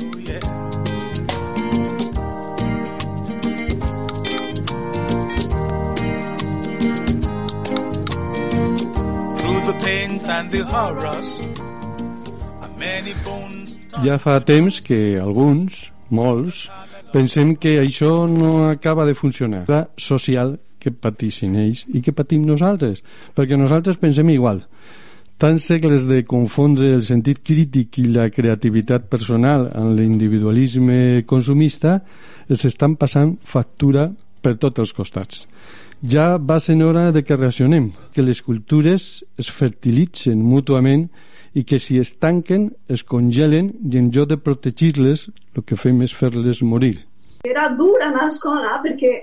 Oh, 0.02 0.18
yeah. 0.26 0.91
The 9.72 9.86
pains 9.86 10.28
and 10.28 10.50
the 10.52 10.64
horrors. 10.64 11.42
Ja 14.04 14.18
fa 14.20 14.40
temps 14.44 14.80
que 14.82 15.20
alguns, 15.22 15.92
molts, 16.10 16.66
pensem 17.14 17.54
que 17.56 17.78
això 17.80 18.26
no 18.28 18.68
acaba 18.70 19.06
de 19.06 19.14
funcionar. 19.14 19.64
La 19.70 19.86
social 19.98 20.58
que 20.82 20.92
patissin 20.92 21.56
ells 21.62 21.86
i 21.94 22.02
que 22.02 22.12
patim 22.16 22.44
nosaltres, 22.48 23.04
perquè 23.38 23.60
nosaltres 23.60 24.00
pensem 24.02 24.34
igual. 24.34 24.64
Tants 25.42 25.70
segles 25.70 26.08
de 26.10 26.24
confondre 26.28 26.92
el 26.98 27.06
sentit 27.06 27.44
crític 27.46 28.02
i 28.02 28.10
la 28.12 28.28
creativitat 28.34 29.08
personal 29.14 29.70
amb 29.78 29.96
l'individualisme 29.98 31.24
consumista 31.30 32.00
els 32.50 32.66
estan 32.68 32.98
passant 32.98 33.38
factura 33.42 34.10
per 34.42 34.58
tots 34.58 34.84
els 34.84 34.94
costats. 34.98 35.46
Ja 36.02 36.38
va 36.38 36.60
ser 36.60 36.82
hora 36.84 37.12
de 37.12 37.24
que 37.24 37.38
reaccionem, 37.38 37.92
que 38.14 38.24
les 38.26 38.42
cultures 38.42 39.24
es 39.38 39.50
fertilitzen 39.54 40.40
mútuament 40.42 41.10
i 41.54 41.64
que 41.64 41.78
si 41.80 42.00
es 42.02 42.16
tanquen 42.18 42.72
es 42.90 43.04
congelen 43.04 43.74
i 43.92 44.00
en 44.00 44.10
lloc 44.10 44.30
de 44.32 44.38
protegir-les 44.38 45.28
el 45.30 45.66
que 45.68 45.78
fem 45.78 46.02
és 46.02 46.16
fer-les 46.16 46.64
morir. 46.64 46.96
Era 47.46 47.70
dur 47.78 48.02
anar 48.02 48.26
a 48.26 48.32
escola 48.34 48.80
perquè 48.82 49.14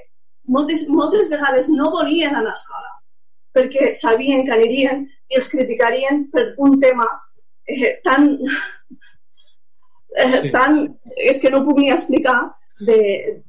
moltes, 0.46 0.86
moltes 0.88 1.26
vegades 1.32 1.68
no 1.68 1.90
volien 1.90 2.36
anar 2.36 2.54
a 2.54 2.60
escola 2.60 2.94
perquè 3.58 3.92
sabien 3.94 4.44
que 4.46 4.54
anirien 4.54 5.06
i 5.32 5.40
els 5.40 5.48
criticarien 5.50 6.26
per 6.32 6.44
un 6.64 6.78
tema 6.80 7.06
eh, 7.66 7.96
tan, 8.04 8.30
eh, 10.14 10.40
sí. 10.42 10.52
tan... 10.54 10.78
és 11.16 11.40
que 11.42 11.50
no 11.50 11.64
puc 11.66 11.80
ni 11.82 11.90
explicar 11.90 12.38
de, 12.80 12.98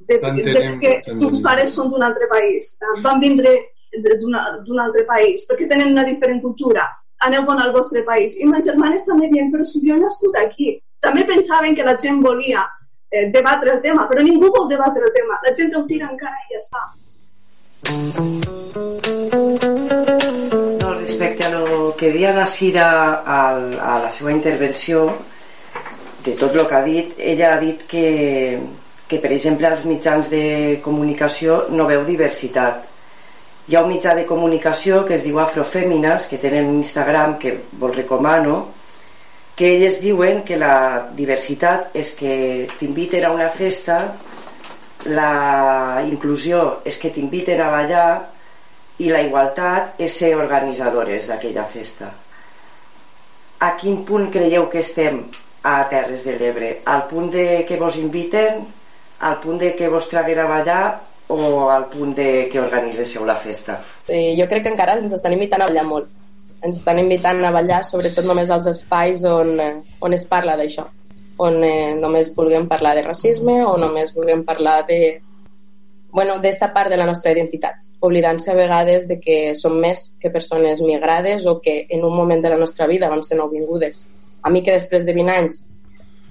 de, 0.08 0.18
de, 0.18 0.42
de 0.46 0.64
que 0.82 0.94
els 1.14 1.42
pares 1.46 1.76
són 1.76 1.92
d'un 1.94 2.06
altre 2.06 2.28
país, 2.32 2.74
van 3.06 3.22
vindre 3.22 3.58
d'un 4.04 4.80
altre 4.80 5.06
país, 5.10 5.46
perquè 5.50 5.68
tenen 5.70 5.94
una 5.94 6.06
diferent 6.08 6.42
cultura, 6.42 6.86
aneu 7.26 7.46
bon 7.46 7.60
al 7.60 7.74
vostre 7.74 8.04
país. 8.08 8.36
I 8.38 8.46
ma 8.50 8.62
germana 8.64 8.98
està 9.00 9.16
me 9.18 9.30
dient, 9.32 9.52
però 9.54 9.66
si 9.66 9.82
jo 9.86 9.96
he 9.96 10.02
nascut 10.02 10.36
aquí. 10.40 10.78
També 11.04 11.26
pensaven 11.28 11.76
que 11.76 11.86
la 11.88 11.98
gent 12.00 12.22
volia 12.24 12.66
eh, 13.10 13.30
debatre 13.34 13.74
el 13.76 13.82
tema, 13.82 14.08
però 14.10 14.24
ningú 14.24 14.52
vol 14.56 14.70
debatre 14.70 15.06
el 15.08 15.14
tema. 15.16 15.40
La 15.46 15.54
gent 15.56 15.76
ho 15.76 15.86
tira 15.90 16.10
encara 16.12 16.38
i 16.46 16.54
ja 16.54 16.60
està. 16.64 16.82
No, 20.80 20.94
respecte 21.00 21.46
a 21.46 21.52
lo 21.56 21.96
que 21.98 22.12
dia 22.12 22.34
la 22.36 22.46
Cira 22.46 22.88
al, 23.24 23.80
a 23.80 24.00
la 24.04 24.12
seva 24.12 24.32
intervenció, 24.32 25.08
de 26.24 26.36
tot 26.36 26.56
el 26.56 26.68
que 26.68 26.76
ha 26.76 26.84
dit, 26.84 27.16
ella 27.18 27.54
ha 27.54 27.60
dit 27.60 27.86
que, 27.88 28.60
que 29.10 29.18
per 29.18 29.34
exemple, 29.34 29.68
als 29.68 29.88
mitjans 29.90 30.30
de 30.30 30.80
comunicació 30.86 31.66
no 31.74 31.90
veu 31.90 32.06
diversitat 32.06 32.86
hi 33.70 33.76
ha 33.76 33.84
un 33.86 33.92
mitjà 33.94 34.16
de 34.18 34.26
comunicació 34.26 35.04
que 35.06 35.14
es 35.14 35.24
diu 35.28 35.38
Afrofèmines, 35.38 36.26
que 36.26 36.40
tenen 36.42 36.66
un 36.72 36.80
Instagram 36.82 37.36
que 37.38 37.52
vos 37.78 37.94
recomano, 37.94 38.56
que 39.54 39.76
elles 39.76 40.00
diuen 40.02 40.42
que 40.48 40.58
la 40.58 41.12
diversitat 41.14 41.94
és 41.94 42.16
que 42.18 42.32
t'inviten 42.80 43.28
a 43.28 43.32
una 43.36 43.52
festa, 43.54 44.00
la 45.06 46.02
inclusió 46.02 46.80
és 46.82 46.98
que 46.98 47.12
t'inviten 47.14 47.62
a 47.62 47.70
ballar 47.76 48.08
i 49.06 49.12
la 49.14 49.22
igualtat 49.28 50.02
és 50.02 50.18
ser 50.18 50.32
organitzadores 50.40 51.30
d'aquella 51.30 51.68
festa. 51.70 52.10
A 53.62 53.76
quin 53.78 54.02
punt 54.08 54.32
creieu 54.34 54.66
que 54.74 54.82
estem 54.82 55.22
a 55.62 55.78
Terres 55.94 56.26
de 56.26 56.40
l'Ebre? 56.42 56.74
Al 56.90 57.06
punt 57.06 57.30
de 57.38 57.48
que 57.70 57.78
vos 57.78 58.02
inviten? 58.02 58.66
Al 59.20 59.40
punt 59.44 59.60
de 59.60 59.76
que 59.76 59.90
vos 59.90 60.10
traguen 60.10 60.40
a 60.40 60.50
ballar? 60.50 60.84
o 61.32 61.70
al 61.70 61.86
punt 61.86 62.16
de 62.18 62.50
que 62.50 62.58
organitzéssiu 62.58 63.22
la 63.22 63.36
festa? 63.36 63.76
Sí, 64.08 64.34
jo 64.34 64.48
crec 64.50 64.64
que 64.66 64.72
encara 64.74 64.96
ens 64.98 65.14
estan 65.14 65.36
invitant 65.36 65.62
a 65.62 65.68
ballar 65.70 65.84
molt. 65.86 66.08
Ens 66.66 66.80
estan 66.80 66.98
invitant 66.98 67.44
a 67.46 67.52
ballar 67.54 67.84
sobretot 67.86 68.26
només 68.26 68.50
als 68.50 68.66
espais 68.72 69.22
on, 69.30 69.52
on 70.02 70.16
es 70.18 70.26
parla 70.26 70.58
d'això 70.58 70.88
on 71.40 71.64
eh, 71.64 71.96
només 71.96 72.34
vulguem 72.36 72.68
parlar 72.68 72.98
de 72.98 73.06
racisme 73.06 73.62
o 73.64 73.78
només 73.80 74.12
vulguem 74.16 74.44
parlar 74.44 74.84
de 74.88 75.22
bueno, 76.12 76.40
d'esta 76.44 76.72
part 76.74 76.90
de 76.90 76.98
la 76.98 77.06
nostra 77.06 77.32
identitat, 77.32 77.78
oblidant-se 78.02 78.50
a 78.52 78.58
vegades 78.58 79.06
de 79.08 79.20
que 79.22 79.54
som 79.56 79.76
més 79.78 80.16
que 80.20 80.32
persones 80.34 80.82
migrades 80.82 81.46
o 81.46 81.60
que 81.62 81.84
en 81.88 82.04
un 82.04 82.16
moment 82.18 82.42
de 82.44 82.50
la 82.50 82.58
nostra 82.58 82.88
vida 82.90 83.12
vam 83.12 83.22
ser 83.24 83.38
nouvingudes. 83.38 84.08
A 84.42 84.50
mi 84.50 84.64
que 84.66 84.74
després 84.74 85.06
de 85.06 85.14
20 85.14 85.36
anys 85.36 85.68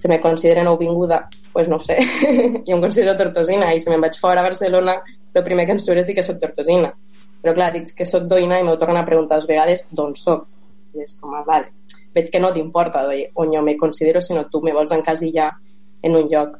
se 0.02 0.08
me 0.10 0.18
considera 0.20 0.66
nouvinguda 0.66 1.28
pues 1.58 1.68
no 1.68 1.80
sé, 1.80 1.96
jo 2.66 2.76
em 2.76 2.80
considero 2.80 3.16
tortosina 3.18 3.72
i 3.74 3.80
si 3.82 3.90
me'n 3.90 4.04
vaig 4.04 4.14
fora 4.22 4.44
a 4.44 4.46
Barcelona 4.46 4.92
el 5.34 5.42
primer 5.42 5.64
que 5.66 5.74
em 5.74 5.80
surt 5.82 5.98
és 5.98 6.06
dir 6.06 6.14
que 6.14 6.22
soc 6.22 6.36
tortosina. 6.38 6.92
Però 7.42 7.50
clar, 7.56 7.72
dic 7.74 7.90
que 7.98 8.06
soc 8.06 8.28
doina 8.30 8.60
i 8.60 8.66
m'ho 8.66 8.76
tornen 8.78 9.00
a 9.00 9.06
preguntar 9.08 9.40
dues 9.40 9.48
vegades 9.50 9.82
d'on 9.90 10.14
soc 10.14 10.44
i 10.94 11.02
és 11.02 11.16
com, 11.18 11.32
ah, 11.34 11.42
vale, 11.48 11.66
veig 12.14 12.30
que 12.30 12.38
no 12.38 12.52
t'importa 12.54 13.02
on 13.34 13.50
jo 13.50 13.62
me 13.66 13.74
considero, 13.76 14.22
sinó 14.22 14.44
tu 14.46 14.62
me 14.62 14.76
vols 14.76 14.94
encasillar 14.94 15.48
en 16.06 16.14
un 16.20 16.30
lloc. 16.30 16.54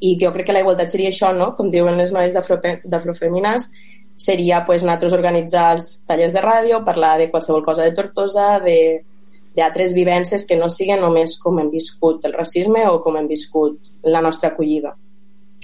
I 0.00 0.16
jo 0.24 0.32
crec 0.32 0.48
que 0.48 0.56
la 0.56 0.64
igualtat 0.64 0.88
seria 0.88 1.12
això, 1.12 1.34
no? 1.36 1.52
com 1.60 1.68
diuen 1.68 2.00
les 2.00 2.16
noies 2.16 2.32
d'afrofemines 2.32 3.68
seria 4.16 4.64
pues, 4.64 4.80
nosaltres 4.80 5.12
organitzar 5.12 5.74
els 5.76 5.92
tallers 6.08 6.32
de 6.32 6.40
ràdio, 6.40 6.80
parlar 6.88 7.18
de 7.20 7.28
qualsevol 7.28 7.60
cosa 7.68 7.84
de 7.84 7.92
Tortosa, 7.92 8.54
de 8.64 8.78
d'altres 9.56 9.94
vivències 9.96 10.46
que 10.46 10.58
no 10.58 10.70
siguin 10.70 11.00
només 11.02 11.36
com 11.42 11.58
hem 11.58 11.70
viscut 11.72 12.24
el 12.28 12.36
racisme 12.36 12.86
o 12.88 13.00
com 13.02 13.16
hem 13.18 13.26
viscut 13.30 13.78
la 14.06 14.22
nostra 14.22 14.52
acollida. 14.52 14.94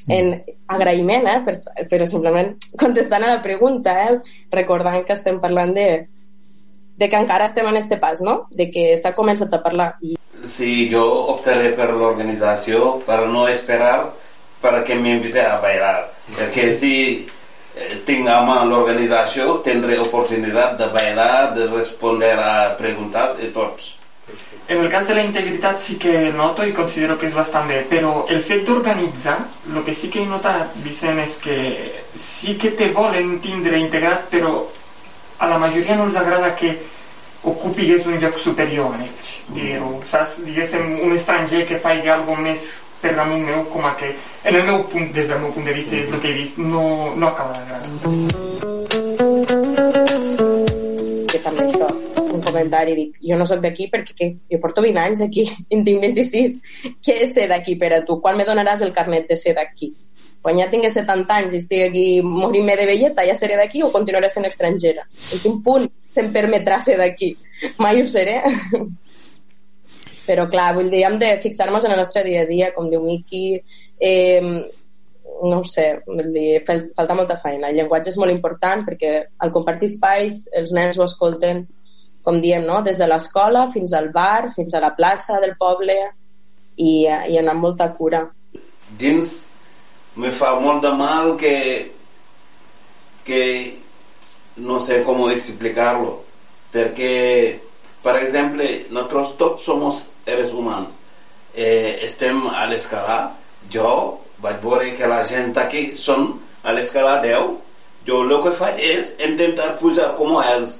Mm. 0.07 0.12
En 0.16 0.33
agraïment, 0.77 1.27
eh, 1.31 1.38
per, 1.46 1.87
però 1.90 2.07
simplement 2.07 2.53
contestant 2.83 3.25
a 3.25 3.37
la 3.37 3.42
pregunta, 3.42 3.96
eh, 4.07 4.20
recordant 4.53 5.03
que 5.07 5.16
estem 5.16 5.40
parlant 5.42 5.75
de, 5.75 5.88
de 6.96 7.09
que 7.09 7.18
encara 7.20 7.46
estem 7.51 7.66
en 7.68 7.77
este 7.77 7.99
pas, 7.99 8.20
no? 8.20 8.46
De 8.51 8.70
que 8.70 8.94
s'ha 8.99 9.14
començat 9.14 9.53
a 9.53 9.62
parlar. 9.62 9.94
I... 10.03 10.16
Sí, 10.46 10.88
jo 10.90 11.05
optaré 11.33 11.72
per 11.77 11.90
l'organització 11.92 13.01
per 13.07 13.27
no 13.31 13.46
esperar 13.49 14.12
para 14.61 14.83
que 14.85 14.94
a 14.94 15.61
bailar. 15.61 16.11
Perquè 16.37 16.75
si 16.75 17.27
eh, 17.76 18.00
tinc 18.08 18.28
a 18.28 18.40
mà 18.46 18.62
l'organització, 18.64 19.60
tindré 19.66 20.00
oportunitat 20.00 20.78
de 20.80 20.88
bailar, 20.96 21.52
de 21.54 21.68
respondre 21.70 22.32
a 22.32 22.72
preguntes 22.80 23.38
i 23.44 23.52
tots. 23.54 23.92
En 24.68 24.80
el 24.82 24.88
cas 24.90 25.06
de 25.06 25.14
la 25.14 25.22
integritat 25.22 25.78
sí 25.78 25.94
que 25.94 26.32
noto 26.34 26.64
i 26.66 26.72
considero 26.74 27.14
que 27.20 27.28
és 27.28 27.36
bastant 27.36 27.68
bé, 27.70 27.84
però 27.86 28.24
el 28.34 28.40
fet 28.42 28.64
d'organitzar, 28.66 29.36
el 29.70 29.84
que 29.86 29.94
sí 29.94 30.10
que 30.10 30.24
he 30.24 30.26
notat, 30.26 30.74
Vicent, 30.82 31.20
és 31.22 31.36
que 31.38 31.58
sí 32.18 32.56
que 32.58 32.72
te 32.74 32.90
volen 32.96 33.36
tindre 33.44 33.78
integrat, 33.78 34.26
però 34.32 34.56
a 35.38 35.46
la 35.46 35.60
majoria 35.62 35.94
no 35.94 36.08
els 36.08 36.18
agrada 36.18 36.56
que 36.58 36.74
ocupis 37.46 38.06
un 38.06 38.18
lloc 38.18 38.38
superior 38.42 38.90
a 38.90 39.04
ells. 39.04 39.30
Saps? 40.10 40.40
Diguéssim, 40.42 40.98
un 41.06 41.14
estranger 41.14 41.62
que 41.68 41.78
faci 41.78 42.10
alguna 42.10 42.48
més 42.48 42.66
per 43.06 43.14
damunt 43.14 43.44
meu 43.46 43.62
com 43.70 43.84
a 43.86 43.94
que 43.94 44.08
en 44.42 44.56
el 44.56 44.64
meu 44.66 44.82
punt, 44.90 45.12
des 45.14 45.28
del 45.30 45.38
meu 45.38 45.52
punt 45.54 45.66
de 45.68 45.74
vista 45.76 45.94
és 45.94 46.08
el 46.10 46.20
que 46.22 46.32
he 46.32 46.34
vist, 46.34 46.58
no, 46.58 47.14
no 47.14 47.28
acaba 47.28 47.54
d'agradar 47.54 47.90
que 51.30 51.42
també 51.44 51.68
això 51.68 51.90
un 52.24 52.42
comentari, 52.42 52.96
dic, 52.98 53.20
jo 53.22 53.38
no 53.38 53.46
sóc 53.46 53.62
d'aquí 53.62 53.86
perquè 53.92 54.16
que, 54.18 54.30
jo 54.50 54.58
porto 54.62 54.82
20 54.82 55.04
anys 55.04 55.22
aquí, 55.28 55.46
en 55.70 55.84
tinc 55.86 56.02
26 56.02 56.58
què 56.98 57.20
és 57.28 57.36
ser 57.36 57.46
d'aquí 57.52 57.78
per 57.78 57.92
a 57.94 58.02
tu? 58.02 58.18
quan 58.24 58.36
me 58.36 58.48
donaràs 58.48 58.82
el 58.82 58.92
carnet 58.96 59.30
de 59.30 59.38
ser 59.38 59.54
d'aquí? 59.54 59.92
quan 60.42 60.58
ja 60.58 60.68
tingué 60.70 60.90
70 60.90 61.38
anys 61.38 61.54
i 61.54 61.62
estic 61.62 61.88
aquí 61.88 62.06
morint-me 62.22 62.74
de 62.78 62.90
velleta, 62.90 63.24
ja 63.26 63.38
seré 63.38 63.56
d'aquí 63.58 63.82
o 63.82 63.90
continuaré 63.94 64.28
sent 64.30 64.46
estrangera? 64.46 65.02
En 65.34 65.42
quin 65.42 65.56
punt 65.62 65.88
se'm 66.14 66.30
permetrà 66.34 66.78
ser 66.82 66.94
d'aquí? 67.00 67.32
Mai 67.82 67.98
ho 68.02 68.06
seré. 68.06 68.42
Però, 70.26 70.48
clar, 70.50 70.72
vull 70.74 70.90
dir, 70.90 71.04
hem 71.06 71.18
de 71.22 71.36
fixar-nos 71.42 71.86
en 71.86 71.94
el 71.94 72.02
nostre 72.02 72.24
dia 72.26 72.42
a 72.42 72.48
dia, 72.48 72.72
com 72.74 72.90
diu 72.90 73.04
Miki, 73.04 73.60
eh, 74.02 74.42
no 75.42 75.62
sé, 75.68 75.86
vull 76.06 76.32
dir, 76.34 76.62
falta 76.66 77.14
molta 77.14 77.36
feina. 77.40 77.70
El 77.70 77.80
llenguatge 77.80 78.12
és 78.12 78.20
molt 78.20 78.34
important 78.34 78.84
perquè 78.86 79.16
al 79.42 79.52
compartir 79.54 79.90
espais 79.92 80.46
els 80.56 80.72
nens 80.76 80.98
ho 80.98 81.04
escolten, 81.06 81.64
com 82.26 82.40
diem, 82.42 82.64
no? 82.66 82.80
des 82.82 82.98
de 82.98 83.06
l'escola 83.06 83.68
fins 83.72 83.92
al 83.94 84.10
bar, 84.14 84.52
fins 84.56 84.74
a 84.74 84.82
la 84.82 84.94
plaça 84.96 85.38
del 85.42 85.54
poble 85.60 85.94
i, 86.76 87.06
i 87.06 87.38
anar 87.38 87.54
amb 87.54 87.68
molta 87.68 87.92
cura. 87.94 88.24
Dins 88.98 89.44
me 90.16 90.32
fa 90.34 90.56
molt 90.58 90.82
de 90.82 90.92
mal 90.96 91.36
que 91.38 91.56
que 93.26 93.78
no 94.62 94.78
sé 94.80 95.02
com 95.04 95.24
explicar-lo 95.28 96.12
perquè 96.72 97.58
per 98.06 98.20
exemple 98.22 98.68
nosaltres 98.94 99.34
tots 99.40 99.66
somos 99.66 100.04
seres 100.26 100.52
humans. 100.54 100.92
Eh, 101.56 101.98
estem 102.06 102.42
a 102.52 102.66
l'escala, 102.70 103.32
jo 103.72 103.90
vaig 104.42 104.60
veure 104.62 104.92
que 104.98 105.08
la 105.10 105.22
gent 105.26 105.56
aquí 105.58 105.88
són 105.98 106.28
a 106.62 106.74
l'escala 106.76 107.16
10, 107.24 107.54
jo 108.06 108.20
el 108.22 108.34
que 108.44 108.52
faig 108.54 108.82
és 108.84 109.14
intentar 109.28 109.72
pujar 109.80 110.12
com 110.18 110.36
ells, 110.42 110.76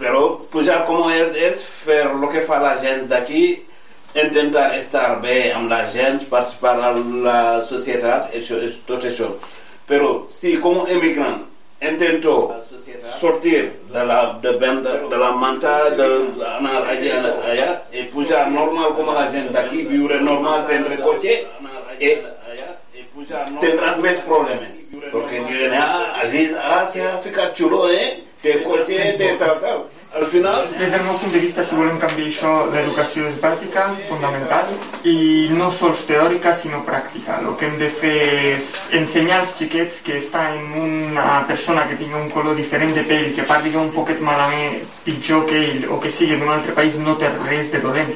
però 0.00 0.22
pujar 0.52 0.84
com 0.88 1.10
ells 1.10 1.36
és 1.36 1.64
fer 1.82 2.04
el 2.06 2.24
que 2.32 2.46
fa 2.48 2.62
la 2.62 2.76
gent 2.80 3.04
d'aquí, 3.10 3.44
intentar 4.14 4.70
estar 4.78 5.20
bé 5.20 5.52
amb 5.52 5.68
la 5.70 5.84
gent, 5.92 6.24
participar 6.30 6.78
en 6.94 7.20
la 7.26 7.60
societat, 7.68 8.32
això, 8.34 8.62
tot 8.88 9.04
això. 9.04 9.28
Però 9.90 10.14
si 10.32 10.56
com 10.62 10.86
emigrant 10.86 11.49
intento 11.80 12.54
sortir 13.18 13.72
de 13.92 14.04
la, 14.04 14.38
de, 14.42 14.52
de, 14.58 14.72
de 15.10 15.16
la 15.16 15.30
manta, 15.32 15.90
allà, 17.52 17.70
i 17.92 18.02
pujar 18.12 18.50
normal 18.50 18.94
com 18.96 19.08
la 19.14 19.30
gent 19.32 19.50
d'aquí, 19.54 19.86
normal, 20.20 20.66
tindre 20.68 20.98
cotxe, 21.00 21.38
i 22.00 22.14
tindràs 23.60 23.98
més 24.04 24.20
problemes. 24.28 24.76
Al 30.12 30.26
final... 30.26 30.66
Des 30.76 30.90
del 30.90 31.04
meu 31.04 31.14
punt 31.22 31.30
de 31.32 31.38
vista, 31.38 31.62
si 31.62 31.76
volem 31.78 31.98
canviar 32.02 32.26
això, 32.26 32.52
l'educació 32.72 33.28
és 33.30 33.36
bàsica, 33.38 33.84
fundamental, 34.08 34.72
i 35.06 35.46
no 35.54 35.68
sols 35.70 36.02
teòrica, 36.08 36.50
sinó 36.58 36.80
pràctica. 36.86 37.36
El 37.38 37.54
que 37.60 37.68
hem 37.68 37.76
de 37.78 37.90
fer 38.00 38.16
és 38.56 38.72
ensenyar 38.98 39.38
als 39.44 39.54
xiquets 39.60 40.00
que 40.02 40.18
està 40.18 40.48
en 40.56 40.74
una 40.82 41.44
persona 41.46 41.86
que 41.86 42.00
tingui 42.00 42.18
un 42.18 42.32
color 42.34 42.58
diferent 42.58 42.96
de 42.98 43.06
pell, 43.06 43.30
que 43.36 43.46
parli 43.46 43.70
un 43.78 43.94
poquet 43.94 44.18
malament, 44.26 44.82
pitjor 45.06 45.46
que 45.46 45.62
ell, 45.68 45.86
o 45.94 46.00
que 46.02 46.10
sigui 46.10 46.40
d'un 46.42 46.50
altre 46.56 46.74
país, 46.74 46.98
no 46.98 47.14
té 47.14 47.30
res 47.46 47.70
de 47.70 47.84
dolent. 47.86 48.10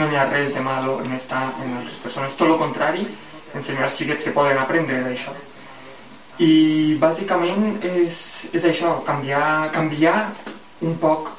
No 0.00 0.08
hi 0.08 0.16
ha 0.16 0.26
res 0.32 0.54
de 0.56 0.64
malo 0.64 1.02
en 1.04 1.12
estar 1.20 1.50
en 1.52 1.78
altres 1.82 2.00
persones. 2.06 2.40
Tot 2.40 2.48
el 2.48 2.60
contrari, 2.64 3.04
ensenyar 3.52 3.90
als 3.90 4.00
xiquets 4.00 4.24
que 4.24 4.32
poden 4.32 4.64
aprendre 4.64 5.04
d'això. 5.04 5.36
I 6.40 6.96
bàsicament 7.00 7.82
és, 7.84 8.24
és 8.56 8.72
això, 8.72 9.02
canviar, 9.04 9.68
canviar 9.76 10.30
un 10.80 10.96
poc 11.00 11.30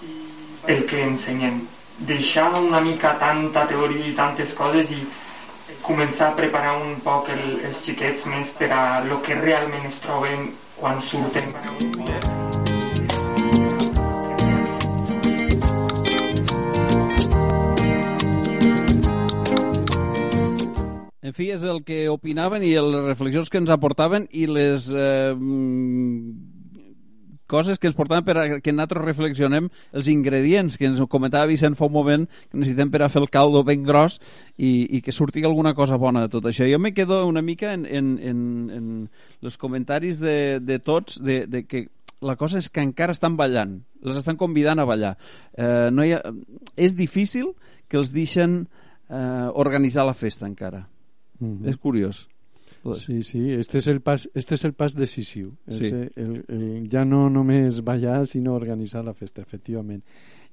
el 0.68 0.86
que 0.90 1.04
ensenyem. 1.04 1.62
Deixar 2.08 2.52
una 2.60 2.82
mica 2.82 3.16
tanta 3.20 3.66
teoria 3.70 4.10
i 4.10 4.16
tantes 4.18 4.54
coses 4.58 4.92
i 4.94 5.02
començar 5.82 6.32
a 6.32 6.38
preparar 6.38 6.76
un 6.82 6.98
poc 7.04 7.32
el, 7.34 7.46
els 7.68 7.84
xiquets 7.86 8.28
més 8.32 8.54
per 8.58 8.72
a 8.74 8.84
lo 9.06 9.22
que 9.26 9.38
realment 9.40 9.88
es 9.90 10.02
troben 10.04 10.52
quan 10.78 11.02
surten. 11.02 11.54
En 21.28 21.34
fi, 21.36 21.50
és 21.52 21.64
el 21.68 21.82
que 21.84 22.06
opinaven 22.10 22.64
i 22.64 22.72
les 22.80 23.04
reflexions 23.04 23.50
que 23.52 23.60
ens 23.60 23.74
aportaven 23.74 24.30
i 24.32 24.46
les 24.48 24.88
eh, 24.96 25.34
coses 27.48 27.80
que 27.80 27.88
ens 27.90 27.98
portaven 27.98 28.26
per 28.28 28.38
a 28.38 28.46
que 28.62 28.74
nosaltres 28.74 29.06
reflexionem 29.06 29.70
els 29.96 30.10
ingredients 30.12 30.78
que 30.78 30.88
ens 30.90 31.02
comentava 31.10 31.50
Vicent 31.50 31.78
fa 31.80 31.88
un 31.88 31.96
moment 31.96 32.28
que 32.28 32.60
necessitem 32.60 32.92
per 32.94 33.02
a 33.04 33.10
fer 33.10 33.24
el 33.24 33.32
caldo 33.34 33.64
ben 33.68 33.84
gros 33.88 34.20
i, 34.58 34.88
i 34.98 35.02
que 35.02 35.16
surti 35.16 35.44
alguna 35.48 35.74
cosa 35.74 35.98
bona 35.98 36.26
de 36.26 36.32
tot 36.34 36.46
això. 36.46 36.68
Jo 36.70 36.80
me 36.80 36.94
quedo 36.94 37.26
una 37.28 37.42
mica 37.42 37.74
en, 37.74 37.86
en, 37.86 38.18
en, 38.20 38.40
en 38.74 38.88
els 39.42 39.58
comentaris 39.58 40.20
de, 40.20 40.60
de 40.60 40.80
tots 40.80 41.22
de, 41.24 41.46
de 41.48 41.64
que 41.66 41.88
la 42.22 42.36
cosa 42.36 42.58
és 42.58 42.70
que 42.74 42.82
encara 42.82 43.14
estan 43.14 43.38
ballant, 43.38 43.78
les 44.02 44.18
estan 44.18 44.38
convidant 44.38 44.80
a 44.82 44.88
ballar. 44.90 45.16
Eh, 45.54 45.90
no 45.94 46.06
hi 46.06 46.16
ha, 46.16 46.22
és 46.76 46.98
difícil 46.98 47.54
que 47.88 48.00
els 48.00 48.14
deixen 48.14 48.64
eh, 49.10 49.48
organitzar 49.54 50.06
la 50.08 50.18
festa 50.18 50.48
encara. 50.48 50.88
Mm 51.40 51.58
-hmm. 51.58 51.70
És 51.70 51.78
curiós. 51.78 52.28
Sí, 52.96 53.22
sí, 53.24 53.42
este 53.54 53.82
és 53.82 53.88
el 53.92 54.02
pas, 54.02 54.30
este 54.34 54.56
és 54.56 54.66
el 54.66 54.74
pas 54.74 54.96
decisiu. 54.96 55.52
Este, 55.68 55.90
sí. 55.90 56.12
el, 56.16 56.44
el, 56.48 56.90
ja 56.92 57.04
no 57.06 57.28
només 57.30 57.82
ballar, 57.84 58.26
sinó 58.28 58.56
organitzar 58.56 59.04
la 59.06 59.16
festa, 59.18 59.42
efectivament. 59.42 60.04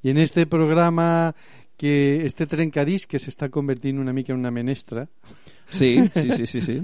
I 0.03 0.11
en 0.11 0.19
este 0.19 0.47
programa 0.47 1.35
que 1.77 2.27
este 2.27 2.47
trencadís 2.47 3.07
que 3.07 3.19
s'està 3.19 3.49
convertint 3.51 3.99
una 3.99 4.13
mica 4.13 4.33
en 4.33 4.39
una 4.39 4.53
menestra 4.55 5.09
Sí, 5.67 6.11
sí, 6.15 6.31
sí, 6.31 6.47
sí, 6.47 6.61
sí. 6.61 6.77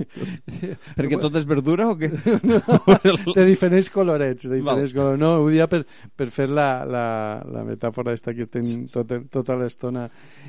Perquè 0.96 1.18
tot 1.20 1.34
és 1.38 1.46
verdura 1.46 1.90
o 1.92 1.96
què? 2.00 2.08
No, 2.48 2.60
de 3.36 3.44
diferents 3.46 3.90
colorets, 3.92 4.48
de 4.48 4.56
diferents 4.56 4.94
colors. 4.96 5.20
No, 5.20 5.34
ho 5.44 5.50
dia 5.52 5.68
per, 5.70 5.82
per 6.16 6.30
fer 6.32 6.48
la, 6.50 6.82
la, 6.88 7.04
la 7.44 7.64
metàfora 7.66 8.14
esta 8.16 8.34
que 8.34 8.46
estem 8.48 8.86
tot, 8.90 9.12
tota 9.30 9.58
l'estona. 9.60 10.08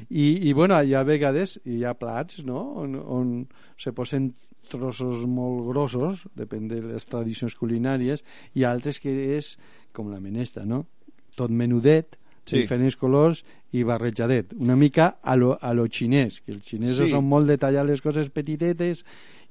I, 0.10 0.48
I, 0.48 0.54
bueno, 0.58 0.80
hi 0.80 0.96
ha 0.96 1.04
vegades, 1.08 1.58
hi 1.68 1.84
ha 1.86 1.94
plats, 1.98 2.42
no?, 2.48 2.64
on, 2.82 2.96
on 3.02 3.36
se 3.80 3.94
posen 3.94 4.32
trossos 4.72 5.26
molt 5.30 5.66
grossos, 5.70 6.26
depèn 6.38 6.68
de 6.72 6.82
les 6.86 7.06
tradicions 7.12 7.56
culinàries, 7.60 8.24
i 8.56 8.66
altres 8.68 9.00
que 9.02 9.14
és 9.38 9.56
com 9.94 10.12
la 10.12 10.22
menestra, 10.24 10.66
no? 10.66 10.86
Tot 11.38 11.52
menudet, 11.52 12.18
sí. 12.46 12.62
diferents 12.62 12.98
colors 13.00 13.44
i 13.72 13.84
barrejadet, 13.88 14.56
una 14.60 14.76
mica 14.76 15.16
a 15.22 15.36
lo, 15.36 15.54
a 15.62 15.74
lo 15.74 15.86
xinès, 15.88 16.42
que 16.42 16.56
els 16.56 16.68
xinesos 16.68 17.08
sí. 17.08 17.14
són 17.14 17.28
molt 17.28 17.48
de 17.48 17.58
tallar 17.62 17.86
les 17.88 18.02
coses 18.04 18.32
petitetes 18.34 19.06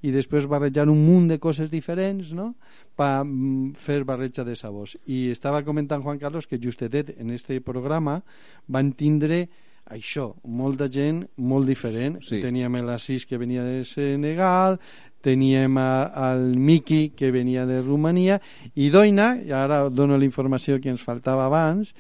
i 0.05 0.13
després 0.13 0.49
barrejar 0.49 0.89
un 0.89 1.01
munt 1.05 1.29
de 1.29 1.39
coses 1.41 1.71
diferents, 1.73 2.33
no?, 2.37 2.53
per 2.97 3.25
mm, 3.25 3.73
fer 3.81 4.03
barreja 4.09 4.45
de 4.45 4.57
sabors. 4.57 4.97
I 5.09 5.31
estava 5.33 5.63
comentant 5.65 6.05
Juan 6.05 6.21
Carlos 6.21 6.49
que 6.49 6.61
justetet 6.61 7.15
en 7.19 7.33
este 7.37 7.61
programa 7.65 8.21
van 8.69 8.93
tindre 8.97 9.47
això, 9.91 10.31
molta 10.45 10.87
gent 10.89 11.25
molt 11.37 11.69
diferent. 11.69 12.21
Sí. 12.25 12.39
Teníem 12.43 12.79
l'Assis 12.87 13.27
que 13.27 13.41
venia 13.41 13.65
de 13.67 13.83
Senegal, 13.89 14.79
teníem 15.23 15.77
a, 15.79 16.05
al 16.31 16.57
Miki 16.57 17.11
que 17.17 17.31
venia 17.31 17.67
de 17.67 17.81
Romania 17.83 18.41
i 18.75 18.91
Doina, 18.91 19.35
i 19.37 19.53
ara 19.53 19.89
dono 19.91 20.19
la 20.19 20.25
informació 20.25 20.81
que 20.81 20.91
ens 20.91 21.05
faltava 21.05 21.47
abans 21.47 21.95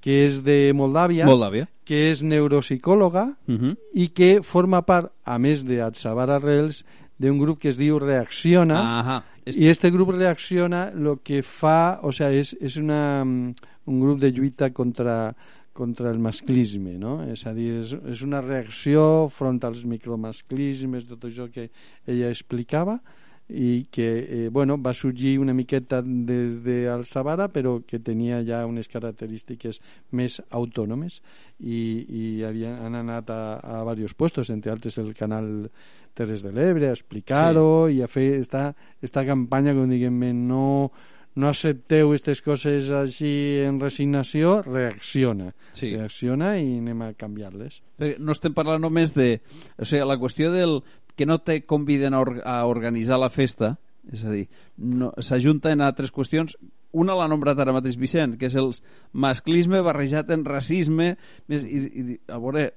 que 0.00 0.24
és 0.26 0.40
de 0.44 0.72
Moldàvia, 0.76 1.26
Moldàvia. 1.28 1.68
que 1.84 2.10
és 2.10 2.22
neuropsicòloga 2.22 3.24
uh 3.46 3.54
-huh. 3.54 3.76
i 3.92 4.08
que 4.08 4.42
forma 4.42 4.82
part, 4.82 5.12
a 5.24 5.38
més 5.38 5.64
de 5.64 5.82
Atsabar 5.82 6.30
Arrels, 6.30 6.84
d'un 7.18 7.38
grup 7.38 7.60
que 7.60 7.68
es 7.68 7.76
diu 7.76 7.98
Reacciona 7.98 8.80
uh 8.80 9.06
-huh. 9.06 9.22
i 9.46 9.68
este 9.68 9.90
grup 9.90 10.10
Reacciona 10.10 10.90
lo 10.94 11.22
que 11.22 11.42
fa, 11.42 12.00
o 12.02 12.12
sea, 12.12 12.30
és, 12.30 12.56
és 12.60 12.76
una, 12.76 13.22
un 13.22 14.00
grup 14.00 14.18
de 14.18 14.30
lluita 14.30 14.70
contra 14.70 15.34
contra 15.74 16.10
el 16.14 16.22
masclisme, 16.22 16.94
no? 17.02 17.18
És 17.26 17.44
a 17.50 17.52
dir, 17.52 17.80
és, 17.82 17.92
és 18.14 18.22
una 18.24 18.40
reacció 18.44 19.26
front 19.34 19.60
als 19.66 19.82
micromasclismes, 19.84 21.08
tot 21.10 21.26
això 21.28 21.50
que 21.52 21.68
ella 22.06 22.30
explicava, 22.30 23.00
i 23.48 23.86
que 23.90 24.06
eh, 24.24 24.48
bueno, 24.48 24.78
va 24.80 24.94
sorgir 24.94 25.38
una 25.38 25.52
miqueta 25.52 26.00
des 26.02 26.62
del 26.64 27.04
Sabara 27.04 27.50
però 27.52 27.82
que 27.84 28.00
tenia 28.00 28.40
ja 28.40 28.62
unes 28.64 28.88
característiques 28.88 29.82
més 30.16 30.40
autònomes 30.48 31.20
i, 31.60 32.06
i 32.08 32.24
havien, 32.42 32.78
han 32.80 32.96
anat 33.02 33.28
a, 33.30 33.42
a 33.60 33.82
diversos 33.92 34.16
puestos, 34.16 34.50
entre 34.50 34.72
altres 34.72 34.96
el 34.98 35.12
canal 35.14 35.68
Terres 36.14 36.42
de 36.42 36.54
l'Ebre 36.54 36.88
a 36.88 36.96
explicar-ho 36.96 37.88
sí. 37.90 37.98
i 37.98 38.02
a 38.02 38.08
fer 38.08 38.30
esta, 38.38 38.70
esta 39.02 39.26
campanya 39.26 39.74
com 39.76 39.92
diguem 39.92 40.24
no 40.48 40.90
no 41.34 41.48
accepteu 41.50 42.12
aquestes 42.12 42.42
coses 42.44 42.90
així 42.94 43.32
en 43.66 43.80
resignació, 43.82 44.60
reacciona. 44.62 45.50
Sí. 45.74 45.94
Reacciona 45.96 46.54
i 46.60 46.78
anem 46.78 47.02
a 47.02 47.12
canviar-les. 47.18 47.80
No 48.18 48.36
estem 48.36 48.54
parlant 48.54 48.84
només 48.84 49.16
de... 49.16 49.40
O 49.78 49.88
sigui, 49.88 50.04
la 50.06 50.18
qüestió 50.20 50.52
del 50.54 50.80
que 51.18 51.26
no 51.26 51.40
te 51.42 51.60
conviden 51.62 52.14
a, 52.14 52.22
or 52.22 52.38
a 52.46 52.60
organitzar 52.66 53.18
la 53.22 53.30
festa, 53.30 53.74
és 54.12 54.24
a 54.26 54.32
dir, 54.32 54.46
no, 54.76 55.12
s'ajunten 55.22 55.80
a 55.80 55.90
altres 55.90 56.12
qüestions 56.12 56.58
una 56.94 57.16
l'ha 57.18 57.26
nombrat 57.30 57.58
ara 57.58 57.74
mateix 57.74 57.96
Vicent, 57.98 58.36
que 58.38 58.46
és 58.46 58.54
el 58.58 58.70
masclisme 59.12 59.80
barrejat 59.82 60.30
en 60.34 60.44
racisme 60.46 61.14
més, 61.50 61.64
i, 61.66 61.80
i 61.82 62.18
a 62.30 62.38
veure 62.38 62.68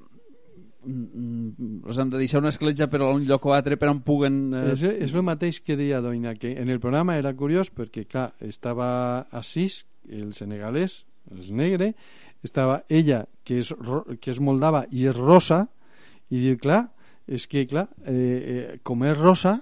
els 0.86 2.00
han 2.00 2.12
de 2.12 2.20
deixar 2.22 2.42
una 2.42 2.52
escletja 2.54 2.88
per 2.92 3.02
a 3.02 3.10
un 3.10 3.26
lloc 3.28 3.46
o 3.48 3.54
altre 3.56 3.78
per 3.80 3.90
on 3.92 4.02
puguen... 4.06 4.40
Eh... 4.54 4.72
És, 4.76 4.84
és 5.08 5.16
el 5.16 5.26
mateix 5.26 5.60
que 5.64 5.78
deia 5.80 6.02
Doina, 6.04 6.36
que 6.38 6.54
en 6.60 6.70
el 6.70 6.82
programa 6.84 7.18
era 7.18 7.34
curiós 7.36 7.72
perquè, 7.74 8.06
clar, 8.10 8.30
estava 8.46 8.90
Assis, 9.36 9.82
el 10.08 10.34
senegalès, 10.38 11.02
és 11.36 11.50
negre, 11.52 11.92
estava 12.46 12.82
ella, 12.90 13.26
que 13.44 13.62
és, 13.64 13.74
que 14.22 14.32
és 14.32 14.40
moldava 14.44 14.86
i 14.92 15.08
és 15.10 15.18
rosa, 15.18 15.66
i 16.30 16.44
diu, 16.44 16.60
clar, 16.62 16.86
és 17.28 17.48
que, 17.52 17.66
clar, 17.68 17.88
eh, 18.06 18.14
eh, 18.16 18.78
com 18.88 19.04
és 19.08 19.18
rosa, 19.18 19.58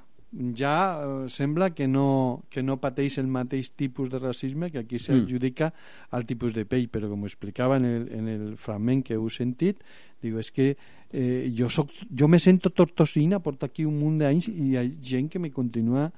ja 0.55 0.99
eh, 0.99 1.29
sembla 1.29 1.71
que 1.73 1.87
no, 1.87 2.43
que 2.49 2.63
no 2.63 2.77
pateix 2.81 3.17
el 3.21 3.27
mateix 3.31 3.71
tipus 3.71 4.09
de 4.09 4.19
racisme 4.19 4.69
que 4.71 4.79
aquí 4.83 4.99
s'adjudica 4.99 5.71
mm. 5.71 6.11
al 6.17 6.25
tipus 6.25 6.53
de 6.53 6.65
pell, 6.65 6.89
però 6.91 7.09
com 7.11 7.25
explicava 7.25 7.77
en 7.77 7.85
el, 7.85 8.05
en 8.11 8.27
el 8.27 8.45
fragment 8.57 9.03
que 9.05 9.15
heu 9.15 9.29
sentit, 9.29 9.83
diu, 10.21 10.39
és 10.41 10.51
que 10.51 10.73
eh, 10.75 11.51
jo, 11.55 11.69
soc, 11.71 11.93
jo 12.11 12.27
me 12.27 12.39
sento 12.39 12.71
tortosina, 12.71 13.39
porto 13.39 13.69
aquí 13.69 13.85
un 13.87 13.99
munt 13.99 14.19
d'anys 14.23 14.49
i 14.51 14.71
hi 14.71 14.79
ha 14.79 14.85
gent 15.01 15.29
que 15.31 15.39
me 15.39 15.53
continua 15.55 16.09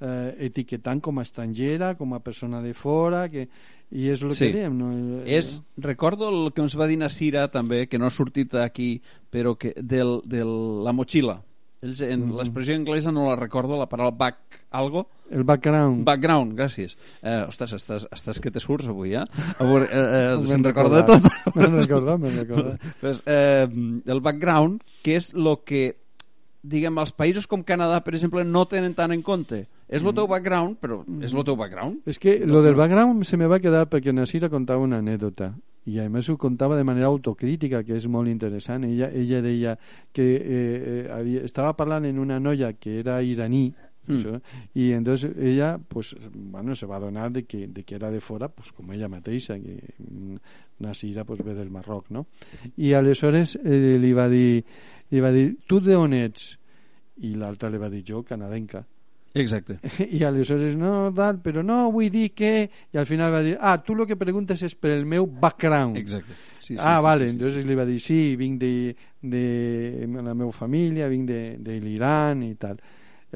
eh, 0.00 0.36
etiquetant 0.48 1.02
com 1.04 1.18
a 1.18 1.26
estrangera, 1.26 1.94
com 1.96 2.14
a 2.14 2.20
persona 2.24 2.62
de 2.64 2.72
fora, 2.74 3.26
que, 3.28 3.48
i 3.92 4.08
és 4.10 4.22
el 4.22 4.32
sí. 4.32 4.46
que 4.46 4.60
diem. 4.60 4.78
No? 4.78 4.92
És, 5.24 5.58
recordo 5.76 6.30
el 6.32 6.54
que 6.54 6.64
ens 6.64 6.78
va 6.78 6.88
dir 6.88 6.98
Nasira 7.02 7.46
també, 7.52 7.84
que 7.90 8.00
no 8.00 8.08
ha 8.08 8.14
sortit 8.14 8.56
aquí, 8.62 8.96
però 9.30 9.56
que 9.60 9.74
del, 9.76 10.20
de 10.24 10.46
la 10.46 10.96
motxilla 10.96 11.42
ells, 11.86 12.02
en 12.04 12.26
mm. 12.26 12.36
l'expressió 12.40 12.76
anglesa 12.76 13.12
no 13.14 13.28
la 13.30 13.36
recordo, 13.38 13.78
la 13.78 13.88
paraula 13.90 14.14
back 14.14 14.60
algo. 14.76 15.06
El 15.30 15.44
background. 15.44 16.04
Background, 16.06 16.54
gràcies. 16.58 16.96
Eh, 17.22 17.44
ostres, 17.46 17.72
estàs, 17.78 18.06
estàs 18.14 18.40
que 18.42 18.52
te 18.52 18.62
surts 18.62 18.90
avui, 18.92 19.14
eh? 19.16 19.24
Avui, 19.62 19.84
eh, 19.86 20.02
eh 20.02 20.34
se'n 20.50 20.66
recorda 20.66 21.04
tot. 21.08 21.30
Me'n 21.56 21.78
recorda, 21.78 22.18
me'n 22.20 22.36
recorda. 22.42 22.76
pues, 23.02 23.22
eh, 23.26 23.66
el 23.66 24.20
background, 24.20 24.82
que 25.06 25.16
és 25.20 25.32
el 25.34 25.54
que 25.64 25.86
diguem, 26.66 26.98
els 26.98 27.14
països 27.14 27.46
com 27.46 27.62
Canadà, 27.64 28.02
per 28.04 28.16
exemple, 28.18 28.44
no 28.44 28.66
tenen 28.70 28.94
tant 28.98 29.14
en 29.14 29.22
compte. 29.26 29.64
És 29.88 30.02
el 30.02 30.14
teu 30.14 30.26
background, 30.26 30.78
però 30.82 31.00
és 31.22 31.34
el 31.34 31.44
teu 31.46 31.56
background. 31.56 32.02
És 32.10 32.18
que 32.18 32.40
lo 32.44 32.62
del 32.62 32.74
background 32.74 33.24
se 33.24 33.38
me 33.38 33.46
va 33.46 33.60
quedar 33.62 33.86
perquè 33.90 34.14
Nasira 34.14 34.50
contava 34.50 34.82
una 34.82 34.98
anècdota 34.98 35.52
i 35.86 36.00
a 36.02 36.08
més 36.10 36.26
ho 36.28 36.34
contava 36.36 36.74
de 36.74 36.82
manera 36.82 37.06
autocrítica 37.06 37.84
que 37.86 37.94
és 37.94 38.08
molt 38.10 38.26
interessant 38.26 38.82
ella, 38.88 39.06
ella 39.14 39.38
deia 39.44 39.76
que 40.10 40.24
eh, 40.34 40.40
eh, 40.42 41.02
havia, 41.14 41.44
estava 41.46 41.76
parlant 41.78 42.08
en 42.08 42.18
una 42.18 42.40
noia 42.42 42.72
que 42.74 42.98
era 42.98 43.20
iraní 43.22 43.68
Mm. 44.06 44.36
Y 44.74 44.92
entonces 44.92 45.36
ella, 45.36 45.78
pues, 45.88 46.16
bueno, 46.32 46.74
se 46.74 46.86
va 46.86 46.96
a 46.96 47.00
donar 47.00 47.32
de 47.32 47.44
que, 47.44 47.66
de 47.66 47.82
que 47.84 47.94
era 47.96 48.10
de 48.10 48.20
fora, 48.20 48.48
pues, 48.48 48.72
com 48.72 48.92
ella 48.92 49.08
mateixa, 49.08 49.58
que 49.58 49.82
Nasira, 50.78 51.24
pues, 51.24 51.42
ve 51.42 51.54
del 51.54 51.70
Marroc, 51.70 52.10
no? 52.10 52.26
I 52.76 52.92
aleshores 52.94 53.56
eh, 53.56 53.98
li 53.98 54.12
va 54.12 54.28
dir, 54.28 54.64
li 55.10 55.20
va 55.20 55.32
dir, 55.32 55.56
tu 55.66 55.80
d'on 55.80 56.14
ets? 56.14 56.58
I 57.24 57.34
l'altra 57.34 57.70
li 57.70 57.78
va 57.78 57.90
dir, 57.90 58.04
jo, 58.06 58.22
canadenca. 58.22 58.84
Exacte. 59.36 59.78
I 60.16 60.22
aleshores, 60.24 60.76
no, 60.80 61.12
tal, 61.14 61.40
però 61.44 61.62
no, 61.62 61.90
vull 61.92 62.08
dir 62.12 62.30
que... 62.34 62.52
I 62.92 63.00
al 63.00 63.06
final 63.08 63.34
va 63.34 63.42
dir, 63.44 63.56
ah, 63.60 63.76
tu 63.84 63.94
el 63.96 64.06
que 64.08 64.16
preguntes 64.16 64.62
és 64.64 64.74
per 64.74 64.94
el 64.94 65.04
meu 65.06 65.26
background. 65.26 65.98
Exacte. 66.00 66.32
Sí, 66.56 66.74
sí, 66.74 66.76
ah, 66.80 66.96
sí, 66.98 67.04
vale, 67.04 67.26
sí, 67.26 67.30
sí, 67.30 67.36
entonces 67.36 67.62
sí. 67.62 67.68
li 67.68 67.76
va 67.78 67.86
dir, 67.86 67.98
sí, 68.00 68.20
vinc 68.40 68.60
de, 68.60 68.72
de 69.20 69.44
la 70.16 70.34
meva 70.34 70.52
família, 70.56 71.10
vinc 71.12 71.28
de, 71.28 71.42
de 71.60 71.78
l'Iran 71.82 72.42
i 72.46 72.54
tal. 72.56 72.80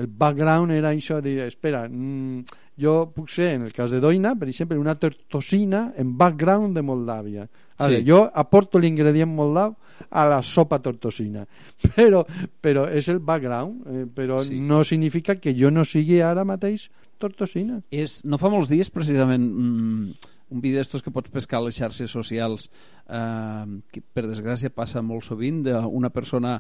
El 0.01 0.09
background 0.09 0.73
era 0.73 0.95
això 0.95 1.21
de, 1.21 1.37
espera, 1.45 1.85
mm, 1.89 2.59
jo 2.81 3.11
puc 3.13 3.29
ser, 3.29 3.53
en 3.59 3.69
el 3.69 3.75
cas 3.77 3.93
de 3.93 4.01
Doina, 4.01 4.33
per 4.39 4.49
exemple, 4.49 4.79
una 4.81 4.97
tortosina 4.97 5.91
en 6.01 6.17
background 6.17 6.77
de 6.77 6.87
Moldàvia. 6.87 7.49
Ara, 7.77 7.99
Sí. 7.99 8.05
Jo 8.07 8.25
aporto 8.33 8.79
l'ingredient 8.79 9.29
moldav 9.29 9.77
a 10.09 10.25
la 10.29 10.41
sopa 10.43 10.79
tortosina, 10.81 11.45
però, 11.97 12.25
però 12.61 12.87
és 12.89 13.09
el 13.13 13.21
background, 13.21 13.87
eh, 13.87 14.05
però 14.15 14.41
Sí. 14.41 14.59
no 14.61 14.83
significa 14.85 15.37
que 15.37 15.55
jo 15.55 15.71
no 15.71 15.85
sigui 15.85 16.21
ara 16.25 16.45
mateix 16.45 16.89
tortosina. 17.19 17.83
És, 17.91 18.25
no 18.25 18.39
fa 18.39 18.49
molts 18.49 18.71
dies, 18.73 18.91
precisament, 18.91 19.45
mm, 19.45 20.37
un 20.51 20.61
vídeo 20.61 20.81
d'estos 20.81 21.03
que 21.03 21.13
pots 21.15 21.31
pescar 21.31 21.61
a 21.61 21.67
les 21.69 21.77
xarxes 21.79 22.11
socials, 22.11 22.71
eh, 23.09 23.81
que 23.93 24.01
per 24.03 24.27
desgràcia 24.27 24.73
passa 24.75 25.03
molt 25.03 25.25
sovint, 25.29 25.63
d'una 25.67 26.11
persona, 26.11 26.57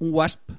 un 0.00 0.10
wasp, 0.12 0.50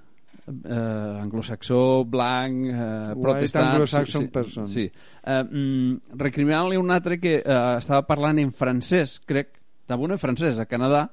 eh, 0.47 1.19
anglosaxó, 1.21 2.05
blanc, 2.05 2.65
eh, 2.71 3.13
protestant... 3.21 3.73
anglo-saxon 3.73 4.21
sí, 4.21 4.27
person. 4.31 4.67
Sí. 4.67 4.86
Eh, 4.88 5.43
mm, 5.43 6.17
recriminant-li 6.17 6.77
un 6.79 6.91
altre 6.91 7.19
que 7.19 7.38
eh, 7.41 7.77
estava 7.77 8.05
parlant 8.07 8.39
en 8.39 8.53
francès, 8.55 9.19
crec, 9.25 9.57
damunt 9.88 10.15
en 10.15 10.21
francès, 10.21 10.60
a 10.60 10.65
Canadà, 10.65 11.07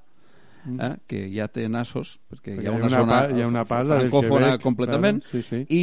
eh, 0.79 0.96
que 1.07 1.29
ja 1.35 1.48
té 1.48 1.68
nassos, 1.68 2.18
perquè 2.31 2.55
hi 2.55 2.66
ha 2.66 2.72
Perquè 2.72 2.74
una, 2.81 2.88
zona 2.90 3.07
pa- 3.12 3.31
hi 3.37 3.42
ha 3.42 3.46
una 3.48 3.64
part, 3.64 3.88
francòfona 3.88 4.46
Quebec, 4.55 4.62
completament, 4.62 5.22
sí, 5.31 5.42
sí. 5.42 5.62
i 5.68 5.83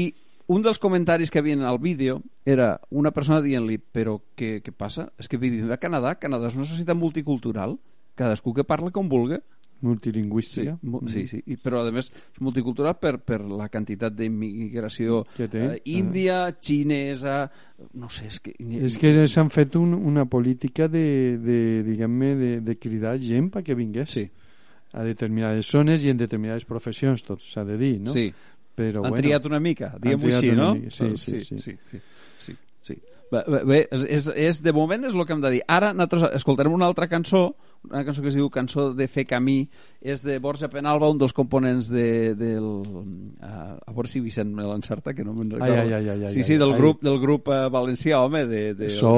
un 0.51 0.61
dels 0.65 0.79
comentaris 0.79 1.31
que 1.31 1.39
havien 1.39 1.61
al 1.63 1.79
vídeo 1.79 2.21
era 2.45 2.79
una 2.89 3.11
persona 3.11 3.39
dient-li 3.41 3.77
però 3.77 4.17
què, 4.35 4.59
què 4.65 4.73
passa? 4.75 5.11
És 5.17 5.29
que 5.31 5.37
vivim 5.37 5.69
a 5.71 5.77
Canadà, 5.77 6.15
Canadà 6.19 6.47
és 6.51 6.55
una 6.59 6.65
societat 6.67 6.97
multicultural, 6.97 7.77
cadascú 8.15 8.53
que 8.53 8.63
parla 8.67 8.91
com 8.91 9.07
vulga. 9.09 9.39
Sí, 9.81 9.87
Multilingüística. 9.87 10.75
mu- 10.83 10.99
sí, 11.09 11.23
sí. 11.25 11.39
I, 11.47 11.55
però 11.57 11.79
a 11.81 11.91
més 11.91 12.11
és 12.11 12.41
multicultural 12.41 12.99
per, 13.01 13.15
per 13.25 13.39
la 13.49 13.65
quantitat 13.67 14.13
d'immigració 14.13 15.23
té, 15.37 15.47
eh, 15.57 15.79
índia, 15.89 16.51
xinesa, 16.61 17.49
no 17.97 18.09
sé, 18.13 18.27
és 18.27 18.39
que... 18.45 18.53
És 18.59 18.97
que 19.01 19.25
s'han 19.27 19.49
fet 19.49 19.75
un, 19.79 19.95
una 19.95 20.25
política 20.29 20.87
de, 20.87 21.37
de 21.41 21.57
diguem-ne, 21.87 22.35
de, 22.37 22.51
de 22.61 22.75
cridar 22.77 23.15
gent 23.23 23.49
perquè 23.53 23.73
vingués 23.77 24.11
Sí. 24.11 24.27
A 24.93 25.03
determinades 25.07 25.69
zones 25.71 26.03
i 26.03 26.11
en 26.11 26.19
determinades 26.19 26.65
professions, 26.65 27.23
tot 27.27 27.43
s'ha 27.43 27.63
de 27.67 27.77
dir, 27.79 27.97
no? 28.01 28.11
Sí. 28.15 28.29
Però, 28.75 29.03
Han 29.03 29.11
bueno, 29.11 29.23
triat 29.23 29.45
una 29.49 29.59
mica, 29.59 29.93
diguem-ho 29.99 30.31
així, 30.31 30.51
no? 30.55 30.73
mica, 30.75 30.91
Sí, 30.95 31.11
sí, 31.17 31.41
sí. 31.41 31.41
sí, 31.41 31.57
sí, 31.57 31.77
sí, 31.89 32.01
sí, 32.39 32.55
sí. 32.81 32.97
Bé, 33.31 33.43
bé, 33.63 33.77
és, 34.11 34.25
és, 34.35 34.57
de 34.59 34.73
moment 34.75 35.07
és 35.07 35.13
el 35.15 35.23
que 35.23 35.31
hem 35.31 35.43
de 35.43 35.53
dir. 35.53 35.61
Ara 35.71 35.93
nosaltres 35.95 36.35
escoltarem 36.41 36.73
una 36.75 36.89
altra 36.89 37.07
cançó, 37.07 37.53
una 37.87 38.03
cançó 38.03 38.21
que 38.21 38.27
es 38.27 38.35
diu 38.35 38.49
Cançó 38.51 38.89
de 38.93 39.07
fer 39.07 39.23
camí, 39.29 39.69
és 40.03 40.19
de 40.25 40.35
Borja 40.43 40.67
Penalba, 40.71 41.07
un 41.09 41.21
dels 41.21 41.31
components 41.33 41.87
de, 41.93 42.35
del... 42.35 42.67
Uh, 42.83 43.77
a 43.87 43.95
veure 43.95 44.11
si 44.11 44.19
Vicent 44.19 44.51
me 44.51 44.67
l'encerta, 44.67 45.15
que 45.15 45.23
no 45.23 45.31
me'n 45.37 45.53
recordo. 45.55 45.79
Ai, 45.79 45.93
ai, 45.95 46.09
ai, 46.11 46.25
ai, 46.27 46.33
sí, 46.33 46.43
sí, 46.43 46.59
del 46.59 46.75
ai. 46.75 46.79
grup, 46.81 46.99
del 47.07 47.21
grup 47.23 47.47
uh, 47.47 47.69
valencià, 47.71 48.19
home, 48.19 48.43
de... 48.51 48.65
de 48.75 48.91
So? 48.91 49.15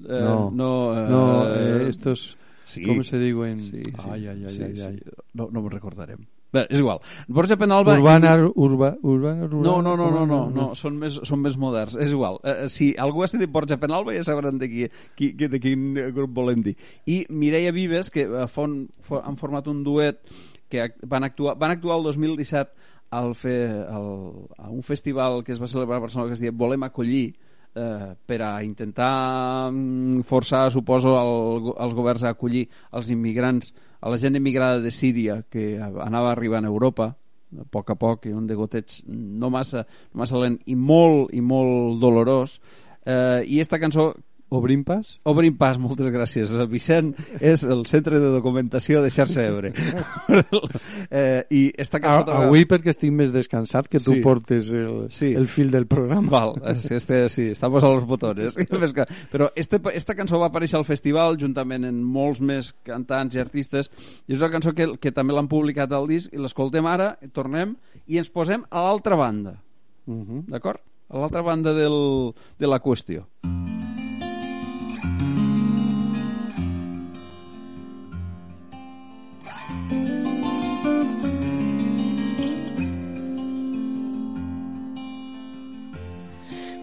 Eh, 0.00 0.22
no. 0.22 0.50
no, 0.54 0.70
eh, 0.94 1.08
no 1.10 1.24
eh, 1.50 1.88
estos... 1.90 2.36
sí. 2.70 2.84
¿Cómo 2.86 3.02
se 3.02 3.18
diuen? 3.18 3.62
Sí, 3.62 3.82
sí, 3.84 4.08
Ai, 4.08 4.26
ai, 4.26 4.44
ai, 4.44 4.50
sí, 4.54 4.62
ai, 4.62 4.76
sí. 4.76 4.86
ai. 4.86 5.00
No, 5.34 5.48
no 5.50 5.62
me'n 5.64 5.72
recordarem. 5.74 6.28
Bé, 6.50 6.64
és 6.66 6.80
igual. 6.80 6.98
Borja 7.30 7.54
Penalba... 7.58 7.94
Urbana, 7.94 8.32
urba, 8.58 8.96
urbana, 9.06 9.46
rural... 9.46 9.62
No, 9.62 9.74
no, 9.82 9.94
no, 9.96 10.10
no, 10.10 10.24
no, 10.26 10.38
urbana, 10.46 10.54
no, 10.56 10.68
són 10.78 10.96
més, 10.98 11.20
són 11.26 11.44
més 11.44 11.54
moderns. 11.60 11.94
És 12.02 12.10
igual. 12.10 12.40
Eh, 12.42 12.66
si 12.72 12.90
algú 12.98 13.22
ha 13.22 13.28
sentit 13.30 13.52
Borja 13.54 13.78
Penalba 13.78 14.16
ja 14.16 14.24
sabran 14.26 14.58
de, 14.58 14.66
qui, 14.70 14.88
qui, 15.14 15.32
qui, 15.38 15.50
de 15.52 15.60
quin 15.62 15.92
grup 16.16 16.34
volem 16.34 16.64
dir. 16.66 16.74
I 17.06 17.22
Mireia 17.30 17.70
Vives, 17.76 18.10
que 18.10 18.26
eh, 18.26 18.48
fon, 18.50 18.80
fon, 19.06 19.22
han 19.22 19.38
format 19.38 19.70
un 19.70 19.84
duet 19.86 20.24
que 20.70 20.88
van 21.06 21.26
actuar, 21.26 21.54
van 21.58 21.76
actuar 21.76 22.00
el 22.00 22.10
2017 22.10 22.98
al 23.10 23.34
fe, 23.34 23.54
al, 23.90 24.10
a 24.58 24.70
un 24.70 24.82
festival 24.86 25.44
que 25.44 25.52
es 25.52 25.62
va 25.62 25.70
celebrar 25.70 25.98
a 25.98 26.06
Barcelona 26.06 26.30
que 26.30 26.38
es 26.38 26.42
deia 26.42 26.54
Volem 26.54 26.86
acollir, 26.86 27.34
eh, 27.74 28.14
per 28.26 28.40
a 28.42 28.50
intentar 28.64 29.70
mm, 29.70 30.22
forçar, 30.26 30.70
suposo, 30.70 31.14
el, 31.20 31.72
els 31.76 31.94
governs 31.94 32.24
a 32.24 32.34
acollir 32.34 32.66
els 32.92 33.10
immigrants, 33.10 33.74
a 34.00 34.10
la 34.10 34.18
gent 34.18 34.36
immigrada 34.36 34.80
de 34.80 34.90
Síria 34.90 35.42
que 35.50 35.74
anava 35.80 36.32
arribant 36.32 36.64
a 36.64 36.72
Europa 36.72 37.14
a 37.58 37.64
poc 37.66 37.90
a 37.90 37.96
poc, 37.98 38.28
i 38.30 38.34
un 38.34 38.46
de 38.46 38.54
gotets 38.54 39.02
no 39.06 39.50
massa, 39.50 39.84
no 40.12 40.22
massa 40.22 40.38
lent 40.38 40.60
i 40.70 40.76
molt 40.78 41.34
i 41.34 41.40
molt 41.42 41.98
dolorós. 42.02 42.60
Eh, 43.02 43.42
i 43.46 43.58
esta 43.58 43.80
cançó 43.82 44.12
Obrim 44.50 44.82
pas? 44.84 45.20
Obrim 45.24 45.56
pas, 45.56 45.78
moltes 45.78 46.08
gràcies. 46.10 46.50
El 46.52 46.66
Vicent 46.68 47.12
és 47.40 47.62
el 47.62 47.84
centre 47.86 48.18
de 48.18 48.32
documentació 48.34 49.00
de 49.02 49.10
Xarxa 49.14 49.44
Ebre. 49.46 49.70
eh, 51.10 51.44
I 51.50 51.60
cançó... 51.76 52.20
A, 52.22 52.24
també- 52.26 52.46
avui 52.48 52.66
perquè 52.68 52.90
estic 52.90 53.12
més 53.14 53.32
descansat 53.32 53.88
que 53.88 54.00
tu 54.02 54.14
Sí. 54.16 54.20
portes 54.20 54.70
el, 54.72 55.06
Sí. 55.10 55.32
el 55.34 55.46
fil 55.48 55.70
del 55.70 55.86
programa. 55.86 56.28
Val, 56.30 56.54
és, 56.74 56.90
este, 56.90 57.28
sí, 57.28 57.48
estamos 57.50 57.84
a 57.84 57.88
los 57.88 58.04
botones. 58.04 58.56
Però 59.32 59.50
este, 59.54 59.80
esta 59.94 60.14
cançó 60.14 60.38
va 60.40 60.50
aparèixer 60.50 60.78
al 60.78 60.84
festival 60.88 61.38
juntament 61.38 61.84
amb 61.86 62.02
molts 62.02 62.40
més 62.40 62.74
cantants 62.86 63.34
i 63.36 63.40
artistes 63.40 63.90
i 64.26 64.34
és 64.34 64.40
una 64.42 64.50
cançó 64.50 64.74
que, 64.74 64.96
que 64.98 65.12
també 65.12 65.32
l'han 65.34 65.48
publicat 65.48 65.92
al 65.92 66.08
disc 66.10 66.32
i 66.34 66.38
l'escoltem 66.42 66.86
ara, 66.86 67.14
tornem 67.32 67.76
i 68.06 68.18
ens 68.18 68.30
posem 68.30 68.64
a 68.70 68.82
l'altra 68.82 69.16
banda. 69.16 69.60
Uh 70.06 70.24
-huh. 70.24 70.44
D'acord? 70.48 70.80
A 71.10 71.18
l'altra 71.18 71.42
banda 71.42 71.72
del, 71.74 72.32
de 72.58 72.66
la 72.66 72.78
qüestió. 72.80 73.26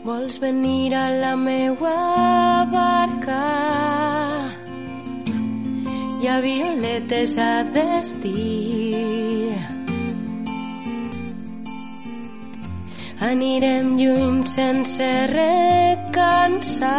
Vols 0.08 0.38
venir 0.40 0.94
a 0.96 1.10
la 1.12 1.34
meua 1.36 2.64
barca? 2.72 3.40
Hi 6.22 6.30
ha 6.32 6.38
violetes 6.46 7.34
a 7.36 7.66
vestir. 7.76 9.52
Anirem 13.32 13.92
lluny 14.00 14.40
sense 14.54 15.10
recansar 15.34 16.94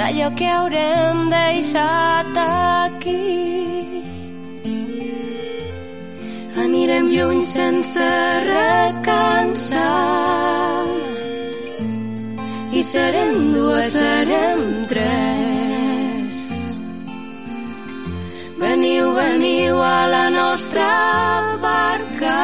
d'allò 0.00 0.32
que 0.40 0.48
haurem 0.54 1.28
deixat 1.36 2.42
aquí. 2.46 3.20
Anirem 6.66 7.12
lluny 7.12 7.44
sense 7.52 8.10
recansar 8.48 10.04
i 10.08 10.13
serem 12.84 13.52
dues, 13.52 13.92
serem 13.92 14.62
tres. 14.92 16.40
Veniu, 18.60 19.12
veniu 19.18 19.82
a 19.82 20.06
la 20.14 20.24
nostra 20.30 20.88
barca 21.64 22.38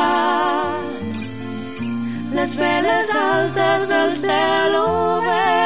les 2.41 2.57
veles 2.57 3.15
altes 3.15 3.91
al 3.91 4.13
cel 4.13 4.77
obert. 4.81 5.60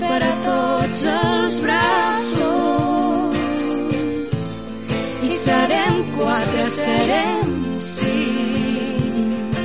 Per 0.00 0.20
a 0.24 0.32
tots 0.44 1.04
els 1.12 1.58
braços. 1.64 3.36
I 5.28 5.30
serem 5.36 5.96
quatre, 6.16 6.64
serem 6.76 7.48
cinc. 7.88 9.58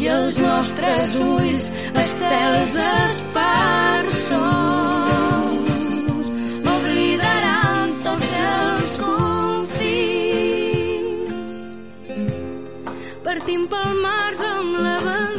I 0.00 0.04
els 0.14 0.36
nostres 0.38 1.16
ulls 1.26 1.62
estels 2.04 2.74
esparsos 2.86 4.36
oblidaran 6.76 7.88
tots 8.06 8.36
els 8.52 8.92
confins. 9.04 10.46
Partim 13.26 13.62
pel 13.72 13.90
març 14.04 14.38
amb 14.52 14.72
la 14.86 14.96
ventada 15.08 15.35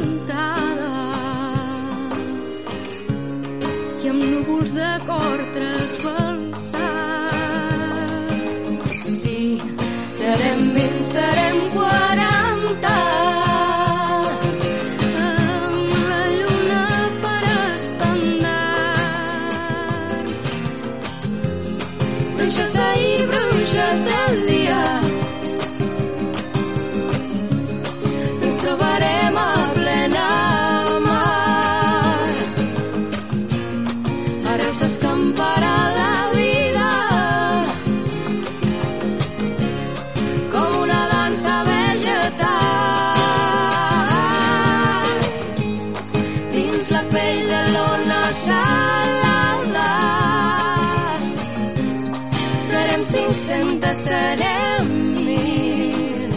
Serem 52.88 53.04
500, 53.04 53.96
serem 53.98 54.86
mil. 55.26 56.32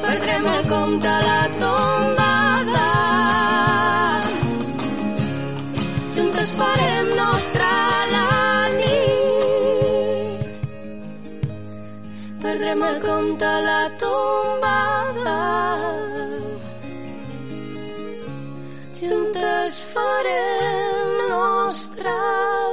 Perdrem 0.00 0.46
el 0.46 0.62
compte 0.70 1.08
a 1.08 1.20
la 1.28 1.42
tombada. 1.60 2.88
Juntes 6.16 6.56
farem 6.56 7.06
nostra 7.20 7.70
la 8.14 8.28
nit. 8.80 10.48
Perdrem 12.40 12.80
el 12.90 13.00
compte 13.06 13.44
a 13.44 13.60
la 13.68 13.82
tombada. 14.04 15.40
Juntes 18.98 19.84
farem 19.92 21.28
nostra 21.28 22.16
la 22.16 22.60
nit. 22.60 22.65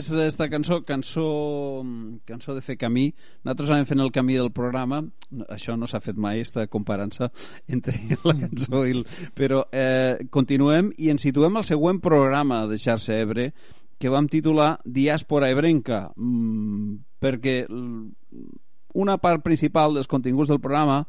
Bé, 0.00 0.06
és 0.06 0.32
esta 0.32 0.48
cançó, 0.48 0.82
cançó, 0.82 1.84
cançó 2.24 2.54
de 2.54 2.62
fer 2.64 2.78
camí. 2.78 3.10
Nosaltres 3.44 3.70
anem 3.74 3.84
fent 3.84 4.00
el 4.00 4.12
camí 4.12 4.38
del 4.38 4.48
programa. 4.50 5.02
Això 5.52 5.74
no 5.76 5.86
s'ha 5.86 6.00
fet 6.00 6.16
mai, 6.16 6.40
esta 6.40 6.66
comparança 6.72 7.28
entre 7.68 7.98
la 8.24 8.34
cançó 8.38 8.86
i 8.86 8.94
el... 8.96 9.04
Però 9.36 9.66
eh, 9.70 10.24
continuem 10.32 10.88
i 10.96 11.10
ens 11.12 11.26
situem 11.28 11.60
al 11.60 11.68
següent 11.68 12.00
programa 12.00 12.62
de 12.70 12.78
Xarxa 12.80 13.18
Ebre 13.20 13.50
que 14.00 14.08
vam 14.08 14.30
titular 14.32 14.78
Diàspora 14.86 15.50
Ebrenca 15.52 16.06
mm, 16.16 16.96
perquè 17.20 17.58
una 18.96 19.18
part 19.20 19.44
principal 19.44 19.92
dels 19.94 20.08
continguts 20.08 20.48
del 20.48 20.62
programa 20.64 21.02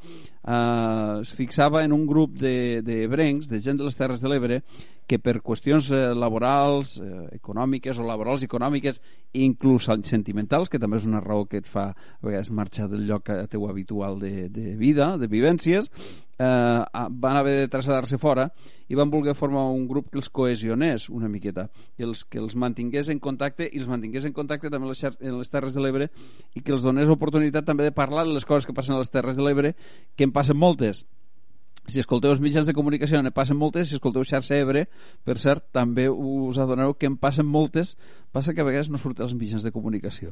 eh, 0.44 1.22
es 1.22 1.34
fixava 1.38 1.84
en 1.84 1.94
un 1.94 2.06
grup 2.08 2.38
de, 2.39 2.82
de 2.82 3.06
brencs, 3.08 3.50
de 3.50 3.60
gent 3.60 3.78
de 3.80 3.88
les 3.88 3.98
Terres 3.98 4.22
de 4.22 4.32
l'Ebre, 4.32 4.62
que 5.08 5.20
per 5.20 5.42
qüestions 5.44 5.89
eh, 5.92 6.02
laborals, 6.16 6.96
eh, 7.04 7.28
econòmiques 7.36 8.00
o 8.00 8.08
laborals 8.08 8.46
econòmiques, 8.48 9.02
inclús 9.34 9.89
sentimentals, 10.08 10.72
que 10.72 10.80
també 10.80 11.02
és 11.02 11.08
una 11.10 11.24
raó 11.24 11.46
que 11.50 11.60
et 11.60 11.70
fa 11.70 11.89
a 11.92 12.26
vegades 12.26 12.52
marxar 12.56 12.89
del 12.92 13.08
lloc 13.10 13.30
teu 13.52 13.68
habitual 13.68 14.20
de, 14.20 14.48
de 14.50 14.76
vida, 14.80 15.18
de 15.20 15.28
vivències, 15.28 15.92
eh, 16.42 16.84
van 17.10 17.38
haver 17.38 17.58
de 17.60 17.68
traslladar-se 17.68 18.18
fora 18.18 18.50
i 18.92 18.96
van 18.98 19.12
voler 19.12 19.36
formar 19.38 19.68
un 19.72 19.86
grup 19.88 20.10
que 20.12 20.20
els 20.20 20.30
cohesionés 20.30 21.08
una 21.10 21.30
miqueta, 21.32 21.70
que 21.96 22.04
els, 22.04 22.24
que 22.26 22.39
els 22.42 22.58
mantingués 22.60 23.12
en 23.14 23.22
contacte 23.24 23.68
i 23.70 23.80
els 23.80 23.88
mantingués 23.88 24.26
en 24.28 24.34
contacte 24.36 24.70
també 24.70 24.89
en 24.89 24.92
les, 24.92 25.04
en 25.06 25.38
les 25.38 25.54
Terres 25.54 25.78
de 25.78 25.84
l'Ebre 25.84 26.10
i 26.56 26.64
que 26.64 26.74
els 26.76 26.84
donés 26.84 27.12
oportunitat 27.12 27.68
també 27.68 27.88
de 27.88 27.96
parlar 27.96 28.26
de 28.28 28.36
les 28.36 28.48
coses 28.48 28.68
que 28.68 28.76
passen 28.76 28.98
a 28.98 29.00
les 29.00 29.12
Terres 29.14 29.39
de 29.39 29.46
l'Ebre, 29.46 29.76
que 30.16 30.28
en 30.28 30.31
passen 30.32 30.58
moltes. 30.58 31.06
Si 31.90 32.00
escolteu 32.00 32.30
els 32.30 32.40
mitjans 32.40 32.68
de 32.70 32.76
comunicació 32.78 33.20
ne 33.26 33.32
passen 33.34 33.58
moltes, 33.58 33.90
si 33.90 33.98
escolteu 33.98 34.24
xarxa 34.28 34.60
Ebre 34.62 34.86
per 35.26 35.40
cert, 35.42 35.66
també 35.74 36.06
us 36.12 36.60
adoneu 36.62 36.94
que 36.94 37.10
en 37.10 37.18
passen 37.18 37.48
moltes, 37.50 37.96
passa 38.32 38.54
que 38.54 38.62
a 38.62 38.68
vegades 38.68 38.92
no 38.94 39.02
surt 39.02 39.20
als 39.20 39.34
mitjans 39.34 39.66
de 39.66 39.74
comunicació. 39.74 40.32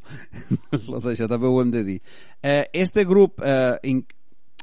Això 1.14 1.28
també 1.28 1.50
ho 1.50 1.60
hem 1.64 1.74
de 1.74 1.84
dir. 1.84 2.00
Eh, 2.44 2.70
este 2.86 3.04
grup 3.10 3.42
eh, 3.42 3.76
in 3.84 4.06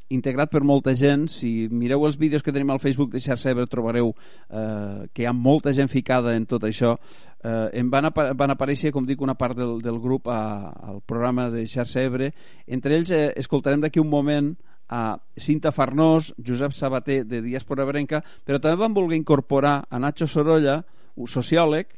integrat 0.08 0.50
per 0.52 0.62
molta 0.62 0.94
gent 0.94 1.26
si 1.30 1.66
mireu 1.70 2.04
els 2.06 2.18
vídeos 2.18 2.44
que 2.44 2.52
tenim 2.54 2.70
al 2.70 2.78
Facebook 2.82 3.10
de 3.12 3.20
xarxa 3.22 3.50
Ebre 3.50 3.66
trobareu 3.66 4.12
eh, 4.12 5.06
que 5.12 5.24
hi 5.24 5.26
ha 5.26 5.32
molta 5.34 5.72
gent 5.74 5.90
ficada 5.90 6.36
en 6.36 6.46
tot 6.46 6.64
això. 6.68 6.94
Eh, 7.42 7.80
em 7.80 7.90
van, 7.90 8.10
apa 8.12 8.28
van 8.38 8.54
aparèixer 8.54 8.92
com 8.94 9.06
dic 9.06 9.22
una 9.22 9.34
part 9.34 9.58
del, 9.58 9.80
del 9.82 9.98
grup 10.02 10.30
a, 10.30 10.70
al 10.92 11.02
programa 11.02 11.50
de 11.50 11.66
xarxa 11.66 12.06
Ebre. 12.06 12.32
Entre 12.66 12.96
ells 12.96 13.10
eh, 13.10 13.32
escoltarem 13.36 13.82
d'aquí 13.82 14.02
un 14.02 14.10
moment 14.12 14.54
a 14.88 15.18
Cinta 15.36 15.72
Farnós, 15.72 16.34
Josep 16.38 16.72
Sabater 16.72 17.24
de 17.26 17.42
Diàspora 17.42 17.86
Brenca, 17.88 18.22
però 18.44 18.60
també 18.60 18.82
van 18.84 18.94
voler 18.94 19.18
incorporar 19.18 19.84
a 19.90 19.98
Nacho 19.98 20.26
Sorolla, 20.26 20.82
un 21.16 21.28
sociòleg, 21.30 21.92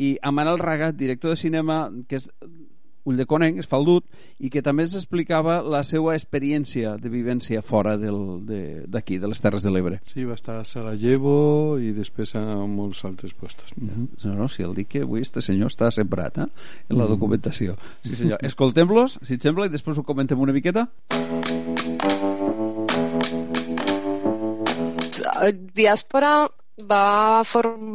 i 0.00 0.16
a 0.22 0.32
Manel 0.32 0.58
Ragat, 0.58 0.96
director 0.96 1.34
de 1.34 1.40
cinema, 1.40 1.90
que 2.08 2.16
és 2.16 2.30
Ulldeconnenc, 3.08 3.60
és 3.62 3.68
faldut, 3.68 4.04
i 4.38 4.50
que 4.52 4.62
també 4.64 4.84
ens 4.84 4.94
explicava 4.98 5.60
la 5.64 5.80
seva 5.86 6.14
experiència 6.16 6.94
de 7.00 7.12
vivència 7.12 7.62
fora 7.64 7.96
d'aquí, 7.96 9.16
de, 9.16 9.22
de 9.22 9.30
les 9.32 9.40
Terres 9.40 9.64
de 9.64 9.72
l'Ebre. 9.72 10.00
Sí, 10.10 10.26
va 10.28 10.36
estar 10.36 10.58
a 10.60 10.66
Sarajevo 10.68 11.78
i 11.80 11.94
després 11.96 12.34
a 12.38 12.44
molts 12.68 13.04
altres 13.08 13.32
puestos. 13.34 13.72
Mm 13.76 13.88
-hmm. 13.88 14.24
No, 14.24 14.34
no, 14.42 14.48
si 14.48 14.62
el 14.62 14.74
dic 14.74 14.88
que 14.88 15.02
avui 15.02 15.20
este 15.20 15.40
senyor 15.40 15.70
està 15.70 15.90
sembrat 15.90 16.38
eh, 16.38 16.46
en 16.88 16.98
la 16.98 17.06
documentació. 17.06 17.76
Sí, 18.04 18.16
senyor. 18.16 18.38
Escoltem-los, 18.42 19.18
si 19.22 19.34
et 19.34 19.42
sembla, 19.42 19.66
i 19.66 19.70
després 19.70 19.98
ho 19.98 20.02
comentem 20.02 20.38
una 20.38 20.52
miqueta. 20.52 20.88
Diàspora 25.76 26.32
va, 26.90 27.42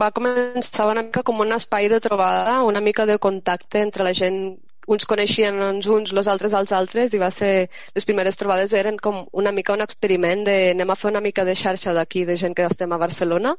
va 0.01 0.11
començar 0.19 0.88
una 0.91 1.03
mica 1.07 1.23
com 1.23 1.41
un 1.41 1.55
espai 1.55 1.89
de 1.89 1.99
trobada, 1.99 2.61
una 2.63 2.81
mica 2.81 3.05
de 3.05 3.17
contacte 3.17 3.81
entre 3.81 4.07
la 4.07 4.13
gent 4.13 4.39
uns 4.88 5.07
coneixien 5.09 5.57
uns 5.65 5.88
uns, 5.89 6.11
els 6.13 6.27
altres 6.29 6.53
als 6.53 6.71
altres 6.77 7.13
i 7.13 7.21
va 7.21 7.31
ser, 7.33 7.69
les 7.95 8.05
primeres 8.05 8.38
trobades 8.38 8.73
eren 8.73 8.97
com 9.01 9.23
una 9.33 9.51
mica 9.51 9.73
un 9.73 9.81
experiment 9.86 10.43
de 10.45 10.57
anem 10.75 10.91
a 10.93 10.97
fer 10.99 11.11
una 11.11 11.23
mica 11.25 11.45
de 11.45 11.55
xarxa 11.57 11.93
d'aquí 11.97 12.25
de 12.25 12.38
gent 12.38 12.55
que 12.57 12.67
estem 12.69 12.93
a 12.93 13.01
Barcelona 13.01 13.55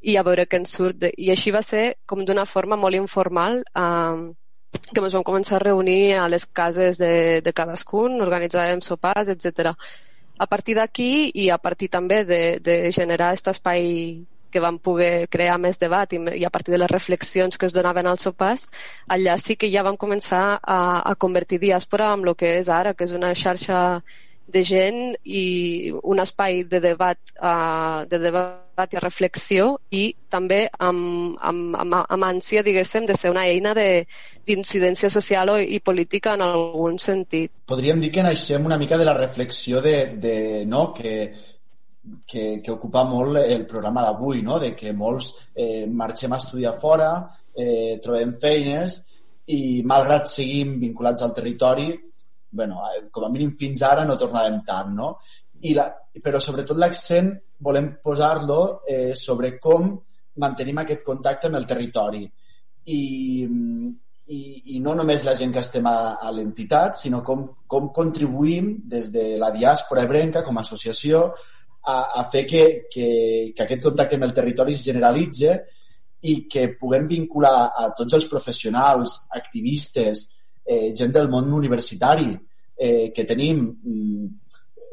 i 0.00 0.16
a 0.16 0.22
veure 0.22 0.46
què 0.46 0.60
ens 0.62 0.76
surt. 0.78 1.00
De... 1.02 1.10
I 1.18 1.32
així 1.34 1.50
va 1.54 1.62
ser 1.66 1.96
com 2.06 2.24
d'una 2.24 2.46
forma 2.46 2.78
molt 2.78 2.94
informal 2.94 3.62
eh, 3.74 4.28
que 4.92 5.02
ens 5.02 5.16
vam 5.16 5.26
començar 5.26 5.58
a 5.58 5.64
reunir 5.64 6.14
a 6.14 6.28
les 6.28 6.46
cases 6.46 7.00
de, 7.02 7.40
de 7.42 7.52
cadascun, 7.52 8.20
organitzàvem 8.22 8.84
sopars, 8.84 9.32
etc. 9.34 9.74
A 10.38 10.46
partir 10.46 10.76
d'aquí 10.78 11.30
i 11.34 11.48
a 11.50 11.58
partir 11.58 11.88
també 11.90 12.24
de, 12.24 12.42
de 12.62 12.76
generar 12.94 13.32
aquest 13.32 13.50
espai 13.54 13.88
que 14.50 14.60
vam 14.64 14.78
poder 14.78 15.28
crear 15.28 15.58
més 15.60 15.80
debat 15.80 16.12
i, 16.12 16.20
i 16.40 16.44
a 16.46 16.50
partir 16.50 16.72
de 16.72 16.80
les 16.80 16.90
reflexions 16.90 17.58
que 17.58 17.66
es 17.68 17.74
donaven 17.76 18.06
als 18.06 18.24
sopars, 18.28 18.68
allà 19.08 19.36
sí 19.42 19.56
que 19.56 19.70
ja 19.72 19.84
vam 19.84 19.98
començar 20.00 20.60
a, 20.62 20.78
a 21.04 21.14
convertir 21.16 21.60
diàspora 21.64 22.12
en 22.14 22.24
el 22.26 22.36
que 22.38 22.54
és 22.62 22.70
ara, 22.72 22.94
que 22.94 23.04
és 23.04 23.12
una 23.12 23.34
xarxa 23.34 23.82
de 24.48 24.64
gent 24.64 25.02
i 25.24 25.92
un 26.02 26.24
espai 26.24 26.64
de 26.64 26.80
debat, 26.80 27.20
uh, 27.36 28.06
de 28.08 28.22
debat 28.22 28.67
i 28.86 29.00
reflexió 29.02 29.72
i 29.90 30.04
també 30.30 30.68
amb, 30.78 31.36
amb, 31.40 31.74
amb, 31.74 31.98
amb 32.04 32.26
ànsia, 32.28 32.62
diguéssim, 32.62 33.06
de 33.08 33.16
ser 33.18 33.32
una 33.32 33.46
eina 33.50 33.74
d'incidència 33.74 35.10
social 35.10 35.50
o, 35.50 35.58
i 35.58 35.80
política 35.80 36.36
en 36.38 36.46
algun 36.46 36.98
sentit. 37.02 37.50
Podríem 37.66 38.00
dir 38.00 38.12
que 38.14 38.22
naixem 38.22 38.64
una 38.64 38.78
mica 38.78 38.98
de 38.98 39.08
la 39.08 39.16
reflexió 39.18 39.82
de, 39.82 39.96
de 40.16 40.36
no, 40.66 40.92
que 40.94 41.14
que, 42.26 42.60
que 42.64 42.72
ocupa 42.72 43.04
molt 43.04 43.36
el 43.42 43.66
programa 43.66 44.02
d'avui, 44.06 44.42
no? 44.42 44.58
de 44.58 44.74
que 44.76 44.94
molts 44.96 45.32
eh, 45.54 45.86
marxem 45.86 46.32
a 46.32 46.38
estudiar 46.40 46.74
fora, 46.80 47.10
eh, 47.52 47.98
trobem 48.04 48.32
feines 48.40 49.02
i 49.52 49.82
malgrat 49.84 50.28
seguim 50.30 50.78
vinculats 50.80 51.24
al 51.24 51.34
territori, 51.36 51.90
bueno, 52.50 52.80
eh, 52.88 53.08
com 53.12 53.24
a 53.24 53.30
mínim 53.32 53.52
fins 53.58 53.82
ara 53.84 54.06
no 54.08 54.16
tornàvem 54.20 54.62
tant, 54.66 54.94
no? 54.96 55.16
I 55.66 55.74
la, 55.74 55.88
però 56.22 56.38
sobretot 56.38 56.78
l'accent 56.78 57.32
volem 57.66 57.96
posar-lo 58.02 58.84
eh, 58.86 59.14
sobre 59.18 59.56
com 59.58 59.96
mantenim 60.38 60.78
aquest 60.78 61.02
contacte 61.06 61.48
amb 61.48 61.58
el 61.58 61.66
territori. 61.66 62.22
I, 62.88 63.00
i, 64.28 64.38
i 64.76 64.80
no 64.84 64.94
només 64.96 65.24
la 65.26 65.34
gent 65.36 65.52
que 65.52 65.62
estem 65.64 65.86
a, 65.90 66.14
a 66.22 66.30
l'entitat, 66.34 66.98
sinó 67.00 67.20
com, 67.26 67.44
com 67.66 67.90
contribuïm 67.94 68.76
des 68.88 69.10
de 69.12 69.32
la 69.40 69.50
diàspora 69.54 70.04
ebrenca 70.06 70.44
com 70.46 70.56
a 70.56 70.64
associació 70.64 71.24
a, 71.88 71.98
a 72.20 72.24
fer 72.30 72.44
que, 72.46 72.64
que, 72.92 73.08
que 73.56 73.64
aquest 73.64 73.84
contacte 73.84 74.18
amb 74.18 74.28
el 74.28 74.36
territori 74.36 74.76
es 74.76 74.84
generalitze 74.86 75.56
i 76.28 76.40
que 76.50 76.66
puguem 76.78 77.06
vincular 77.10 77.70
a 77.78 77.90
tots 77.96 78.16
els 78.18 78.26
professionals, 78.30 79.28
activistes, 79.38 80.24
eh, 80.66 80.90
gent 80.96 81.14
del 81.14 81.30
món 81.30 81.52
universitari, 81.54 82.32
eh, 82.76 83.10
que 83.14 83.24
tenim 83.26 83.62
mm, 83.70 84.26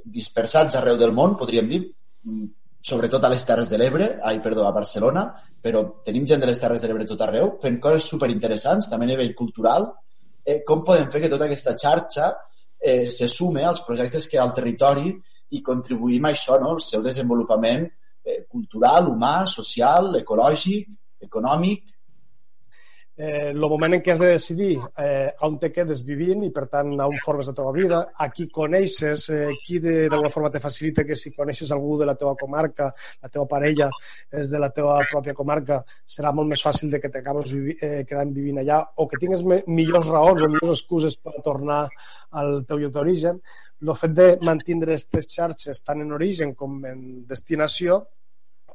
dispersats 0.05 0.77
arreu 0.77 0.97
del 0.97 1.13
món, 1.13 1.35
podríem 1.37 1.67
dir, 1.69 1.81
mm, 2.23 2.45
sobretot 2.81 3.23
a 3.23 3.29
les 3.29 3.43
Terres 3.45 3.69
de 3.69 3.77
l'Ebre, 3.77 4.19
ai, 4.23 4.39
perdó, 4.41 4.67
a 4.67 4.71
Barcelona, 4.71 5.25
però 5.61 6.03
tenim 6.05 6.25
gent 6.25 6.39
de 6.39 6.45
les 6.45 6.59
Terres 6.59 6.81
de 6.81 6.87
l'Ebre 6.87 7.05
tot 7.05 7.21
arreu, 7.21 7.55
fent 7.61 7.79
coses 7.81 8.03
superinteressants, 8.03 8.89
també 8.89 9.05
a 9.05 9.07
nivell 9.07 9.33
cultural. 9.33 9.87
Eh, 10.45 10.61
com 10.63 10.83
podem 10.83 11.09
fer 11.09 11.21
que 11.21 11.29
tota 11.29 11.45
aquesta 11.45 11.75
xarxa 11.75 12.35
eh, 12.79 13.09
se 13.09 13.27
sume 13.27 13.63
als 13.63 13.81
projectes 13.81 14.27
que 14.27 14.37
hi 14.37 14.39
ha 14.39 14.43
al 14.43 14.53
territori 14.53 15.15
i 15.49 15.61
contribuïm 15.61 16.25
a 16.25 16.33
això, 16.35 16.59
no? 16.61 16.75
el 16.75 16.81
seu 16.81 17.01
desenvolupament 17.01 17.87
eh, 18.23 18.45
cultural, 18.47 19.09
humà, 19.09 19.47
social, 19.49 20.13
ecològic, 20.21 20.91
econòmic, 21.25 21.94
eh, 23.17 23.49
el 23.49 23.59
moment 23.59 23.95
en 23.95 24.01
què 24.03 24.13
has 24.13 24.19
de 24.19 24.29
decidir 24.33 24.73
eh, 24.99 25.31
on 25.47 25.57
te 25.59 25.71
quedes 25.71 26.01
vivint 26.05 26.43
i, 26.43 26.51
per 26.53 26.65
tant, 26.71 26.91
on 26.99 27.15
formes 27.23 27.47
la 27.49 27.55
teva 27.57 27.71
vida, 27.75 28.01
a 28.11 28.27
qui 28.33 28.47
coneixes, 28.51 29.27
eh, 29.31 29.51
qui 29.63 29.79
d'alguna 29.83 30.31
forma 30.33 30.51
te 30.51 30.61
facilita 30.63 31.05
que 31.07 31.15
si 31.19 31.31
coneixes 31.35 31.71
algú 31.71 31.97
de 31.99 32.09
la 32.09 32.17
teva 32.19 32.35
comarca, 32.39 32.91
la 33.23 33.31
teva 33.31 33.47
parella 33.51 33.89
és 34.31 34.51
de 34.51 34.59
la 34.61 34.71
teva 34.75 34.97
pròpia 35.11 35.35
comarca, 35.37 35.81
serà 36.05 36.33
molt 36.35 36.51
més 36.51 36.63
fàcil 36.65 36.91
de 36.91 36.99
que 37.03 37.11
t'acabes 37.13 37.53
vivi, 37.55 37.77
eh, 37.79 38.03
quedant 38.07 38.33
vivint 38.35 38.59
allà 38.63 38.81
o 38.95 39.07
que 39.07 39.21
tingues 39.21 39.45
millors 39.45 40.11
raons 40.11 40.43
o 40.43 40.51
millors 40.51 40.75
excuses 40.75 41.15
per 41.15 41.39
tornar 41.45 41.85
al 42.35 42.65
teu 42.67 42.81
lloc 42.83 42.93
d'origen. 42.97 43.39
El 43.85 43.95
fet 43.99 44.13
de 44.17 44.27
mantenir 44.41 44.89
aquestes 44.89 45.27
xarxes 45.31 45.81
tant 45.83 46.01
en 46.01 46.11
origen 46.15 46.53
com 46.55 46.79
en 46.87 47.25
destinació 47.29 48.03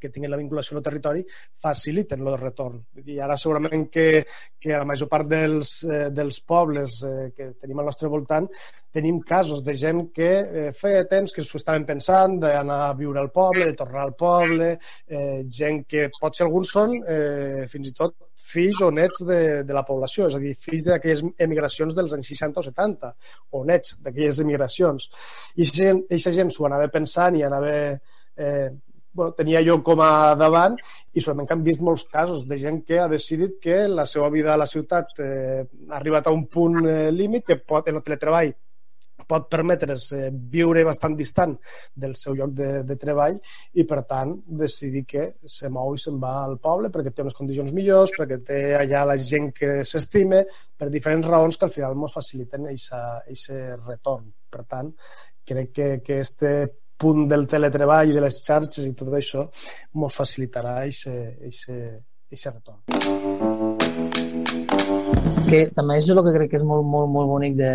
que 0.00 0.10
tinguin 0.10 0.32
la 0.32 0.40
vinculació 0.40 0.78
al 0.78 0.84
territori 0.86 1.24
faciliten 1.62 2.26
el 2.26 2.38
retorn. 2.40 2.80
I 3.04 3.20
ara 3.20 3.36
segurament 3.40 3.88
que, 3.92 4.24
que 4.58 4.72
la 4.74 4.86
major 4.88 5.10
part 5.12 5.28
dels, 5.30 5.80
eh, 5.84 6.08
dels 6.14 6.40
pobles 6.40 7.02
eh, 7.06 7.30
que 7.36 7.52
tenim 7.60 7.82
al 7.82 7.90
nostre 7.92 8.10
voltant 8.12 8.48
tenim 8.90 9.20
casos 9.22 9.62
de 9.64 9.74
gent 9.74 10.08
que 10.14 10.30
eh, 10.40 10.72
feia 10.74 11.04
temps 11.10 11.32
que 11.34 11.44
s'ho 11.46 11.60
estaven 11.60 11.86
pensant 11.86 12.40
d'anar 12.42 12.80
a 12.88 12.96
viure 12.98 13.20
al 13.22 13.30
poble, 13.30 13.68
de 13.68 13.76
tornar 13.78 14.02
al 14.02 14.16
poble, 14.18 14.72
eh, 15.06 15.44
gent 15.46 15.84
que 15.86 16.08
potser 16.18 16.46
alguns 16.46 16.74
són 16.74 16.96
eh, 17.06 17.68
fins 17.70 17.92
i 17.92 17.94
tot 17.94 18.16
fills 18.50 18.80
o 18.82 18.90
nets 18.90 19.22
de, 19.26 19.40
de 19.66 19.76
la 19.76 19.84
població, 19.86 20.26
és 20.28 20.36
a 20.36 20.42
dir, 20.42 20.56
fills 20.58 20.84
d'aquelles 20.86 21.22
emigracions 21.46 21.94
dels 21.94 22.14
anys 22.16 22.32
60 22.32 22.60
o 22.60 22.66
70, 22.66 23.12
o 23.54 23.64
nets 23.68 23.96
d'aquelles 24.02 24.40
emigracions. 24.42 25.10
I 25.56 25.68
aquesta 25.68 26.34
gent 26.34 26.50
s'ho 26.54 26.66
anava 26.66 26.90
pensant 26.92 27.38
i 27.38 27.44
anava 27.46 27.74
eh, 27.76 28.70
bueno, 29.12 29.34
tenia 29.36 29.62
jo 29.66 29.80
com 29.86 30.00
a 30.04 30.34
davant 30.38 30.76
i 31.12 31.20
solament 31.20 31.48
que 31.48 31.56
hem 31.58 31.66
vist 31.66 31.82
molts 31.84 32.06
casos 32.10 32.46
de 32.48 32.58
gent 32.58 32.82
que 32.86 33.00
ha 33.02 33.08
decidit 33.10 33.58
que 33.62 33.82
la 33.88 34.06
seva 34.06 34.30
vida 34.30 34.54
a 34.54 34.60
la 34.60 34.68
ciutat 34.70 35.14
eh, 35.18 35.62
ha 35.90 35.96
arribat 35.98 36.26
a 36.26 36.34
un 36.34 36.46
punt 36.46 36.82
eh, 36.86 37.10
límit 37.10 37.46
que 37.46 37.58
pot, 37.58 37.88
en 37.88 38.00
el 38.00 38.06
teletreball 38.06 38.52
pot 39.30 39.46
permetre's 39.52 40.08
eh, 40.16 40.28
viure 40.32 40.82
bastant 40.86 41.14
distant 41.18 41.54
del 42.04 42.16
seu 42.18 42.34
lloc 42.38 42.54
de, 42.56 42.70
de 42.86 42.96
treball 42.98 43.36
i, 43.38 43.84
per 43.86 44.02
tant, 44.08 44.34
decidir 44.62 45.04
que 45.12 45.26
se 45.46 45.70
mou 45.72 45.94
i 45.94 46.02
se'n 46.02 46.18
va 46.22 46.34
al 46.42 46.58
poble 46.62 46.90
perquè 46.90 47.12
té 47.14 47.24
unes 47.26 47.36
condicions 47.38 47.70
millors, 47.76 48.14
perquè 48.16 48.40
té 48.46 48.60
allà 48.78 49.04
la 49.12 49.18
gent 49.32 49.50
que 49.56 49.80
s'estime, 49.86 50.42
per 50.76 50.90
diferents 50.90 51.28
raons 51.30 51.58
que 51.60 51.68
al 51.68 51.74
final 51.74 51.94
ens 51.94 52.16
faciliten 52.16 52.70
aquest 52.70 53.50
retorn. 53.86 54.30
Per 54.50 54.64
tant, 54.66 54.90
crec 55.46 55.72
que, 55.76 55.88
que 56.02 56.20
este 56.24 56.50
punt 57.00 57.26
del 57.30 57.46
teletreball 57.48 58.10
i 58.10 58.16
de 58.16 58.24
les 58.24 58.40
xarxes 58.44 58.86
i 58.86 58.94
tot 58.96 59.12
això 59.16 59.46
ens 59.46 60.16
facilitarà 60.20 60.76
aquest 60.84 62.50
retorn. 62.52 62.80
Que 65.50 65.64
també 65.74 65.96
és 65.98 66.08
el 66.12 66.20
que 66.22 66.34
crec 66.36 66.50
que 66.52 66.58
és 66.60 66.66
molt, 66.66 66.84
molt, 66.86 67.08
molt 67.10 67.28
bonic 67.32 67.56
de, 67.58 67.72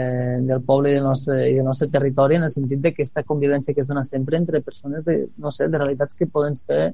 del 0.48 0.62
poble 0.64 0.94
i 0.94 0.96
del, 0.96 1.04
nostre, 1.04 1.42
i 1.50 1.58
del 1.58 1.68
nostre 1.68 1.90
territori 1.92 2.38
en 2.38 2.48
el 2.48 2.54
sentit 2.54 2.80
de 2.84 2.94
que 2.94 3.04
aquesta 3.04 3.26
convivència 3.28 3.76
que 3.76 3.84
es 3.84 3.90
dona 3.90 4.06
sempre 4.08 4.38
entre 4.40 4.62
persones 4.64 5.04
de, 5.04 5.18
no 5.44 5.52
sé, 5.52 5.68
de 5.68 5.82
realitats 5.82 6.16
que 6.16 6.30
poden 6.32 6.56
ser 6.62 6.94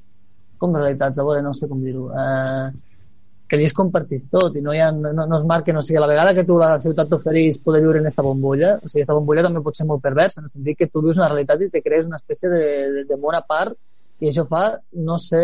com 0.62 0.74
realitats, 0.78 1.18
a 1.18 1.26
veure, 1.26 1.42
no 1.42 1.54
sé 1.58 1.68
com 1.70 1.82
dir-ho, 1.82 2.08
eh, 2.14 2.70
que 3.52 3.58
allí 3.58 3.66
es 3.68 3.74
compartís 3.76 4.30
tot 4.32 4.54
i 4.56 4.62
no, 4.64 4.72
hi 4.72 4.80
ha, 4.80 4.94
no, 4.96 5.12
no 5.12 5.36
es 5.36 5.42
marca, 5.44 5.74
no 5.76 5.82
sigui, 5.84 5.98
a 6.00 6.04
la 6.06 6.08
vegada 6.08 6.32
que 6.38 6.46
tu 6.48 6.56
la 6.56 6.78
ciutat 6.80 7.10
t'oferís 7.12 7.58
poder 7.60 7.82
viure 7.84 8.00
en 8.00 8.06
aquesta 8.06 8.24
bombolla, 8.24 8.78
o 8.78 8.88
sigui, 8.88 9.02
aquesta 9.02 9.18
bombolla 9.18 9.44
també 9.44 9.60
pot 9.66 9.76
ser 9.76 9.88
molt 9.90 10.00
perversa, 10.06 10.40
en 10.40 10.48
el 10.48 10.54
sentit 10.54 10.78
que 10.80 10.88
tu 10.88 11.02
vius 11.04 11.20
una 11.20 11.28
realitat 11.28 11.66
i 11.66 11.68
te 11.74 11.82
crees 11.84 12.06
una 12.08 12.16
espècie 12.22 12.48
de, 12.48 12.62
de, 12.94 13.04
de 13.10 13.18
bona 13.20 13.42
part 13.44 13.76
i 14.24 14.30
això 14.30 14.46
fa, 14.48 14.62
no 15.10 15.18
sé, 15.20 15.42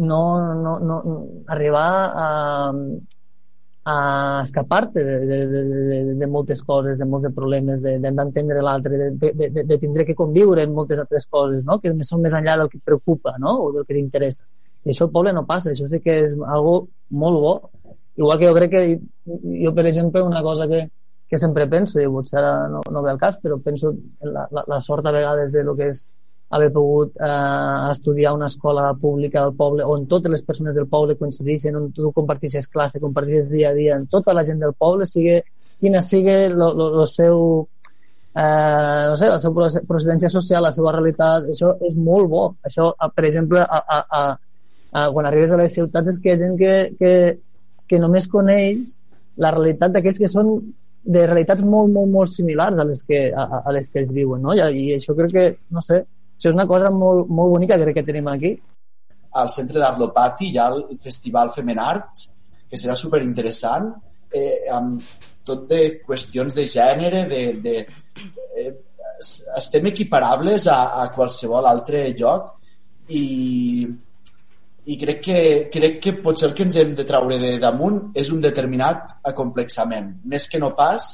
no, 0.00 0.20
no, 0.62 0.78
no, 0.80 0.96
arribar 1.52 1.90
a, 2.22 2.30
a 3.92 3.98
escapar-te 4.46 5.04
de, 5.04 5.18
de, 5.26 5.42
de, 5.52 5.62
de, 5.74 6.00
de 6.22 6.30
moltes 6.38 6.64
coses, 6.64 7.04
de 7.04 7.10
molts 7.10 7.28
de 7.28 7.34
problemes, 7.36 7.84
d'entendre 7.84 8.64
l'altre, 8.64 8.96
de, 8.96 9.10
de, 9.26 9.50
de, 9.58 9.66
de 9.74 9.80
tindre 9.84 10.08
que 10.08 10.16
conviure 10.16 10.64
en 10.64 10.72
moltes 10.72 11.04
altres 11.04 11.28
coses, 11.28 11.60
no? 11.68 11.82
que 11.84 11.92
són 12.00 12.24
més 12.24 12.40
enllà 12.40 12.56
del 12.62 12.72
que 12.72 12.80
et 12.80 12.88
preocupa 12.94 13.36
no? 13.36 13.58
o 13.66 13.70
del 13.76 13.84
que 13.84 13.98
t'interessa. 13.98 14.48
I 14.84 14.92
això 14.92 15.06
al 15.06 15.12
poble 15.14 15.32
no 15.36 15.46
passa, 15.48 15.72
això 15.72 15.88
sí 15.88 16.00
que 16.04 16.22
és 16.24 16.36
algo 16.40 16.74
molt 17.10 17.42
bo. 17.42 17.54
Igual 18.20 18.38
que 18.38 18.48
jo 18.48 18.54
crec 18.56 18.70
que 18.72 18.84
jo, 19.64 19.74
per 19.76 19.86
exemple, 19.86 20.22
una 20.22 20.42
cosa 20.42 20.66
que, 20.68 20.86
que 21.28 21.38
sempre 21.38 21.66
penso, 21.68 22.00
i 22.00 22.08
potser 22.08 22.40
ara 22.40 22.68
no, 22.68 22.80
no 22.90 23.02
ve 23.04 23.12
el 23.12 23.20
cas, 23.20 23.38
però 23.42 23.60
penso 23.62 23.92
en 23.92 24.32
la, 24.34 24.46
la, 24.50 24.64
la 24.68 24.80
sort 24.80 25.06
a 25.06 25.14
vegades 25.14 25.52
de 25.52 25.64
lo 25.64 25.76
que 25.76 25.90
és 25.92 26.06
haver 26.50 26.72
pogut 26.74 27.14
eh, 27.22 27.90
estudiar 27.90 28.32
una 28.34 28.48
escola 28.50 28.92
pública 28.98 29.44
del 29.44 29.54
poble 29.54 29.84
on 29.86 30.08
totes 30.10 30.32
les 30.32 30.42
persones 30.42 30.74
del 30.74 30.88
poble 30.90 31.14
coincideixen, 31.16 31.76
on 31.78 31.92
tu 31.94 32.10
comparteixes 32.12 32.66
classe, 32.66 32.98
comparteixes 33.02 33.52
dia 33.52 33.70
a 33.70 33.76
dia 33.76 33.96
amb 33.96 34.10
tota 34.10 34.34
la 34.34 34.42
gent 34.48 34.58
del 34.58 34.74
poble, 34.74 35.06
sigui, 35.06 35.38
quina 35.78 36.02
sigui 36.02 36.34
el 36.50 37.06
seu 37.06 37.38
eh, 38.34 39.04
no 39.10 39.16
sé, 39.16 39.30
la 39.30 39.38
seva 39.38 39.70
procedència 39.86 40.30
social, 40.30 40.66
la 40.66 40.74
seva 40.74 40.92
realitat, 40.96 41.48
això 41.54 41.76
és 41.86 41.94
molt 41.94 42.30
bo. 42.30 42.44
Això, 42.66 42.90
per 43.14 43.26
exemple, 43.28 43.62
a, 43.62 43.80
a, 43.80 44.00
a, 44.20 44.22
eh, 44.94 45.08
quan 45.14 45.28
arribes 45.28 45.52
a 45.52 45.60
les 45.60 45.74
ciutats 45.74 46.12
és 46.14 46.20
que 46.20 46.30
hi 46.30 46.34
ha 46.34 46.40
gent 46.42 46.58
que, 46.60 46.74
que, 46.98 47.12
que 47.88 48.00
només 48.02 48.28
coneix 48.30 48.96
la 49.40 49.52
realitat 49.54 49.94
d'aquells 49.94 50.20
que 50.22 50.30
són 50.30 50.52
de 51.00 51.22
realitats 51.26 51.64
molt, 51.64 51.92
molt, 51.94 52.10
molt 52.12 52.32
similars 52.32 52.78
a 52.78 52.84
les 52.84 53.02
que, 53.08 53.28
a, 53.32 53.62
a 53.64 53.72
les 53.72 53.88
que 53.90 54.02
ells 54.02 54.12
viuen, 54.12 54.42
no? 54.44 54.56
I, 54.56 54.60
I 54.60 54.98
això 54.98 55.16
crec 55.16 55.32
que, 55.36 55.46
no 55.72 55.82
sé, 55.84 56.02
això 56.36 56.50
és 56.50 56.56
una 56.56 56.68
cosa 56.68 56.90
molt, 56.92 57.30
molt 57.30 57.54
bonica 57.56 57.78
crec 57.80 58.00
que 58.00 58.06
tenim 58.06 58.28
aquí. 58.28 58.52
Al 59.40 59.50
centre 59.54 59.80
d'Art 59.80 59.98
Lopati 60.00 60.50
hi 60.50 60.58
ha 60.58 60.68
el 60.74 60.84
Festival 61.00 61.54
Femenarts, 61.54 62.28
que 62.68 62.78
serà 62.78 62.96
super 62.98 63.22
interessant, 63.24 63.88
eh, 64.30 64.66
amb 64.74 65.00
tot 65.46 65.66
de 65.70 65.80
qüestions 66.04 66.54
de 66.54 66.66
gènere, 66.68 67.24
de, 67.30 67.42
de, 67.64 67.76
eh, 68.60 68.70
estem 69.56 69.88
equiparables 69.90 70.68
a, 70.70 70.80
a 71.02 71.08
qualsevol 71.14 71.66
altre 71.68 72.06
lloc 72.16 72.54
i 73.08 73.24
i 74.86 74.96
crec 74.98 75.20
que, 75.24 75.40
crec 75.72 75.98
que 76.02 76.12
potser 76.24 76.48
el 76.48 76.54
que 76.56 76.64
ens 76.64 76.76
hem 76.80 76.94
de 76.96 77.04
traure 77.08 77.36
de 77.38 77.56
damunt 77.60 78.00
és 78.16 78.30
un 78.32 78.40
determinat 78.40 79.18
acomplexament, 79.28 80.14
més 80.24 80.48
que 80.48 80.60
no 80.62 80.72
pas 80.76 81.10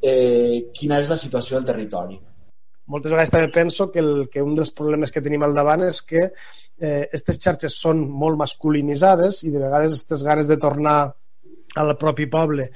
eh, 0.00 0.70
quina 0.74 1.00
és 1.02 1.10
la 1.12 1.18
situació 1.20 1.58
del 1.58 1.68
territori. 1.68 2.16
Moltes 2.92 3.12
vegades 3.12 3.32
també 3.32 3.48
penso 3.52 3.90
que, 3.92 4.00
el, 4.00 4.28
que 4.32 4.42
un 4.44 4.56
dels 4.56 4.72
problemes 4.76 5.12
que 5.12 5.22
tenim 5.24 5.44
al 5.44 5.54
davant 5.56 5.86
és 5.86 6.02
que 6.04 6.24
eh, 6.24 7.04
aquestes 7.06 7.40
xarxes 7.40 7.76
són 7.80 8.02
molt 8.08 8.40
masculinitzades 8.40 9.42
i 9.44 9.52
de 9.52 9.60
vegades 9.62 9.94
aquestes 9.94 10.24
ganes 10.26 10.50
de 10.50 10.58
tornar 10.60 10.98
al 11.80 11.96
propi 11.98 12.26
poble 12.30 12.68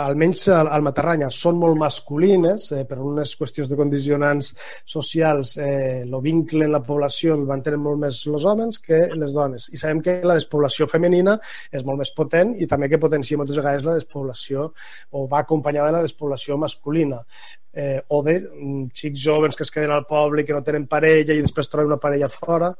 almenys 0.00 0.46
al, 0.52 0.70
Matarranya, 0.84 1.28
són 1.32 1.58
molt 1.60 1.78
masculines, 1.80 2.70
eh, 2.72 2.84
per 2.88 2.98
unes 3.02 3.34
qüestions 3.38 3.68
de 3.70 3.78
condicionants 3.78 4.52
socials, 4.84 5.56
eh, 5.56 6.02
el 6.02 6.16
vincle 6.24 6.66
en 6.66 6.72
la 6.72 6.82
població 6.82 7.36
el 7.36 7.46
mantenen 7.48 7.80
molt 7.80 8.00
més 8.04 8.22
els 8.26 8.44
homes 8.44 8.78
que 8.78 9.02
les 9.14 9.32
dones. 9.32 9.68
I 9.72 9.80
sabem 9.80 10.02
que 10.02 10.20
la 10.24 10.38
despoblació 10.40 10.88
femenina 10.88 11.38
és 11.70 11.84
molt 11.84 11.98
més 11.98 12.12
potent 12.16 12.54
i 12.56 12.66
també 12.66 12.88
que 12.88 13.02
potencia 13.02 13.38
moltes 13.38 13.56
vegades 13.56 13.84
la 13.84 13.98
despoblació 13.98 14.72
o 15.12 15.26
va 15.28 15.42
acompanyada 15.44 15.90
de 15.90 15.98
la 15.98 16.06
despoblació 16.06 16.58
masculina 16.58 17.22
eh, 17.72 18.02
o 18.08 18.22
de 18.22 18.38
mm, 18.40 18.90
xics 18.94 19.20
joves 19.20 19.56
que 19.56 19.64
es 19.64 19.70
queden 19.70 19.90
al 19.90 20.06
poble 20.06 20.44
que 20.44 20.52
no 20.52 20.62
tenen 20.62 20.86
parella 20.86 21.34
i 21.34 21.42
després 21.44 21.68
troben 21.68 21.92
una 21.92 22.00
parella 22.02 22.28
fora 22.28 22.72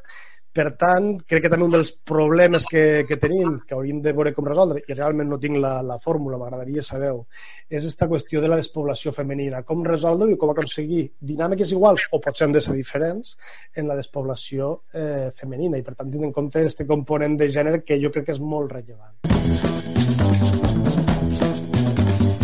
per 0.53 0.67
tant, 0.81 1.07
crec 1.29 1.47
que 1.47 1.51
també 1.53 1.67
un 1.67 1.75
dels 1.75 1.95
problemes 2.09 2.67
que, 2.69 3.05
que 3.09 3.17
tenim, 3.21 3.59
que 3.67 3.77
hauríem 3.77 4.03
de 4.05 4.13
veure 4.17 4.35
com 4.37 4.49
resoldre, 4.49 4.83
i 4.85 4.97
realment 4.97 5.31
no 5.33 5.39
tinc 5.41 5.57
la, 5.63 5.75
la 5.87 5.99
fórmula, 6.03 6.39
m'agradaria 6.41 6.85
saber-ho, 6.85 7.25
és 7.71 7.81
aquesta 7.81 8.09
qüestió 8.11 8.43
de 8.43 8.51
la 8.53 8.59
despoblació 8.61 9.15
femenina. 9.17 9.63
Com 9.69 9.85
resoldre 9.87 10.29
i 10.33 10.39
com 10.41 10.53
aconseguir 10.53 11.07
dinàmiques 11.33 11.73
iguals, 11.73 12.07
o 12.13 12.21
potser 12.21 12.49
han 12.49 12.57
de 12.57 12.65
ser 12.65 12.77
diferents, 12.77 13.37
en 13.77 13.89
la 13.89 13.97
despoblació 13.99 14.75
eh, 14.93 15.31
femenina. 15.39 15.81
I 15.81 15.87
per 15.87 15.97
tant, 15.97 16.13
tinc 16.13 16.29
en 16.29 16.37
compte 16.37 16.61
aquest 16.61 16.85
component 16.89 17.39
de 17.41 17.49
gènere 17.53 17.85
que 17.87 18.01
jo 18.03 18.13
crec 18.13 18.29
que 18.29 18.37
és 18.37 18.43
molt 18.43 18.77
rellevant 18.77 20.62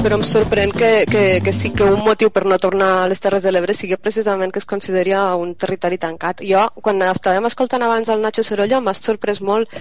però 0.02 0.16
em 0.18 0.22
sorprèn 0.26 0.70
que, 0.70 0.90
que, 1.10 1.22
que 1.44 1.52
sí 1.52 1.70
que 1.74 1.86
un 1.86 2.02
motiu 2.06 2.30
per 2.30 2.44
no 2.46 2.58
tornar 2.62 2.90
a 2.98 3.06
les 3.10 3.20
Terres 3.22 3.42
de 3.42 3.50
l'Ebre 3.52 3.74
sigui 3.74 3.96
precisament 3.98 4.52
que 4.54 4.60
es 4.62 4.68
consideria 4.68 5.22
un 5.34 5.54
territori 5.58 5.98
tancat. 5.98 6.42
Jo, 6.46 6.68
quan 6.82 7.02
estàvem 7.06 7.48
escoltant 7.48 7.82
abans 7.82 8.10
el 8.12 8.22
Nacho 8.22 8.44
Sorolla, 8.46 8.80
m'ha 8.80 8.94
sorprès 8.94 9.40
molt, 9.42 9.74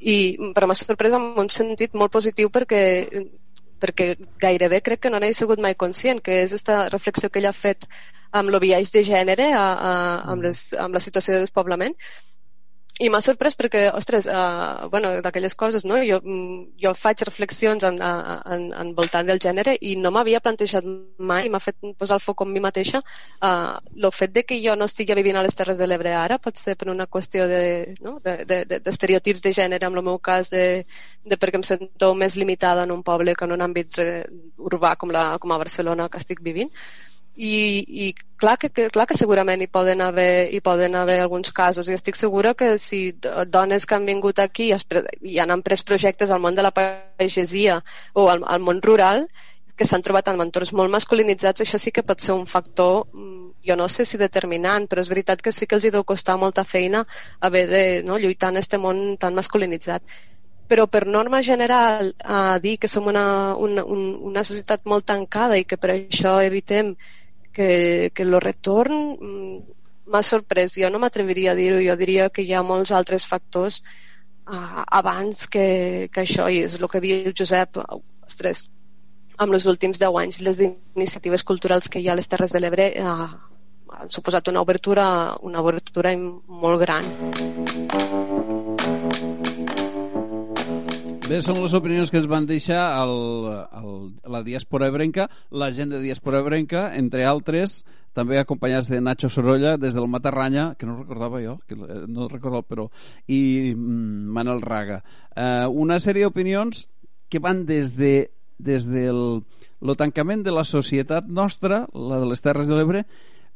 i, 0.00 0.36
però 0.56 0.68
m'ha 0.68 0.76
sorprès 0.76 1.16
en 1.16 1.30
un 1.40 1.48
sentit 1.48 1.96
molt 1.96 2.12
positiu 2.12 2.52
perquè 2.52 2.82
perquè 3.84 4.14
gairebé 4.40 4.80
crec 4.84 5.02
que 5.04 5.10
no 5.12 5.18
n'he 5.20 5.32
sigut 5.36 5.60
mai 5.60 5.74
conscient, 5.76 6.20
que 6.24 6.42
és 6.44 6.52
aquesta 6.52 6.88
reflexió 6.92 7.28
que 7.28 7.40
ella 7.40 7.50
ha 7.52 7.56
fet 7.56 7.88
amb 8.32 8.48
el 8.50 8.60
de 8.60 9.02
gènere, 9.04 9.50
a, 9.52 9.66
a, 9.90 9.92
amb, 10.32 10.42
les, 10.42 10.72
amb 10.80 10.94
la 10.94 11.00
situació 11.00 11.34
de 11.34 11.44
despoblament, 11.44 11.94
i 13.02 13.08
m'ha 13.10 13.18
sorprès 13.18 13.56
perquè, 13.58 13.88
ostres, 13.90 14.28
uh, 14.30 14.86
bueno, 14.90 15.08
d'aquelles 15.22 15.56
coses, 15.58 15.82
no? 15.84 15.96
Jo, 16.06 16.20
mm, 16.22 16.76
jo 16.78 16.92
faig 16.94 17.24
reflexions 17.26 17.82
en, 17.88 17.96
en, 17.98 18.68
en 18.70 18.92
voltant 18.94 19.26
del 19.26 19.40
gènere 19.42 19.74
i 19.82 19.96
no 19.98 20.12
m'havia 20.14 20.38
plantejat 20.44 20.86
mai, 21.18 21.48
m'ha 21.50 21.58
fet 21.58 21.74
posar 21.98 22.20
el 22.20 22.22
foc 22.22 22.44
en 22.44 22.52
mi 22.54 22.62
mateixa, 22.62 23.00
uh, 23.42 23.80
el 23.98 24.10
fet 24.14 24.36
de 24.36 24.44
que 24.46 24.60
jo 24.62 24.76
no 24.78 24.86
estigui 24.86 25.16
vivint 25.18 25.40
a 25.40 25.42
les 25.42 25.58
Terres 25.58 25.80
de 25.80 25.88
l'Ebre 25.90 26.12
ara 26.14 26.38
pot 26.38 26.54
ser 26.60 26.76
per 26.78 26.92
una 26.92 27.08
qüestió 27.10 27.48
de, 27.50 27.64
no? 28.00 28.20
d'estereotips 28.22 29.42
de, 29.42 29.48
de, 29.48 29.50
de 29.50 29.56
gènere, 29.58 29.90
en 29.90 29.98
el 29.98 30.06
meu 30.06 30.20
cas, 30.22 30.52
de, 30.54 30.84
de 31.26 31.40
perquè 31.40 31.58
em 31.58 31.66
sento 31.66 32.12
més 32.14 32.38
limitada 32.38 32.86
en 32.86 32.94
un 32.94 33.02
poble 33.02 33.34
que 33.34 33.48
en 33.48 33.56
un 33.58 33.66
àmbit 33.66 33.98
urbà 34.70 34.94
com, 34.94 35.10
la, 35.10 35.32
com 35.42 35.50
a 35.50 35.58
Barcelona 35.58 36.06
que 36.08 36.22
estic 36.22 36.46
vivint 36.46 36.70
i, 37.36 37.84
i 38.06 38.14
clar, 38.36 38.56
que, 38.58 38.70
que, 38.70 38.88
clar 38.94 39.06
que 39.10 39.16
segurament 39.18 39.62
hi 39.62 39.66
poden, 39.66 40.00
haver, 40.00 40.52
hi 40.54 40.60
poden 40.60 40.94
haver 40.94 41.18
alguns 41.20 41.52
casos. 41.52 41.88
I 41.88 41.96
estic 41.98 42.18
segura 42.18 42.54
que 42.54 42.76
si 42.78 43.16
dones 43.46 43.86
que 43.86 43.96
han 43.96 44.06
vingut 44.06 44.38
aquí 44.38 44.70
i 44.70 45.38
han 45.42 45.62
pres 45.62 45.82
projectes 45.82 46.30
al 46.30 46.40
món 46.44 46.54
de 46.54 46.62
la 46.62 46.74
pagesia 46.74 47.82
o 48.12 48.28
al, 48.30 48.44
al 48.46 48.62
món 48.62 48.82
rural 48.82 49.26
que 49.74 49.86
s'han 49.88 50.04
trobat 50.06 50.28
en 50.30 50.38
entorns 50.38 50.70
molt 50.78 50.92
masculinitzats, 50.92 51.64
això 51.64 51.80
sí 51.82 51.90
que 51.90 52.04
pot 52.06 52.20
ser 52.22 52.34
un 52.36 52.46
factor, 52.46 53.08
mm, 53.12 53.64
jo 53.66 53.76
no 53.76 53.88
sé 53.88 54.04
si 54.06 54.20
determinant, 54.20 54.86
però 54.86 55.02
és 55.02 55.10
veritat 55.10 55.42
que 55.42 55.52
sí 55.52 55.66
que 55.66 55.74
els 55.74 55.84
hi 55.84 55.90
deu 55.90 56.04
costar 56.04 56.36
molta 56.38 56.62
feina 56.64 57.04
haver 57.40 57.66
de 57.66 57.82
no, 58.06 58.18
lluitar 58.18 58.52
en 58.52 58.60
aquest 58.60 58.78
món 58.78 59.16
tan 59.18 59.34
masculinitzat. 59.34 60.02
Però 60.68 60.86
per 60.86 61.06
norma 61.06 61.42
general 61.42 62.14
a 62.22 62.58
dir 62.58 62.78
que 62.78 62.88
som 62.88 63.06
una, 63.10 63.56
una, 63.56 63.84
una 63.84 64.44
societat 64.44 64.86
molt 64.86 65.04
tancada 65.04 65.58
i 65.58 65.64
que 65.64 65.76
per 65.76 65.90
això 65.90 66.38
evitem 66.40 66.94
que, 67.54 68.10
que 68.14 68.26
el 68.26 68.36
retorn 68.42 68.96
mm, 69.14 69.58
m'ha 70.12 70.22
sorprès. 70.26 70.76
Jo 70.80 70.90
no 70.92 71.00
m'atreviria 71.02 71.52
a 71.52 71.58
dir-ho, 71.58 71.80
jo 71.84 71.96
diria 72.00 72.30
que 72.30 72.44
hi 72.44 72.52
ha 72.52 72.64
molts 72.66 72.92
altres 72.92 73.26
factors 73.30 73.80
uh, 73.80 74.84
abans 75.00 75.46
que, 75.48 75.66
que 76.12 76.24
això, 76.26 76.50
i 76.50 76.64
és 76.68 76.78
el 76.80 76.88
que 76.90 77.02
diu 77.04 77.32
Josep, 77.32 77.80
ostres, 78.26 78.66
amb 79.38 79.56
els 79.56 79.66
últims 79.70 79.98
10 80.02 80.20
anys 80.22 80.40
les 80.46 80.62
iniciatives 80.66 81.42
culturals 81.42 81.88
que 81.90 82.02
hi 82.02 82.08
ha 82.08 82.14
a 82.14 82.20
les 82.20 82.30
Terres 82.30 82.54
de 82.54 82.62
l'Ebre 82.62 82.90
uh, 83.02 83.30
han 83.94 84.10
suposat 84.10 84.50
una 84.52 84.62
obertura, 84.62 85.06
una 85.42 85.62
obertura 85.62 86.14
molt 86.18 86.82
gran. 86.82 88.13
Bé, 91.34 91.40
són 91.42 91.56
les 91.58 91.72
opinions 91.74 92.12
que 92.14 92.20
es 92.20 92.28
van 92.30 92.44
deixar 92.46 92.78
al, 92.94 93.16
a 93.50 93.80
la 94.30 94.40
diàspora 94.46 94.86
ebrenca, 94.86 95.24
la 95.50 95.72
gent 95.74 95.90
de 95.90 95.98
diàspora 95.98 96.38
ebrenca, 96.44 96.84
entre 96.94 97.24
altres, 97.26 97.80
també 98.14 98.38
acompanyats 98.38 98.86
de 98.86 99.00
Nacho 99.02 99.26
Sorolla 99.26 99.72
des 99.74 99.96
del 99.98 100.06
Matarranya, 100.06 100.68
que 100.78 100.86
no 100.86 100.94
recordava 101.00 101.42
jo, 101.42 101.56
que 101.66 101.74
no 101.74 102.28
recordava, 102.30 102.62
però, 102.62 102.86
i 103.26 103.74
mm, 103.74 104.30
Manel 104.38 104.62
Raga. 104.62 105.00
Eh, 105.34 105.66
una 105.66 105.98
sèrie 105.98 106.22
d'opinions 106.22 106.86
que 107.26 107.42
van 107.42 107.66
des 107.66 107.96
de 107.98 108.14
des 108.62 108.86
del 108.86 109.42
lo 109.82 109.98
tancament 109.98 110.46
de 110.46 110.54
la 110.54 110.62
societat 110.62 111.26
nostra, 111.26 111.88
la 111.90 112.22
de 112.22 112.30
les 112.30 112.46
Terres 112.46 112.70
de 112.70 112.78
l'Ebre, 112.78 113.08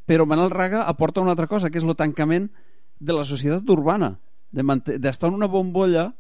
però 0.03 0.27
Manel 0.27 0.51
Raga 0.51 0.89
aporta 0.91 1.23
una 1.23 1.39
altra 1.39 1.47
cosa, 1.47 1.71
que 1.71 1.79
és 1.79 1.87
el 1.87 1.95
tancament 1.95 2.51
de 2.99 3.15
la 3.15 3.23
societat 3.23 3.71
urbana, 3.71 4.17
d'estar 4.51 5.31
en 5.31 5.39
una 5.39 5.47
bombolla 5.47 6.11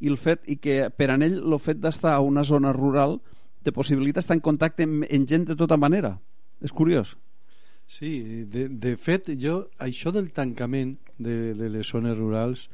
i 0.00 0.10
el 0.10 0.18
fet 0.20 0.48
i 0.52 0.58
que 0.60 0.90
per 0.90 1.10
a 1.10 1.16
ell 1.16 1.38
el 1.40 1.58
fet 1.62 1.80
d'estar 1.80 2.14
a 2.14 2.24
una 2.24 2.44
zona 2.44 2.72
rural 2.72 3.18
te 3.62 3.72
possibilita 3.72 4.20
estar 4.20 4.36
en 4.36 4.44
contacte 4.44 4.84
amb, 4.86 5.06
amb 5.10 5.28
gent 5.28 5.48
de 5.48 5.56
tota 5.56 5.76
manera. 5.76 6.16
És 6.62 6.72
curiós. 6.72 7.16
Sí, 7.86 8.44
de, 8.50 8.68
de 8.68 8.96
fet 8.98 9.30
jo 9.38 9.68
això 9.78 10.10
del 10.14 10.32
tancament 10.34 10.96
de, 11.18 11.54
de 11.54 11.70
les 11.70 11.86
zones 11.86 12.16
rurals 12.18 12.66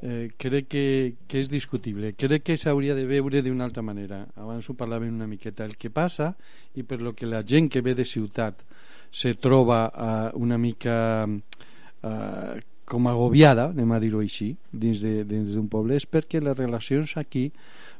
eh, 0.00 0.30
crec 0.38 0.68
que, 0.68 0.86
que 1.26 1.40
és 1.42 1.50
discutible. 1.50 2.12
Crec 2.18 2.44
que 2.46 2.58
s'hauria 2.60 2.94
de 2.94 3.06
veure 3.08 3.42
d'una 3.42 3.66
altra 3.66 3.82
manera. 3.82 4.24
Abans 4.36 4.68
ho 4.68 4.76
parlàvem 4.78 5.14
una 5.14 5.28
miqueta. 5.30 5.66
El 5.66 5.78
que 5.80 5.90
passa 5.90 6.34
i 6.74 6.84
per 6.86 7.00
lo 7.02 7.14
que 7.14 7.26
la 7.26 7.42
gent 7.42 7.70
que 7.72 7.82
ve 7.82 7.96
de 7.98 8.06
ciutat 8.06 8.62
se 9.10 9.34
troba 9.34 9.86
eh, 9.88 10.30
una 10.38 10.58
mica 10.58 10.98
eh, 11.26 12.60
com 12.88 13.08
agobiada, 13.08 13.70
anem 13.72 13.92
a 13.94 14.00
dir-ho 14.02 14.20
així, 14.20 14.52
dins 14.72 15.02
d'un 15.02 15.68
poble, 15.72 15.96
és 15.96 16.06
perquè 16.06 16.42
les 16.42 16.56
relacions 16.58 17.16
aquí 17.20 17.48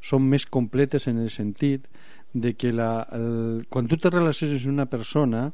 són 0.04 0.26
més 0.28 0.44
completes 0.46 1.08
en 1.08 1.22
el 1.22 1.30
sentit 1.32 1.86
de 2.34 2.52
que 2.58 2.72
la, 2.74 3.06
el, 3.14 3.64
quan 3.70 3.88
tu 3.88 3.96
te 3.96 4.10
relaciones 4.10 4.66
amb 4.66 4.74
una 4.74 4.90
persona 4.90 5.46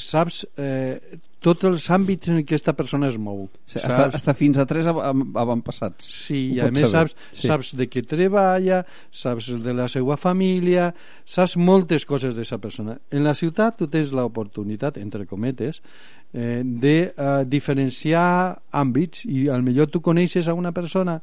saps 0.00 0.42
eh, 0.56 1.18
tots 1.42 1.66
els 1.66 1.84
àmbits 1.92 2.30
en 2.30 2.38
què 2.40 2.54
aquesta 2.54 2.72
persona 2.78 3.08
es 3.10 3.18
mou. 3.20 3.44
Sí, 3.66 3.80
hasta, 3.82 4.06
hasta 4.14 4.34
fins 4.38 4.60
a 4.62 4.66
tres 4.68 4.86
avantpassats. 4.88 6.06
Sí, 6.06 6.40
i 6.56 6.60
a 6.62 6.70
més 6.72 6.90
saps, 6.92 7.16
sí. 7.32 7.46
saps 7.48 7.72
de 7.78 7.88
què 7.90 8.04
treballa, 8.06 8.82
saps 9.10 9.50
de 9.64 9.74
la 9.76 9.88
seva 9.92 10.16
família, 10.20 10.90
saps 11.26 11.56
moltes 11.58 12.06
coses 12.08 12.36
d'aquesta 12.36 12.60
persona. 12.62 12.96
En 13.10 13.26
la 13.26 13.34
ciutat 13.38 13.80
tu 13.80 13.90
tens 13.90 14.14
l'oportunitat, 14.14 15.00
entre 15.02 15.26
cometes, 15.26 15.82
eh, 16.32 16.62
de 16.64 17.12
eh, 17.16 17.44
diferenciar 17.46 18.62
àmbits 18.72 19.26
i 19.28 19.48
al 19.48 19.62
millor 19.62 19.90
tu 19.92 20.00
coneixes 20.00 20.48
a 20.48 20.54
una 20.54 20.72
persona 20.72 21.20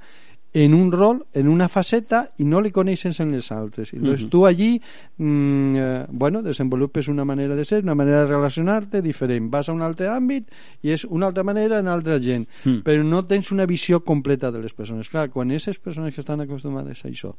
en 0.51 0.74
un 0.74 0.91
rol, 0.91 1.26
en 1.34 1.47
una 1.47 1.68
faceta 1.70 2.24
i 2.41 2.45
no 2.49 2.57
li 2.62 2.72
coneixes 2.74 3.20
en 3.22 3.32
les 3.36 3.51
altres. 3.53 3.93
I 3.93 3.99
doncs 3.99 4.24
uh 4.24 4.26
-huh. 4.26 4.30
tu 4.30 4.45
allí 4.45 4.82
mm, 5.18 5.76
eh, 5.76 6.05
bueno, 6.10 6.41
desenvolupes 6.41 7.07
una 7.07 7.24
manera 7.24 7.55
de 7.55 7.66
ser, 7.66 7.84
una 7.84 7.95
manera 7.95 8.22
de 8.22 8.28
relacionar-te 8.28 9.01
diferent. 9.01 9.51
Vas 9.51 9.70
a 9.70 9.74
un 9.74 9.82
altre 9.82 10.07
àmbit 10.07 10.49
i 10.82 10.89
és 10.89 11.05
una 11.05 11.28
altra 11.28 11.43
manera 11.43 11.80
en 11.80 11.88
altra 11.88 12.20
gent. 12.20 12.47
Uh 12.66 12.70
mm. 12.70 12.74
-huh. 12.74 12.84
Però 12.84 13.03
no 13.03 13.26
tens 13.26 13.51
una 13.51 13.66
visió 13.66 14.03
completa 14.03 14.51
de 14.51 14.60
les 14.60 14.74
persones. 14.74 15.10
Clar, 15.10 15.30
quan 15.30 15.49
aquestes 15.49 15.80
persones 15.80 16.14
que 16.16 16.22
estan 16.22 16.41
acostumades 16.41 17.05
a 17.05 17.10
això 17.10 17.36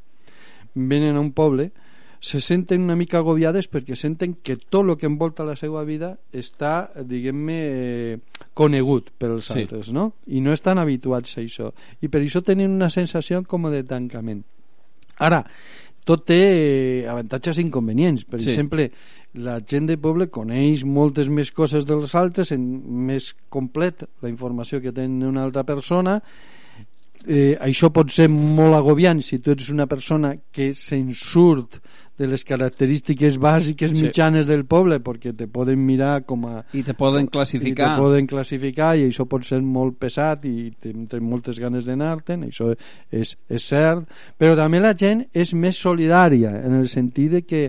venen 0.74 1.16
a 1.16 1.20
un 1.20 1.32
poble, 1.32 1.72
se 2.20 2.40
senten 2.40 2.82
una 2.84 2.96
mica 3.00 3.18
agobiades 3.18 3.66
perquè 3.72 3.96
senten 3.96 4.36
que 4.44 4.58
tot 4.60 4.84
el 4.84 4.96
que 5.00 5.08
envolta 5.08 5.46
la 5.48 5.56
seva 5.56 5.82
vida 5.88 6.12
està, 6.36 6.90
diguem-ne, 7.08 8.18
conegut 8.52 9.08
pels 9.18 9.48
sí. 9.48 9.62
altres, 9.62 9.88
no? 9.96 10.10
I 10.28 10.42
no 10.44 10.52
estan 10.52 10.78
habituats 10.78 11.38
a 11.38 11.40
això. 11.40 11.70
I 12.04 12.12
per 12.12 12.20
això 12.20 12.44
tenen 12.44 12.76
una 12.76 12.90
sensació 12.92 13.40
com 13.48 13.70
de 13.72 13.80
tancament. 13.88 14.44
Ara, 15.24 15.40
tot 16.04 16.26
té 16.28 16.40
eh, 16.44 17.08
avantatges 17.08 17.58
i 17.58 17.64
inconvenients. 17.64 18.28
Per 18.28 18.40
sí. 18.40 18.50
exemple, 18.50 18.90
la 19.40 19.58
gent 19.64 19.88
de 19.88 19.96
poble 20.00 20.28
coneix 20.28 20.84
moltes 20.84 21.32
més 21.32 21.52
coses 21.56 21.88
dels 21.88 22.14
altres, 22.18 22.52
en 22.52 22.64
més 23.08 23.32
complet 23.48 24.04
la 24.20 24.28
informació 24.28 24.80
que 24.84 24.92
tenen 24.92 25.24
una 25.28 25.44
altra 25.48 25.64
persona 25.64 26.20
eh, 27.26 27.56
això 27.60 27.90
pot 27.92 28.10
ser 28.12 28.28
molt 28.32 28.76
agobiant 28.76 29.20
si 29.24 29.40
tu 29.40 29.52
ets 29.54 29.70
una 29.72 29.86
persona 29.90 30.34
que 30.52 30.72
se'n 30.76 31.12
surt 31.16 31.80
de 32.20 32.26
les 32.28 32.42
característiques 32.44 33.38
bàsiques 33.40 33.94
sí. 33.94 34.02
mitjanes 34.04 34.48
del 34.48 34.66
poble 34.68 34.98
perquè 35.00 35.32
te 35.36 35.46
poden 35.48 35.80
mirar 35.80 36.26
com 36.28 36.44
a... 36.50 36.58
I 36.76 36.82
te 36.84 36.92
poden 36.98 37.30
classificar. 37.32 37.94
I 37.94 37.96
te 37.96 38.02
poden 38.04 38.28
classificar 38.28 38.90
i 39.00 39.06
això 39.08 39.24
pot 39.30 39.46
ser 39.48 39.62
molt 39.64 39.96
pesat 40.02 40.44
i 40.50 40.68
tens 40.76 41.16
moltes 41.24 41.60
ganes 41.62 41.88
d'anar-te'n, 41.88 42.44
això 42.50 42.74
és, 42.74 43.32
és 43.48 43.70
cert, 43.72 44.04
però 44.36 44.52
també 44.58 44.82
la 44.84 44.92
gent 44.92 45.24
és 45.32 45.54
més 45.56 45.80
solidària 45.80 46.52
en 46.60 46.76
el 46.82 46.90
sentit 46.92 47.38
de 47.38 47.42
que 47.46 47.64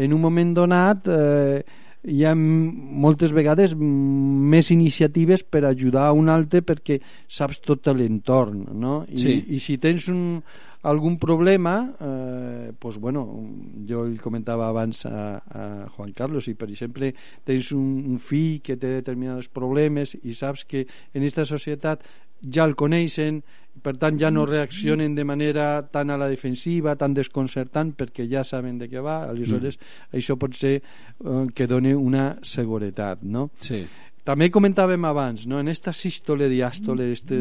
en 0.00 0.16
un 0.16 0.22
moment 0.22 0.56
donat 0.56 1.08
eh, 1.12 1.60
hi 2.08 2.24
ha 2.24 2.32
moltes 2.34 3.34
vegades 3.36 3.74
més 3.76 4.70
iniciatives 4.72 5.44
per 5.44 5.66
ajudar 5.68 6.06
a 6.08 6.16
un 6.16 6.32
altre 6.32 6.62
perquè 6.64 6.96
saps 7.28 7.60
tot 7.66 7.92
l'entorn 7.92 8.64
no? 8.72 9.02
I, 9.12 9.20
sí. 9.20 9.36
i 9.56 9.60
si 9.60 9.76
tens 9.82 10.08
un, 10.08 10.38
algun 10.82 11.18
problema 11.18 11.92
eh, 12.00 12.72
pues 12.78 12.96
bueno, 12.98 13.26
jo 13.88 14.06
el 14.06 14.20
comentava 14.20 14.68
abans 14.68 15.04
a, 15.06 15.36
a 15.36 15.88
Juan 15.88 16.12
Carlos 16.16 16.48
i 16.48 16.56
per 16.56 16.70
exemple 16.70 17.12
tens 17.44 17.72
un, 17.76 18.00
un 18.08 18.18
fill 18.18 18.60
que 18.64 18.78
té 18.80 18.96
determinats 19.00 19.50
problemes 19.52 20.16
i 20.22 20.34
saps 20.34 20.64
que 20.64 20.86
en 20.86 21.20
aquesta 21.20 21.44
societat 21.44 22.06
ja 22.40 22.64
el 22.64 22.76
coneixen 22.80 23.42
per 23.84 23.94
tant 24.00 24.16
ja 24.18 24.30
no 24.32 24.46
reaccionen 24.48 25.14
de 25.14 25.24
manera 25.24 25.86
tan 25.92 26.10
a 26.10 26.16
la 26.18 26.28
defensiva, 26.28 26.96
tan 26.96 27.14
desconcertant 27.14 27.92
perquè 27.96 28.26
ja 28.28 28.42
saben 28.44 28.80
de 28.80 28.88
què 28.90 29.04
va, 29.04 29.22
aleshores 29.28 29.76
mm. 29.76 30.16
això 30.16 30.36
pot 30.40 30.56
ser 30.56 30.78
eh, 30.80 31.44
que 31.54 31.68
doni 31.68 31.92
una 31.94 32.32
seguretat 32.42 33.22
no? 33.22 33.50
Sí. 33.60 33.84
També 34.24 34.50
comentàvem 34.52 35.04
abans, 35.08 35.46
no? 35.48 35.60
en 35.62 35.70
esta 35.72 35.94
sístole 35.96 36.50
diàstole 36.50 37.10
este, 37.14 37.38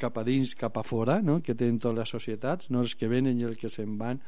cap 0.00 0.16
a 0.16 0.24
dins, 0.24 0.54
cap 0.56 0.78
a 0.80 0.84
fora, 0.86 1.20
no? 1.22 1.42
que 1.44 1.54
tenen 1.54 1.76
totes 1.82 1.98
les 1.98 2.14
societats, 2.16 2.70
no 2.72 2.80
els 2.84 2.96
que 2.96 3.10
venen 3.10 3.36
i 3.40 3.44
els 3.44 3.58
que 3.60 3.68
se'n 3.72 3.98
van, 4.00 4.22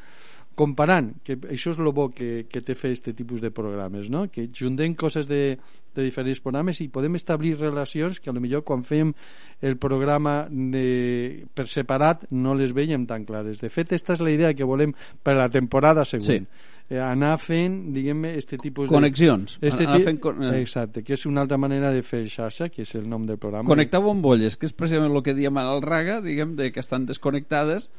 comparant, 0.59 1.13
que 1.25 1.39
això 1.55 1.73
és 1.73 1.81
el 1.81 1.91
bo 1.95 2.09
que, 2.11 2.45
que 2.51 2.61
té 2.67 2.75
fer 2.77 2.93
aquest 2.93 3.13
tipus 3.17 3.41
de 3.41 3.53
programes, 3.55 4.11
no? 4.11 4.27
que 4.29 4.49
juntem 4.53 4.97
coses 4.99 5.29
de, 5.31 5.57
de 5.95 6.05
diferents 6.05 6.43
programes 6.45 6.83
i 6.85 6.91
podem 6.93 7.17
establir 7.17 7.55
relacions 7.57 8.21
que 8.21 8.29
a 8.29 8.37
lo 8.37 8.43
millor 8.45 8.67
quan 8.69 8.83
fem 8.85 9.15
el 9.63 9.79
programa 9.81 10.43
de, 10.51 11.47
per 11.55 11.69
separat 11.71 12.27
no 12.35 12.57
les 12.59 12.75
veiem 12.77 13.07
tan 13.09 13.25
clares. 13.25 13.63
De 13.63 13.71
fet, 13.73 13.89
aquesta 13.89 14.19
és 14.19 14.25
la 14.25 14.35
idea 14.35 14.53
que 14.53 14.67
volem 14.67 14.93
per 15.23 15.39
la 15.39 15.49
temporada 15.49 16.05
següent. 16.05 16.45
Sí 16.45 16.77
eh, 16.78 16.78
anar 16.89 17.35
fent, 17.43 17.79
diguem-ne, 17.93 18.33
este 18.41 18.57
tipus 18.57 18.89
Connexions. 18.89 19.59
de... 19.61 19.69
Este 19.69 19.85
anar 19.85 20.01
fent 20.07 20.21
con... 20.25 20.43
Exacte, 20.57 21.05
que 21.05 21.19
és 21.19 21.27
una 21.29 21.45
altra 21.45 21.59
manera 21.61 21.93
de 21.93 22.01
fer 22.03 22.25
xarxa, 22.33 22.71
que 22.73 22.87
és 22.87 22.95
el 22.97 23.09
nom 23.11 23.27
del 23.29 23.37
programa. 23.37 23.69
Connectar 23.69 24.01
bombolles, 24.05 24.57
que 24.57 24.71
és 24.71 24.77
precisament 24.77 25.13
el 25.13 25.25
que 25.27 25.37
diem 25.37 25.61
al 25.61 25.83
Raga, 25.85 26.23
diguem, 26.25 26.57
de 26.57 26.71
que 26.73 26.81
estan 26.81 27.05
desconnectades, 27.09 27.91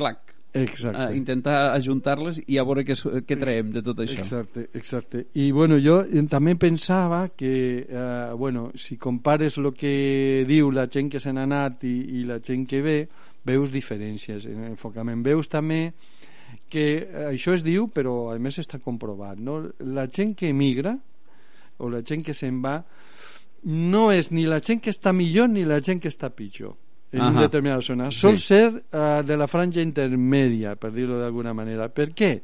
clac, 0.00 0.32
Exacte. 0.52 1.00
Uh, 1.00 1.16
intentar 1.16 1.72
ajuntar-les 1.72 2.42
i 2.44 2.58
a 2.60 2.64
veure 2.68 2.84
què, 2.84 2.94
què 3.24 3.36
traiem 3.40 3.70
de 3.72 3.82
tot 3.84 4.02
això. 4.04 4.20
Exacte, 4.20 4.66
exacte. 4.76 5.24
I 5.40 5.48
bueno, 5.56 5.78
jo 5.80 6.02
també 6.28 6.54
pensava 6.60 7.24
que, 7.32 7.86
eh, 7.88 8.32
bueno, 8.36 8.70
si 8.76 8.98
compares 9.00 9.56
el 9.56 9.70
que 9.72 10.44
diu 10.48 10.70
la 10.70 10.88
gent 10.92 11.08
que 11.12 11.20
se 11.24 11.32
n'ha 11.32 11.46
anat 11.48 11.86
i, 11.88 11.94
i 12.20 12.24
la 12.28 12.36
gent 12.44 12.66
que 12.68 12.82
ve, 12.84 12.98
veus 13.48 13.72
diferències 13.72 14.44
en 14.50 14.66
l'enfocament. 14.66 15.24
Veus 15.24 15.48
també 15.48 15.86
que 16.68 16.86
eh, 16.98 17.26
això 17.32 17.54
es 17.56 17.64
diu, 17.64 17.88
però 17.92 18.32
a 18.32 18.38
més 18.38 18.58
està 18.62 18.80
comprovat, 18.82 19.38
no? 19.38 19.60
La 19.78 20.06
gent 20.08 20.34
que 20.38 20.50
emigra 20.52 20.96
o 21.78 21.90
la 21.90 22.02
gent 22.06 22.24
que 22.24 22.34
se'n 22.34 22.62
va 22.64 22.78
no 23.64 24.10
és 24.10 24.30
ni 24.32 24.46
la 24.48 24.58
gent 24.60 24.80
que 24.82 24.90
està 24.90 25.12
millor 25.14 25.50
ni 25.52 25.64
la 25.64 25.78
gent 25.80 26.00
que 26.02 26.10
està 26.10 26.30
pitjor 26.34 26.74
en 27.12 27.20
uh 27.20 27.24
-huh. 27.26 27.30
una 27.30 27.40
determinada 27.42 27.80
zona. 27.80 28.10
Sol 28.10 28.38
sí. 28.38 28.46
ser 28.46 28.68
uh, 28.72 29.22
de 29.24 29.36
la 29.36 29.46
franja 29.46 29.82
intermèdia, 29.82 30.76
per 30.76 30.92
dir-ho 30.92 31.18
d'alguna 31.18 31.52
manera. 31.52 31.88
Per 31.88 32.08
què? 32.14 32.40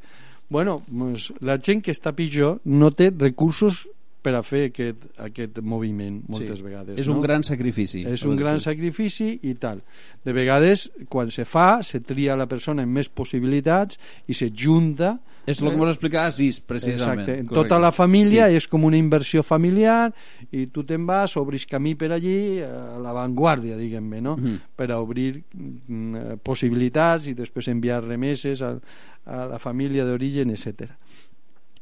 Bueno, 0.50 0.82
pues, 0.86 1.32
la 1.40 1.58
gent 1.58 1.82
que 1.82 1.92
està 1.92 2.12
pitjor 2.12 2.60
no 2.64 2.90
té 2.90 3.10
recursos 3.10 3.88
per 4.22 4.34
a 4.34 4.42
fer 4.42 4.64
aquest, 4.68 5.04
aquest 5.22 5.60
moviment 5.62 6.20
moltes 6.26 6.58
sí. 6.58 6.64
vegades. 6.64 6.98
És 6.98 7.08
no? 7.08 7.16
un 7.16 7.24
gran 7.24 7.44
sacrifici. 7.46 8.02
És 8.08 8.24
un 8.26 8.36
gran 8.38 8.60
sacrifici 8.60 9.30
i 9.46 9.54
tal. 9.60 9.82
De 10.24 10.34
vegades, 10.34 10.88
quan 11.08 11.30
se 11.34 11.46
fa, 11.48 11.84
se 11.86 12.02
tria 12.04 12.36
la 12.38 12.48
persona 12.50 12.84
amb 12.86 12.98
més 12.98 13.08
possibilitats 13.08 13.98
i 14.26 14.36
se 14.36 14.50
junta 14.50 15.16
és 15.48 15.62
el 15.62 15.70
que 15.70 15.78
mos 15.80 15.88
explicava 15.88 16.28
Sis, 16.34 16.58
precisament. 16.60 17.22
Exacte. 17.24 17.38
En 17.40 17.46
tota 17.48 17.78
la 17.80 17.88
família 17.94 18.50
sí. 18.50 18.58
és 18.60 18.66
com 18.68 18.82
una 18.84 18.98
inversió 19.00 19.40
familiar 19.46 20.10
i 20.52 20.66
tu 20.74 20.84
te'n 20.84 21.06
vas, 21.08 21.38
obris 21.40 21.64
camí 21.70 21.94
per 21.96 22.10
allí 22.12 22.58
a 22.66 22.98
l'avantguàrdia, 23.00 23.78
diguem-ne, 23.80 24.20
no? 24.20 24.36
Mm 24.36 24.44
-hmm. 24.44 24.58
per 24.76 24.90
a 24.92 25.00
obrir 25.00 25.40
mm, 25.54 26.42
possibilitats 26.44 27.30
i 27.32 27.34
després 27.34 27.68
enviar 27.68 28.04
remeses 28.04 28.60
a, 28.60 28.76
a 29.24 29.46
la 29.46 29.58
família 29.58 30.04
d'origen, 30.04 30.50
etc 30.50 30.92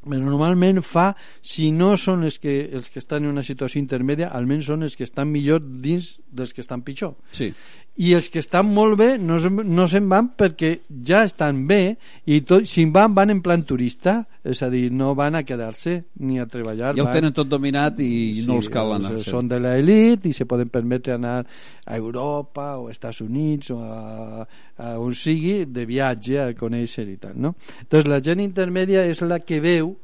però 0.06 0.22
normalment 0.22 0.82
fa, 0.86 1.10
si 1.42 1.72
no 1.74 1.94
són 2.00 2.26
els 2.28 2.38
que, 2.42 2.58
els 2.72 2.90
que 2.92 3.02
estan 3.02 3.24
en 3.24 3.34
una 3.34 3.44
situació 3.46 3.80
intermèdia, 3.82 4.30
almenys 4.34 4.70
són 4.70 4.86
els 4.86 4.96
que 4.96 5.06
estan 5.06 5.32
millor 5.32 5.64
dins 5.82 6.14
dels 6.30 6.54
que 6.54 6.62
estan 6.62 6.84
pitjor. 6.86 7.16
Sí. 7.34 7.50
I 7.96 8.10
els 8.12 8.26
que 8.28 8.42
estan 8.42 8.68
molt 8.68 8.98
bé 9.00 9.06
no, 9.16 9.38
no 9.48 9.86
se'n 9.88 10.08
van 10.10 10.28
perquè 10.36 10.74
ja 11.08 11.22
estan 11.24 11.62
bé 11.68 11.96
i 12.28 12.42
tot, 12.44 12.66
si 12.68 12.84
van, 12.92 13.14
van 13.16 13.32
en 13.32 13.40
plan 13.40 13.64
turista, 13.64 14.18
és 14.44 14.60
a 14.62 14.68
dir, 14.70 14.90
no 14.92 15.14
van 15.16 15.38
a 15.38 15.42
quedar-se 15.48 15.96
ni 16.20 16.36
a 16.38 16.44
treballar. 16.46 16.92
Ja 16.92 17.06
ho 17.06 17.08
van... 17.08 17.16
tenen 17.16 17.34
tot 17.38 17.48
dominat 17.48 18.02
i 18.04 18.10
sí, 18.36 18.44
no 18.46 18.60
els 18.60 18.68
cal 18.72 18.92
anar. 18.98 19.14
Són 19.24 19.48
de 19.48 19.58
l'elit 19.64 20.28
i 20.28 20.34
se 20.36 20.44
poden 20.44 20.68
permetre 20.68 21.16
anar 21.16 21.38
a 21.40 21.96
Europa 21.96 22.74
o 22.76 22.90
als 22.90 22.98
Estats 22.98 23.24
Units 23.24 23.72
o 23.72 23.80
a, 23.80 24.44
a 24.76 24.92
on 25.00 25.16
sigui 25.16 25.62
de 25.64 25.88
viatge 25.88 26.36
a 26.42 26.50
conèixer 26.58 27.08
i 27.08 27.16
tal, 27.22 27.40
no? 27.40 27.56
Entonces 27.80 28.12
la 28.12 28.20
gent 28.20 28.44
intermèdia 28.44 29.08
és 29.08 29.24
la 29.24 29.40
que 29.40 29.62
veu 29.64 29.95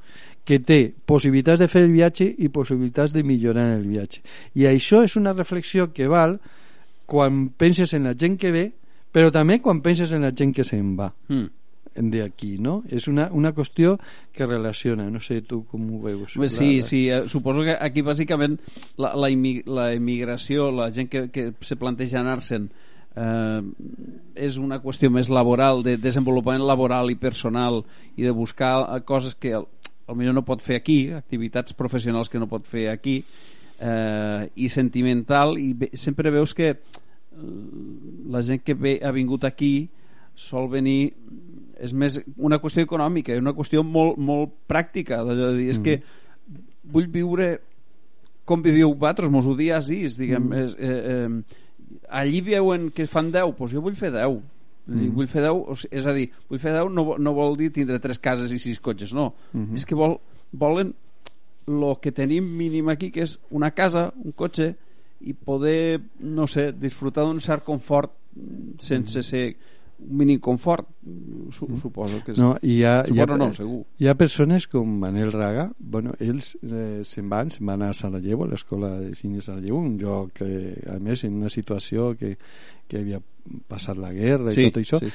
que 0.45 0.59
té 0.59 0.81
possibilitats 1.07 1.63
de 1.63 1.71
fer 1.71 1.85
el 1.87 1.93
viatge 1.95 2.27
i 2.27 2.51
possibilitats 2.51 3.15
de 3.15 3.23
millorar 3.23 3.69
en 3.71 3.81
el 3.81 3.87
viatge. 3.87 4.23
I 4.59 4.67
això 4.71 5.05
és 5.07 5.17
una 5.17 5.35
reflexió 5.37 5.93
que 5.95 6.11
val 6.11 6.39
quan 7.07 7.49
penses 7.59 7.93
en 7.95 8.09
la 8.09 8.17
gent 8.19 8.39
que 8.41 8.51
ve, 8.51 8.69
però 9.13 9.31
també 9.31 9.61
quan 9.61 9.83
penses 9.85 10.13
en 10.13 10.25
la 10.25 10.33
gent 10.35 10.55
que 10.57 10.65
se'n 10.67 10.95
va. 10.99 11.13
Mm 11.29 11.51
d'aquí, 11.95 12.57
no? 12.59 12.83
És 12.89 13.09
una, 13.09 13.29
una 13.33 13.53
qüestió 13.53 13.99
que 14.33 14.47
relaciona, 14.47 15.11
no 15.11 15.21
sé 15.21 15.43
tu 15.45 15.63
com 15.69 15.91
ho 15.93 16.01
veus. 16.03 16.33
Sí, 16.33 16.79
la, 16.79 16.83
sí, 16.87 17.01
eh, 17.11 17.29
suposo 17.29 17.63
que 17.67 17.77
aquí 17.79 18.03
bàsicament 18.03 18.59
la, 18.97 19.13
la, 19.15 19.29
la 19.67 19.93
emigració, 19.93 20.71
la 20.73 20.91
gent 20.93 21.11
que, 21.13 21.27
que 21.33 21.51
se 21.61 21.77
planteja 21.77 22.23
anar-se'n 22.23 22.71
eh, 23.17 23.61
és 24.35 24.57
una 24.57 24.81
qüestió 24.83 25.13
més 25.13 25.29
laboral, 25.29 25.85
de 25.85 25.99
desenvolupament 26.01 26.65
laboral 26.65 27.13
i 27.13 27.19
personal 27.21 27.83
i 28.17 28.25
de 28.25 28.33
buscar 28.33 29.03
coses 29.05 29.37
que 29.37 29.59
potser 30.15 30.35
no 30.37 30.45
pot 30.47 30.63
fer 30.65 30.79
aquí, 30.81 30.99
activitats 31.17 31.77
professionals 31.77 32.31
que 32.33 32.41
no 32.41 32.49
pot 32.51 32.67
fer 32.69 32.89
aquí 32.93 33.21
eh, 33.81 34.49
i 34.55 34.69
sentimental 34.69 35.59
i 35.61 35.73
be, 35.75 35.91
sempre 35.99 36.33
veus 36.35 36.55
que 36.55 36.75
la 38.29 38.43
gent 38.45 38.63
que 38.63 38.75
ve, 38.75 38.99
ha 39.03 39.13
vingut 39.13 39.45
aquí 39.49 39.89
sol 40.37 40.69
venir 40.73 41.13
és 41.83 41.93
més 41.97 42.21
una 42.37 42.61
qüestió 42.63 42.85
econòmica, 42.87 43.35
és 43.35 43.43
una 43.43 43.55
qüestió 43.57 43.83
molt, 43.83 44.19
molt 44.21 44.53
pràctica 44.71 45.23
de 45.27 45.35
dir, 45.57 45.69
és 45.73 45.81
mm. 45.81 45.85
que 45.85 46.61
vull 46.93 47.09
viure 47.11 47.57
com 48.47 48.63
viviu 48.63 48.93
vosaltres, 48.95 49.31
mos 49.31 49.47
ho 49.47 49.57
dies 49.59 49.91
diguem, 50.19 50.49
mm. 50.49 50.63
és, 50.63 50.77
eh, 50.79 51.17
eh, 51.17 52.03
allí 52.09 52.43
veuen 52.47 52.91
que 52.95 53.09
fan 53.11 53.33
10, 53.35 53.55
doncs 53.59 53.75
jo 53.75 53.83
vull 53.85 53.99
fer 53.99 54.13
10 54.15 54.41
mm. 54.87 55.15
vull 55.15 55.31
fer 55.31 55.45
10, 55.47 55.87
és 55.91 56.07
a 56.07 56.15
dir 56.17 56.29
vull 56.49 56.61
fer 56.63 56.75
10 56.75 56.93
no, 56.93 57.07
no 57.19 57.35
vol 57.37 57.57
dir 57.57 57.71
tindre 57.75 58.01
3 58.03 58.19
cases 58.23 58.53
i 58.53 58.59
6 58.63 58.81
cotxes, 58.81 59.15
no, 59.15 59.33
mm 59.53 59.65
-hmm. 59.65 59.75
és 59.75 59.87
que 59.87 59.95
vol, 59.95 60.19
volen 60.53 60.95
el 61.67 61.97
que 62.01 62.13
tenim 62.13 62.45
mínim 62.45 62.89
aquí 62.89 63.11
que 63.11 63.23
és 63.23 63.39
una 63.51 63.71
casa, 63.71 64.13
un 64.17 64.33
cotxe 64.33 64.75
i 65.21 65.35
poder, 65.35 66.01
no 66.21 66.47
sé, 66.47 66.73
disfrutar 66.73 67.25
d'un 67.25 67.39
cert 67.41 67.65
confort 67.65 68.11
sense 68.79 69.19
mm. 69.19 69.23
ser 69.23 69.57
un 70.03 70.17
mínim 70.19 70.41
confort 70.41 70.89
su, 71.51 71.69
mm. 71.69 71.77
suposo 71.79 72.23
que 72.25 72.33
és, 72.33 72.39
no, 72.39 72.57
hi 72.63 72.83
ha, 72.83 73.05
suposo 73.05 73.15
hi 73.15 73.21
ha, 73.23 73.37
no, 73.39 73.49
segur 73.55 73.81
hi 74.03 74.09
ha 74.09 74.15
persones 74.19 74.67
com 74.67 74.97
Manel 74.99 75.31
Raga 75.33 75.69
bueno, 75.79 76.17
ells 76.19 76.57
eh, 76.63 77.03
se'n 77.07 77.29
van, 77.31 77.53
se'n 77.55 77.69
van 77.69 77.85
a 77.87 77.93
Sarajevo 77.95 78.47
a 78.47 78.51
l'escola 78.51 78.97
de 78.99 79.15
cine 79.15 79.39
de 79.39 79.47
Sarajevo 79.47 79.79
un 79.79 79.97
lloc 80.01 80.33
que 80.41 80.49
a 80.91 80.99
més 80.99 81.23
en 81.29 81.39
una 81.39 81.53
situació 81.53 82.13
que, 82.19 82.35
que 82.89 82.99
havia 82.99 83.23
passat 83.69 83.99
la 83.99 84.13
guerra 84.15 84.53
sí, 84.53 84.69
i 84.69 84.71
tot 84.71 84.83
això 84.83 85.01
sí. 85.03 85.13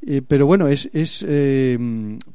Eh, 0.00 0.22
però 0.24 0.46
bueno, 0.48 0.64
és, 0.72 0.86
és 0.96 1.18
eh, 1.28 1.76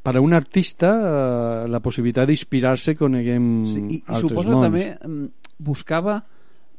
per 0.05 0.11
a 0.15 0.21
un 0.21 0.35
artista 0.37 0.91
eh, 0.93 1.67
la 1.67 1.79
possibilitat 1.81 2.29
d'inspirar-se 2.29 2.93
coneguem 2.93 3.47
sí, 3.65 3.81
i, 3.81 3.97
i 4.05 4.19
suposo 4.21 4.53
mons. 4.53 4.67
també 4.67 4.83
mm, 4.93 5.49
buscava 5.65 6.19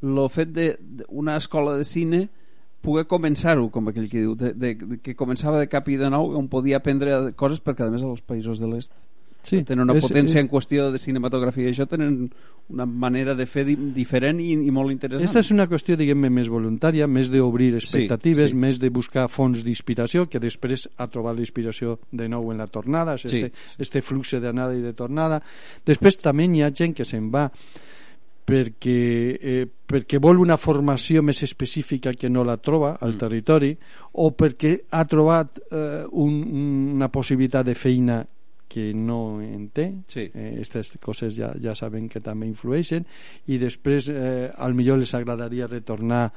el 0.07 0.21
fet 0.31 0.53
d'una 0.55 1.41
escola 1.41 1.75
de 1.81 1.87
cine 1.89 2.29
poder 2.87 3.07
començar-ho, 3.11 3.67
com 3.75 3.91
aquell 3.91 4.07
que 4.07 4.21
diu, 4.21 4.37
de, 4.39 4.53
de, 4.55 4.75
de, 4.79 5.01
que 5.03 5.17
començava 5.19 5.59
de 5.59 5.67
cap 5.67 5.89
i 5.91 5.99
de 5.99 6.11
nou 6.13 6.37
on 6.39 6.47
podia 6.53 6.79
aprendre 6.79 7.33
coses 7.35 7.59
perquè 7.59 7.89
a 7.89 7.91
més 7.91 8.05
als 8.07 8.23
països 8.23 8.63
de 8.63 8.71
l'est 8.71 8.95
sí, 9.47 9.61
tenen 9.65 9.85
una 9.87 9.95
és, 9.97 10.05
potència 10.05 10.41
és... 10.41 10.45
en 10.45 10.51
qüestió 10.51 10.89
de 10.93 10.99
cinematografia 10.99 11.69
i 11.69 11.73
això 11.73 11.87
tenen 11.89 12.29
una 12.75 12.87
manera 12.87 13.37
de 13.39 13.47
fer 13.47 13.65
di 13.69 13.77
diferent 13.95 14.41
i, 14.43 14.53
i 14.67 14.75
molt 14.75 14.91
interessant. 14.95 15.23
Aquesta 15.25 15.45
és 15.45 15.53
una 15.55 15.69
qüestió, 15.71 15.97
diguem 15.97 16.27
més 16.27 16.51
voluntària, 16.53 17.07
més 17.07 17.31
d'obrir 17.31 17.73
expectatives, 17.79 18.51
sí, 18.51 18.57
sí. 18.57 18.61
més 18.67 18.81
de 18.83 18.91
buscar 18.91 19.29
fonts 19.31 19.63
d'inspiració, 19.67 20.27
que 20.29 20.43
després 20.43 20.89
ha 20.99 21.07
trobat 21.13 21.39
l'inspiració 21.39 21.99
de 22.11 22.29
nou 22.29 22.51
en 22.53 22.59
la 22.59 22.67
tornada, 22.67 23.15
és 23.15 23.27
Sí. 23.31 23.45
este, 23.47 23.53
este 23.79 24.03
flux 24.03 24.35
d'anada 24.43 24.75
i 24.75 24.83
de 24.83 24.93
tornada. 24.93 25.41
Després 25.87 26.19
també 26.19 26.45
hi 26.51 26.63
ha 26.63 26.73
gent 26.75 26.95
que 26.95 27.05
se'n 27.07 27.31
va 27.31 27.51
perquè, 28.47 29.39
eh, 29.43 29.67
perquè 29.87 30.21
vol 30.23 30.39
una 30.39 30.57
formació 30.57 31.23
més 31.23 31.43
específica 31.43 32.13
que 32.15 32.31
no 32.31 32.45
la 32.47 32.57
troba 32.63 32.97
al 33.01 33.15
Mm. 33.15 33.19
territori 33.19 33.77
o 34.13 34.31
perquè 34.37 34.85
ha 34.91 35.05
trobat 35.05 35.59
eh, 35.71 36.05
un, 36.13 36.93
una 36.95 37.09
possibilitat 37.09 37.67
de 37.67 37.75
feina 37.75 38.25
que 38.69 38.93
no 38.95 39.41
en 39.43 39.69
té 39.75 39.87
sí. 40.11 40.27
eh, 40.33 40.53
aquestes 40.57 40.97
coses 41.03 41.37
ja, 41.37 41.53
ja 41.63 41.75
saben 41.79 42.09
que 42.09 42.23
també 42.25 42.49
influeixen 42.51 43.07
i 43.47 43.61
després 43.63 44.11
eh, 44.13 44.51
al 44.57 44.75
millor 44.75 45.01
les 45.03 45.15
agradaria 45.15 45.71
retornar 45.71 46.31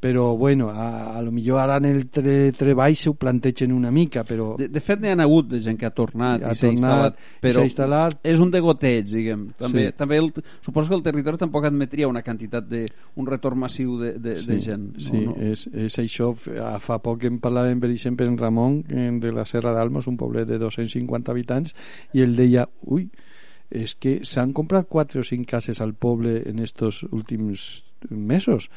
però 0.00 0.34
bueno, 0.36 0.70
a, 0.72 1.16
a 1.18 1.20
lo 1.22 1.30
millor 1.30 1.58
ara 1.60 1.76
en 1.76 1.84
el 1.84 2.06
tre, 2.08 2.52
treball 2.56 2.94
s'ho 2.96 3.12
plantegen 3.20 3.70
una 3.72 3.90
mica 3.92 4.22
però 4.24 4.54
De, 4.56 4.68
de 4.72 4.80
fet, 4.80 4.98
n'hi 5.02 5.10
ha 5.12 5.16
hagut 5.26 5.50
de 5.50 5.60
gent 5.60 5.76
que 5.78 5.84
ha 5.84 5.90
tornat 5.92 6.42
Ha 6.42 6.54
i 6.54 6.56
s'ha 6.56 6.70
instal·lat, 6.72 7.18
però 7.42 7.64
instal·lat. 7.66 8.16
és 8.24 8.40
un 8.40 8.50
degoteig, 8.50 9.04
diguem. 9.12 9.42
També, 9.60 9.86
Sí. 9.90 9.96
també 9.98 10.16
el, 10.16 10.32
suposo 10.64 10.88
que 10.88 10.96
el 10.96 11.02
territori 11.04 11.36
tampoc 11.36 11.66
admetria 11.68 12.08
una 12.08 12.22
quantitat 12.22 12.66
de, 12.68 12.86
un 13.16 13.26
retorn 13.28 13.58
massiu 13.60 13.98
de, 14.00 14.14
de, 14.18 14.38
de 14.42 14.58
gent. 14.58 14.88
Sí, 14.98 15.12
no, 15.20 15.34
no? 15.34 15.36
És, 15.52 15.66
és 15.72 15.98
això. 16.00 16.32
Fa 16.34 16.98
poc 17.04 17.24
en 17.28 17.36
parlàvem, 17.40 17.80
per 17.80 17.90
exemple, 17.90 18.26
en 18.26 18.38
Ramon, 18.40 18.80
de 19.20 19.32
la 19.36 19.44
Serra 19.44 19.74
d'Almos, 19.76 20.06
un 20.08 20.16
poblet 20.16 20.48
de 20.48 20.58
250 20.58 21.30
habitants, 21.30 21.74
i 22.16 22.24
ell 22.24 22.32
deia, 22.36 22.64
ui, 22.88 23.10
és 23.70 23.94
que 24.00 24.20
s'han 24.24 24.52
comprat 24.56 24.88
4 24.88 25.20
o 25.20 25.24
5 25.24 25.44
cases 25.46 25.80
al 25.84 25.92
poble 25.94 26.40
en 26.48 26.58
estos 26.58 27.04
últims 27.12 27.84
mesos 28.08 28.70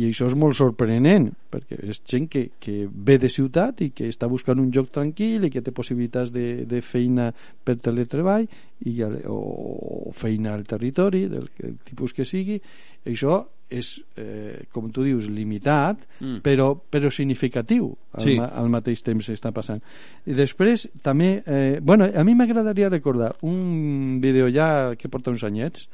i 0.00 0.06
això 0.08 0.24
és 0.30 0.34
molt 0.40 0.56
sorprenent 0.56 1.26
perquè 1.52 1.76
és 1.90 1.98
gent 2.08 2.24
que, 2.32 2.46
que 2.58 2.86
ve 2.88 3.18
de 3.20 3.28
ciutat 3.28 3.82
i 3.84 3.90
que 3.92 4.06
està 4.08 4.24
buscant 4.30 4.58
un 4.62 4.70
lloc 4.72 4.88
tranquil 4.94 5.44
i 5.44 5.50
que 5.52 5.60
té 5.60 5.70
possibilitats 5.76 6.32
de, 6.32 6.64
de 6.64 6.80
feina 6.80 7.26
per 7.64 7.76
teletreball 7.76 8.46
i, 8.88 8.94
o, 9.04 9.36
o 10.08 10.12
feina 10.16 10.54
al 10.56 10.64
territori 10.64 11.26
del, 11.28 11.50
del 11.58 11.76
tipus 11.84 12.14
que 12.16 12.24
sigui 12.24 12.56
això 13.04 13.42
és, 13.72 13.94
eh, 14.20 14.64
com 14.72 14.90
tu 14.92 15.00
dius, 15.04 15.30
limitat, 15.32 16.02
Mm. 16.20 16.40
però, 16.44 16.74
però 16.76 17.08
significatiu 17.10 17.86
al, 18.12 18.20
Sí. 18.20 18.34
ma 18.36 18.50
al 18.52 18.68
mateix 18.68 19.00
temps 19.02 19.28
està 19.32 19.50
passant. 19.50 19.80
I 20.28 20.34
després, 20.36 20.90
també, 21.02 21.42
eh, 21.46 21.80
bueno, 21.82 22.04
a 22.04 22.22
mi 22.24 22.34
m'agradaria 22.36 22.90
recordar 22.92 23.34
un 23.42 24.20
vídeo 24.20 24.50
ja 24.52 24.94
que 24.94 25.08
porta 25.08 25.30
uns 25.32 25.42
anyets, 25.42 25.88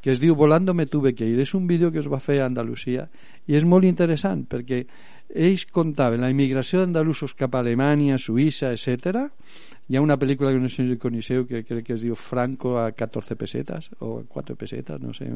que 0.00 0.12
es 0.12 0.20
diu 0.22 0.36
Volando 0.38 0.74
me 0.74 0.86
tuve 0.86 1.14
que 1.14 1.26
ir. 1.26 1.38
És 1.40 1.54
un 1.54 1.66
vídeo 1.66 1.92
que 1.92 2.00
es 2.02 2.08
va 2.10 2.20
fer 2.20 2.40
a 2.40 2.46
Andalusia 2.46 3.08
i 3.46 3.56
és 3.58 3.64
molt 3.64 3.84
interessant 3.88 4.44
perquè 4.48 4.84
ells 5.28 5.66
contaven 5.68 6.22
la 6.24 6.30
immigració 6.32 6.80
d'andalusos 6.80 7.34
cap 7.36 7.54
a 7.54 7.60
Alemanya, 7.60 8.18
Suïssa, 8.18 8.72
etc. 8.72 9.28
Hi 9.88 9.96
ha 9.96 10.02
una 10.04 10.18
pel·lícula 10.20 10.50
que 10.52 10.60
no 10.60 10.68
sé 10.68 10.84
si 10.84 10.98
coneixeu 11.00 11.46
que 11.48 11.62
crec 11.64 11.86
que 11.86 11.94
es 11.96 12.02
diu 12.04 12.14
Franco 12.20 12.74
a 12.76 12.90
14 12.92 13.36
pesetes 13.40 13.88
o 14.04 14.18
a 14.20 14.24
4 14.28 14.56
pesetes, 14.60 15.00
no 15.00 15.14
sé. 15.16 15.30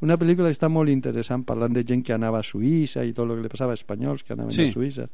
Una 0.00 0.16
pel·lícula 0.16 0.48
que 0.48 0.56
està 0.56 0.70
molt 0.72 0.88
interessant 0.88 1.44
parlant 1.44 1.76
de 1.76 1.84
gent 1.84 2.02
que 2.06 2.16
anava 2.16 2.40
a 2.40 2.46
Suïssa 2.46 3.04
i 3.04 3.12
tot 3.12 3.28
el 3.28 3.36
que 3.36 3.44
li 3.44 3.52
passava 3.52 3.76
a 3.76 3.80
espanyols 3.80 4.24
que 4.24 4.32
anaven 4.32 4.50
Sí. 4.54 4.64
a 4.64 4.72
Suïssa. 4.72 5.08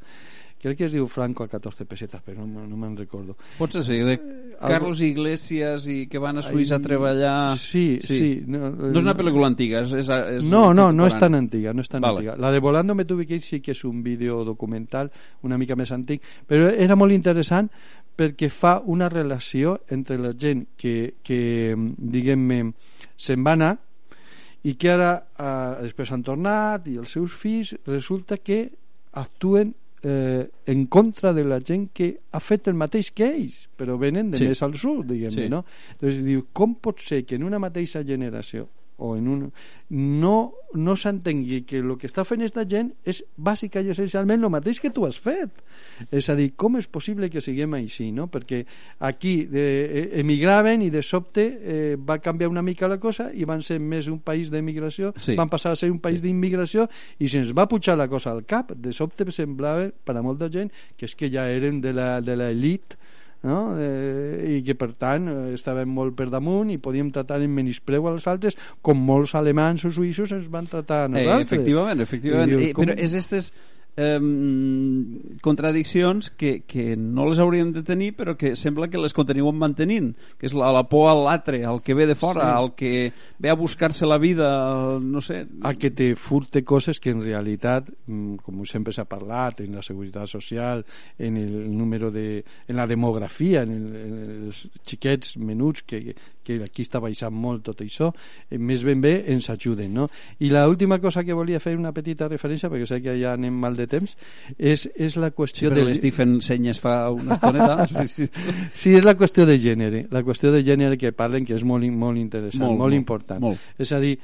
Crec 0.65 0.77
que 0.79 0.85
es 0.87 0.93
diu 0.95 1.05
Franco 1.11 1.43
a 1.43 1.49
14 1.51 1.83
pesetes, 1.85 2.21
però 2.25 2.45
no, 2.47 2.63
no 2.65 2.77
me'n 2.79 2.95
recordo. 2.97 3.35
Potser 3.59 3.83
sí, 3.83 3.99
de 3.99 4.15
Carlos 4.57 5.01
Iglesias 5.03 5.85
i 5.91 6.07
que 6.07 6.17
van 6.17 6.39
a 6.39 6.41
Suïssa 6.41 6.79
a 6.79 6.81
treballar... 6.81 7.51
Sí, 7.59 7.99
sí. 8.01 8.41
No, 8.47 8.71
no, 8.71 8.87
no 8.87 8.97
és 8.97 9.03
una 9.03 9.13
pel·lícula 9.19 9.51
antiga, 9.51 9.83
és, 9.83 9.91
és, 9.99 10.09
és 10.39 10.47
no, 10.49 10.69
no, 10.73 10.87
no 10.95 11.05
és 11.11 11.19
tan 11.19 11.35
antiga, 11.35 11.73
no 11.75 11.83
és 11.83 11.91
tan 11.91 12.01
Vale. 12.01 12.23
antiga. 12.23 12.37
La 12.39 12.53
de 12.55 12.63
Volando 12.63 12.95
me 12.95 13.03
tuve 13.05 13.27
que 13.27 13.35
ir 13.35 13.43
sí 13.43 13.59
que 13.59 13.75
és 13.75 13.83
un 13.83 14.01
vídeo 14.01 14.45
documental 14.47 15.11
una 15.43 15.59
mica 15.59 15.75
més 15.75 15.91
antic, 15.91 16.23
però 16.47 16.71
era 16.71 16.95
molt 16.95 17.11
interessant 17.13 17.69
perquè 18.15 18.49
fa 18.49 18.77
una 18.85 19.09
relació 19.09 19.79
entre 19.91 20.17
la 20.17 20.33
gent 20.37 20.65
que, 20.77 21.15
que 21.23 21.75
diguem-ne, 21.75 22.71
se'n 23.17 23.43
va 23.45 23.53
anar 23.57 23.73
i 24.65 24.73
que 24.79 24.89
ara 24.91 25.11
eh, 25.37 25.83
després 25.85 26.11
han 26.11 26.23
tornat 26.25 26.87
i 26.89 26.95
els 26.97 27.11
seus 27.11 27.35
fills 27.37 27.75
resulta 27.85 28.37
que 28.37 28.63
actuen 29.13 29.73
eh, 30.03 30.47
en 30.67 30.85
contra 30.87 31.33
de 31.33 31.43
la 31.45 31.59
gent 31.65 31.87
que 31.93 32.11
ha 32.31 32.39
fet 32.39 32.67
el 32.67 32.75
mateix 32.77 33.11
que 33.15 33.25
ells, 33.25 33.67
però 33.77 33.97
venen 33.97 34.29
de 34.29 34.37
Sí. 34.37 34.47
més 34.47 34.61
al 34.63 34.75
sud, 34.77 35.05
diguem-ne, 35.09 35.43
Sí. 35.45 35.49
no? 35.49 35.63
Entonces, 35.93 36.23
diu, 36.23 36.47
com 36.53 36.75
pot 36.75 36.99
ser 37.01 37.23
que 37.25 37.35
en 37.39 37.43
una 37.43 37.57
mateixa 37.59 38.03
generació 38.05 38.67
o 38.97 39.15
en 39.17 39.27
un, 39.27 39.39
no, 39.89 40.53
no 40.73 40.95
s'entengui 40.95 41.63
que 41.67 41.81
el 41.83 41.91
que 41.99 42.07
està 42.07 42.23
fent 42.25 42.41
aquesta 42.41 42.63
gent 42.69 42.93
és 43.05 43.21
bàsica 43.35 43.83
i 43.83 43.91
essencialment 43.91 44.43
el 44.43 44.51
mateix 44.53 44.79
que 44.79 44.91
tu 44.93 45.05
has 45.05 45.17
fet 45.19 45.51
és 46.11 46.29
a 46.31 46.35
dir, 46.37 46.53
com 46.55 46.77
és 46.79 46.87
possible 46.87 47.29
que 47.29 47.43
siguem 47.43 47.75
així 47.75 48.11
no? 48.15 48.27
perquè 48.31 48.63
aquí 48.99 49.45
de, 49.51 49.65
eh, 49.85 50.05
emigraven 50.21 50.85
i 50.85 50.89
de 50.93 51.03
sobte 51.03 51.45
eh, 51.45 51.97
va 51.99 52.19
canviar 52.23 52.49
una 52.49 52.63
mica 52.63 52.87
la 52.87 52.99
cosa 52.99 53.29
i 53.33 53.43
van 53.43 53.61
ser 53.61 53.79
més 53.79 54.07
un 54.07 54.19
país 54.19 54.49
d'emigració 54.51 55.13
Sí. 55.17 55.35
van 55.35 55.49
passar 55.49 55.71
a 55.73 55.79
ser 55.79 55.91
un 55.91 55.99
país 55.99 56.21
d'immigració 56.21 56.87
i 57.19 57.27
se'ns 57.27 57.53
va 57.55 57.67
pujar 57.67 57.97
la 57.97 58.07
cosa 58.07 58.31
al 58.31 58.45
cap 58.45 58.71
de 58.71 58.93
sobte 58.93 59.27
semblava 59.31 59.89
per 60.05 60.15
a 60.17 60.21
molta 60.23 60.49
gent 60.49 60.71
que 60.97 61.05
és 61.05 61.15
que 61.15 61.29
ja 61.31 61.49
eren 61.51 61.81
de 61.81 61.93
la, 61.93 62.21
de 62.21 62.35
no? 63.45 63.75
eh, 63.79 64.57
i 64.57 64.63
que 64.65 64.75
per 64.75 64.91
tant 64.97 65.29
eh, 65.29 65.53
estàvem 65.55 65.87
molt 65.87 66.15
per 66.17 66.27
damunt 66.33 66.73
i 66.73 66.79
podíem 66.81 67.11
tratar 67.15 67.39
en 67.45 67.53
menyspreu 67.53 68.07
als 68.09 68.25
altres 68.31 68.57
com 68.81 68.97
molts 68.97 69.35
alemans 69.37 69.85
o 69.85 69.93
suïssos 69.93 70.33
ens 70.35 70.49
van 70.51 70.65
tratar 70.67 71.03
a 71.03 71.05
Eh, 71.05 71.13
nosaltres 71.15 71.47
efectivament, 71.47 72.01
efectivament. 72.01 72.51
I 72.51 72.55
dius, 72.55 72.67
Eh, 72.69 72.73
com- 72.73 72.85
Però 72.85 72.97
és 72.97 73.11
aquestes 73.13 73.53
eh, 73.97 74.19
contradiccions 75.41 76.29
que, 76.31 76.61
que 76.67 76.95
no 76.95 77.27
les 77.29 77.39
hauríem 77.39 77.71
de 77.75 77.83
tenir 77.83 78.13
però 78.17 78.35
que 78.37 78.55
sembla 78.59 78.89
que 78.91 79.01
les 79.01 79.15
continuem 79.15 79.57
mantenint 79.59 80.13
que 80.39 80.49
és 80.49 80.55
la, 80.57 80.71
la 80.75 80.83
por 80.89 81.09
a 81.11 81.15
l'altre, 81.17 81.63
al 81.65 81.81
que 81.81 81.95
ve 81.97 82.07
de 82.09 82.15
fora 82.15 82.45
Sí. 82.45 82.51
al 82.55 82.73
que 82.75 83.13
ve 83.39 83.49
a 83.49 83.55
buscar-se 83.55 84.05
la 84.05 84.17
vida 84.17 84.99
no 85.01 85.21
sé, 85.21 85.45
a 85.63 85.73
que 85.73 85.91
te 85.91 86.15
furte 86.15 86.63
coses 86.63 86.99
que 86.99 87.11
en 87.11 87.21
realitat, 87.23 87.89
mm, 88.07 88.41
com 88.43 88.65
sempre 88.65 88.93
s'ha 88.93 89.05
parlat, 89.09 89.61
en 89.61 89.75
la 89.75 89.83
seguretat 89.85 90.27
social, 90.27 90.85
en 91.17 91.37
el 91.37 91.77
número 91.77 92.11
de... 92.11 92.43
en 92.67 92.75
la 92.75 92.87
demografia, 92.87 93.63
en, 93.63 93.71
el, 93.71 93.95
en 93.95 94.45
els 94.47 94.67
xiquets 94.85 95.37
menuts, 95.37 95.83
que, 95.83 96.15
que 96.45 96.59
aquí 96.63 96.85
està 96.85 97.01
baixant 97.03 97.33
molt 97.33 97.65
tot 97.65 97.81
això, 97.83 98.11
eh, 98.49 98.59
més 98.59 98.85
ben 98.85 99.01
bé 99.01 99.15
ens 99.33 99.49
ajuden, 99.53 99.93
no? 99.93 100.07
I 100.39 100.51
la 100.53 100.67
última 100.69 100.99
cosa 101.03 101.23
que 101.25 101.35
volia 101.35 101.59
fer 101.63 101.75
una 101.77 101.93
petita 101.95 102.29
referència, 102.31 102.69
perquè 102.71 102.87
sé 102.89 103.01
que 103.03 103.17
ja 103.19 103.33
anem 103.35 103.57
mal 103.65 103.75
de 103.75 103.87
temps, 103.91 104.15
és, 104.57 104.87
és 104.95 105.17
la 105.17 105.31
sí, 105.31 105.37
qüestió 105.39 105.71
però 105.71 105.81
del... 105.81 105.91
l'Stephen 105.91 106.37
senyes 106.45 106.79
fa 106.81 106.95
una 107.13 107.35
estoneta 107.35 107.87
sí, 107.91 108.07
sí. 108.07 108.29
sí, 108.73 108.95
és 108.95 109.07
la 109.07 109.17
qüestió 109.17 109.47
de 109.49 109.57
gènere, 109.61 110.05
la 110.13 110.23
qüestió 110.25 110.53
de 110.53 110.63
gènere 110.65 110.99
que 111.01 111.11
parlen, 111.15 111.45
que 111.45 111.57
és 111.57 111.65
molt, 111.65 111.85
molt 111.91 112.21
interessant, 112.21 112.61
Molt, 112.65 112.77
molt, 112.77 112.85
molt 112.85 113.01
important. 113.01 113.41
molt. 113.41 113.67
És 113.81 113.91
a 113.95 113.99
dir, 113.99 114.15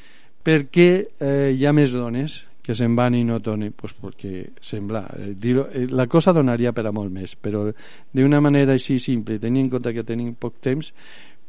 per 0.44 0.64
què 0.74 0.90
eh, 1.20 1.52
hi 1.58 1.68
ha 1.68 1.74
més 1.76 1.94
dones 1.94 2.42
que 2.62 2.76
se'n 2.78 2.96
van 2.96 3.16
i 3.18 3.24
no 3.26 3.40
tornen? 3.44 3.74
Pues 3.78 3.96
perquè 3.98 4.46
sembla... 4.62 5.04
Eh, 5.18 5.34
eh, 5.34 5.88
la 5.90 6.08
cosa 6.08 6.34
donaria 6.34 6.74
per 6.78 6.86
a 6.88 6.94
molt 6.94 7.12
més, 7.14 7.36
però 7.36 7.66
d'una 8.14 8.42
manera 8.42 8.78
així 8.78 9.00
simple, 9.02 9.40
tenint 9.42 9.66
en 9.66 9.74
compte 9.74 9.94
que 9.96 10.06
tenim 10.08 10.36
poc 10.40 10.62
temps, 10.62 10.94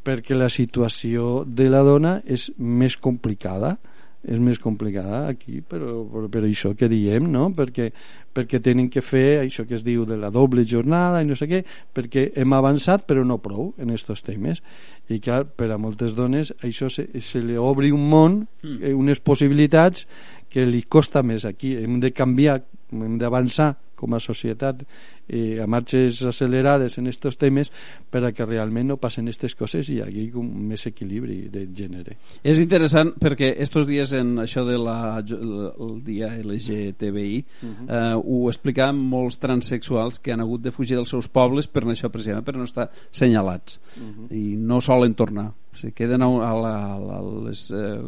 perquè 0.05 0.37
la 0.37 0.51
situació 0.51 1.45
de 1.47 1.71
la 1.71 1.83
dona 1.87 2.21
és 2.27 2.51
més 2.59 2.97
complicada 2.97 3.77
és 4.23 4.39
més 4.39 4.59
complicada 4.63 5.25
aquí 5.27 5.61
però 5.67 6.05
per, 6.07 6.29
per 6.31 6.45
això 6.47 6.77
que 6.79 6.87
diem 6.87 7.27
no? 7.31 7.49
perquè, 7.51 7.89
perquè 8.35 8.61
tenen 8.63 8.87
que 8.91 9.03
fer 9.03 9.41
això 9.43 9.65
que 9.67 9.75
es 9.75 9.83
diu 9.83 10.05
de 10.07 10.15
la 10.17 10.31
doble 10.31 10.63
jornada 10.65 11.23
i 11.23 11.27
no 11.27 11.35
sé 11.35 11.49
què 11.51 11.65
perquè 11.95 12.29
hem 12.39 12.55
avançat 12.55 13.03
però 13.09 13.25
no 13.27 13.41
prou 13.43 13.73
en 13.83 13.91
aquests 13.91 14.23
temes 14.23 14.63
i 15.11 15.19
clar, 15.19 15.43
per 15.45 15.73
a 15.75 15.79
moltes 15.79 16.15
dones 16.15 16.55
això 16.63 16.87
se, 16.87 17.09
se 17.19 17.43
li 17.43 17.59
obri 17.59 17.91
un 17.91 18.07
món 18.09 18.47
Mm. 18.63 18.79
eh, 18.83 18.95
unes 18.95 19.19
possibilitats 19.19 20.07
que 20.49 20.63
li 20.67 20.85
costa 20.87 21.25
més 21.27 21.45
aquí 21.45 21.73
hem 21.75 21.99
de 21.99 22.13
canviar, 22.15 22.61
hem 22.93 23.17
d'avançar 23.19 23.73
com 23.97 24.15
a 24.15 24.21
societat 24.23 24.85
eh, 25.29 25.61
a 25.63 25.67
marxes 25.67 26.23
accelerades 26.25 26.99
en 26.99 27.07
aquests 27.07 27.39
temes 27.39 27.71
per 28.11 28.25
a 28.25 28.33
que 28.33 28.45
realment 28.47 28.89
no 28.89 28.97
passen 28.97 29.29
aquestes 29.29 29.55
coses 29.55 29.89
i 29.89 29.95
hi 29.97 30.03
hagi 30.03 30.31
com 30.31 30.47
més 30.47 30.87
equilibri 30.87 31.49
de 31.53 31.67
gènere 31.73 32.17
És 32.43 32.61
interessant 32.61 33.15
perquè 33.21 33.55
estos 33.59 33.87
dies 33.87 34.13
en 34.13 34.37
això 34.43 34.65
de 34.67 34.79
la, 34.79 35.23
el 35.23 36.03
dia 36.05 36.33
LGTBI 36.43 37.45
uh 37.63 37.67
Mhm. 37.67 37.89
-huh. 37.89 38.13
eh, 38.13 38.23
ho 38.25 38.49
explicaven 38.49 38.97
molts 38.97 39.39
transexuals 39.39 40.19
que 40.21 40.33
han 40.33 40.41
hagut 40.41 40.61
de 40.63 40.71
fugir 40.71 40.97
dels 40.97 41.09
seus 41.09 41.29
pobles 41.29 41.67
per 41.69 41.85
això 41.85 42.09
precisament 42.11 42.45
per 42.45 42.57
no 42.57 42.65
estar 42.65 42.91
senyalats 43.11 43.79
uh 43.97 44.01
Mhm. 44.01 44.29
-huh. 44.29 44.37
i 44.37 44.57
no 44.57 44.81
solen 44.81 45.15
tornar 45.15 45.53
sigui, 45.79 45.93
queden 45.97 46.23
a, 46.25 46.29
a, 46.29 46.53
la, 46.59 46.75
a, 47.17 47.21
les, 47.47 47.65
eh, 47.73 47.99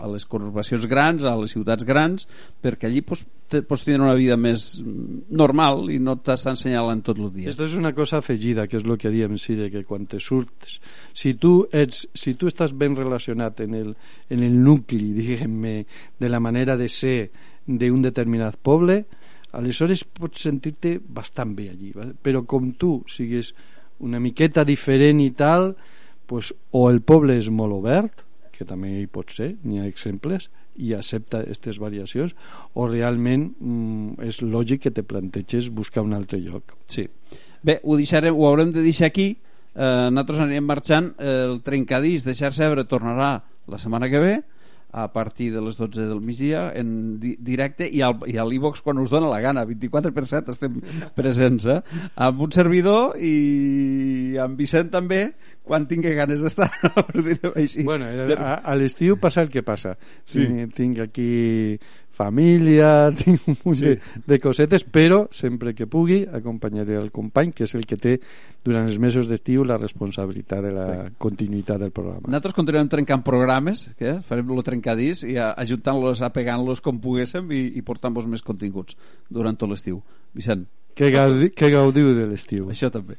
a 0.00 0.10
les 0.12 0.26
conurbacions 0.30 0.86
grans 0.90 1.24
a 1.26 1.34
les 1.40 1.54
ciutats 1.54 1.86
grans 1.86 2.28
perquè 2.62 2.88
allí 2.88 3.02
pues, 3.06 3.24
te, 3.50 3.62
pots 3.66 3.84
tenir 3.86 4.00
una 4.02 4.14
vida 4.18 4.36
més 4.40 4.66
normal 4.82 5.90
i 5.94 5.98
no 6.02 6.16
t'estan 6.22 6.58
senyalant 6.60 7.02
tot 7.06 7.20
el 7.20 7.32
dia 7.34 7.50
Esto 7.50 7.66
és 7.66 7.76
una 7.78 7.94
cosa 7.96 8.18
afegida, 8.22 8.68
que 8.68 8.78
és 8.78 8.86
el 8.86 8.96
que 9.00 9.12
diem, 9.12 9.36
sí, 9.40 9.56
de 9.58 9.70
que 9.72 9.84
quan 9.88 10.06
te 10.10 10.20
surts, 10.22 10.78
si 11.12 11.34
tu, 11.40 11.56
ets, 11.72 12.04
si 12.14 12.34
tu 12.38 12.50
estàs 12.50 12.74
ben 12.76 12.96
relacionat 12.96 13.60
en 13.64 13.74
el, 13.78 13.92
en 14.30 14.42
el 14.46 14.56
nucli, 14.62 15.12
diguem-ne, 15.16 15.76
de 16.20 16.30
la 16.30 16.40
manera 16.40 16.78
de 16.80 16.88
ser 16.88 17.18
d'un 17.66 18.02
determinat 18.04 18.58
poble, 18.62 19.04
aleshores 19.54 20.04
pots 20.04 20.42
sentir-te 20.44 20.98
bastant 20.98 21.54
bé 21.56 21.70
allí. 21.70 21.92
Però 22.22 22.42
com 22.46 22.72
tu 22.78 22.96
sigues 23.10 23.54
una 24.04 24.20
miqueta 24.20 24.64
diferent 24.66 25.22
i 25.22 25.30
tal, 25.36 25.72
pues, 26.26 26.52
o 26.72 26.88
el 26.90 27.00
poble 27.02 27.38
és 27.40 27.50
molt 27.50 27.76
obert, 27.76 28.24
que 28.54 28.66
també 28.66 28.92
hi 29.00 29.08
pot 29.10 29.32
ser, 29.34 29.54
n'hi 29.64 29.80
ha 29.82 29.88
exemples, 29.88 30.48
i 30.74 30.94
accepta 30.94 31.42
aquestes 31.42 31.78
variacions, 31.82 32.34
o 32.74 32.86
realment 32.90 33.48
mm, 33.52 34.24
és 34.26 34.40
lògic 34.42 34.86
que 34.86 34.94
te 34.94 35.06
planteges 35.06 35.70
buscar 35.70 36.02
un 36.06 36.14
altre 36.16 36.40
lloc. 36.42 36.74
Sí. 36.90 37.06
Bé, 37.64 37.78
ho, 37.82 37.96
deixarem, 37.98 38.34
ho 38.34 38.48
haurem 38.48 38.72
de 38.74 38.82
deixar 38.84 39.08
aquí. 39.12 39.30
Eh, 39.74 40.08
nosaltres 40.10 40.42
anirem 40.44 40.66
marxant. 40.66 41.12
El 41.18 41.60
trencadís 41.66 42.26
de 42.26 42.34
Xarxa 42.36 42.66
Ebre 42.68 42.84
tornarà 42.90 43.36
la 43.70 43.80
setmana 43.80 44.10
que 44.10 44.20
ve 44.22 44.34
a 44.94 45.12
partir 45.12 45.52
de 45.52 45.60
les 45.60 45.76
12 45.76 46.06
del 46.06 46.20
migdia 46.20 46.70
en 46.70 47.18
di 47.18 47.34
directe 47.42 47.88
i 47.90 47.98
al, 48.06 48.20
i 48.30 48.36
a 48.38 48.44
l'e-box 48.46 48.78
quan 48.84 49.00
us 49.02 49.10
dona 49.10 49.26
la 49.26 49.40
gana 49.42 49.64
24 49.66 50.14
per 50.14 50.22
7 50.30 50.54
estem 50.54 50.76
presents 51.18 51.66
eh? 51.66 51.80
amb 52.14 52.44
un 52.46 52.54
servidor 52.54 53.18
i 53.18 54.38
amb 54.38 54.54
Vicent 54.54 54.92
també 54.94 55.24
quan 55.64 55.86
tingui 55.88 56.12
ganes 56.14 56.42
d'estar 56.44 56.68
per 57.08 57.22
dir-ho 57.24 57.54
així 57.56 57.82
Bueno, 57.88 58.04
a, 58.36 58.54
a 58.60 58.74
l'estiu 58.76 59.16
passa 59.16 59.40
el 59.42 59.48
que 59.48 59.62
passa. 59.64 59.94
Sí. 60.24 60.44
Tinc, 60.44 60.74
tinc 60.76 60.98
aquí 61.06 61.78
família, 62.14 63.10
tinc 63.18 63.42
un 63.48 63.56
munt 63.64 63.74
Sí. 63.74 63.84
de, 63.88 63.94
de 64.26 64.38
cosetes, 64.38 64.84
però 64.86 65.24
sempre 65.34 65.72
que 65.74 65.88
pugui 65.90 66.20
acompanyaré 66.30 66.94
el 67.00 67.10
company, 67.10 67.50
que 67.56 67.64
és 67.66 67.74
el 67.74 67.86
que 67.90 67.96
té 67.98 68.12
durant 68.64 68.86
els 68.86 69.00
mesos 69.02 69.26
d'estiu 69.28 69.64
la 69.66 69.76
responsabilitat 69.80 70.62
de 70.62 70.70
la 70.76 70.84
Bé. 70.86 71.08
continuïtat 71.18 71.80
del 71.82 71.90
programa. 71.96 72.28
Nosaltres 72.28 72.54
continuem 72.54 72.88
trencant 72.92 73.24
programes, 73.26 73.88
que 73.98 74.18
farem 74.22 74.52
el 74.54 74.62
trencadís 74.62 75.24
i 75.26 75.36
a- 75.42 75.52
ajuntant-los, 75.64 76.22
apegant-los 76.22 76.80
com 76.84 77.00
poguéssim 77.02 77.50
i, 77.50 77.64
i 77.80 77.82
portant-vos 77.82 78.28
més 78.30 78.42
continguts 78.46 78.94
durant 79.28 79.56
tot 79.58 79.72
l'estiu. 79.74 79.98
Vicent. 80.34 80.68
Que, 80.94 81.10
gaudi, 81.10 81.50
que 81.50 81.72
gaudiu 81.74 82.14
de 82.14 82.28
l'estiu. 82.30 82.70
Això 82.70 82.92
també. 82.94 83.18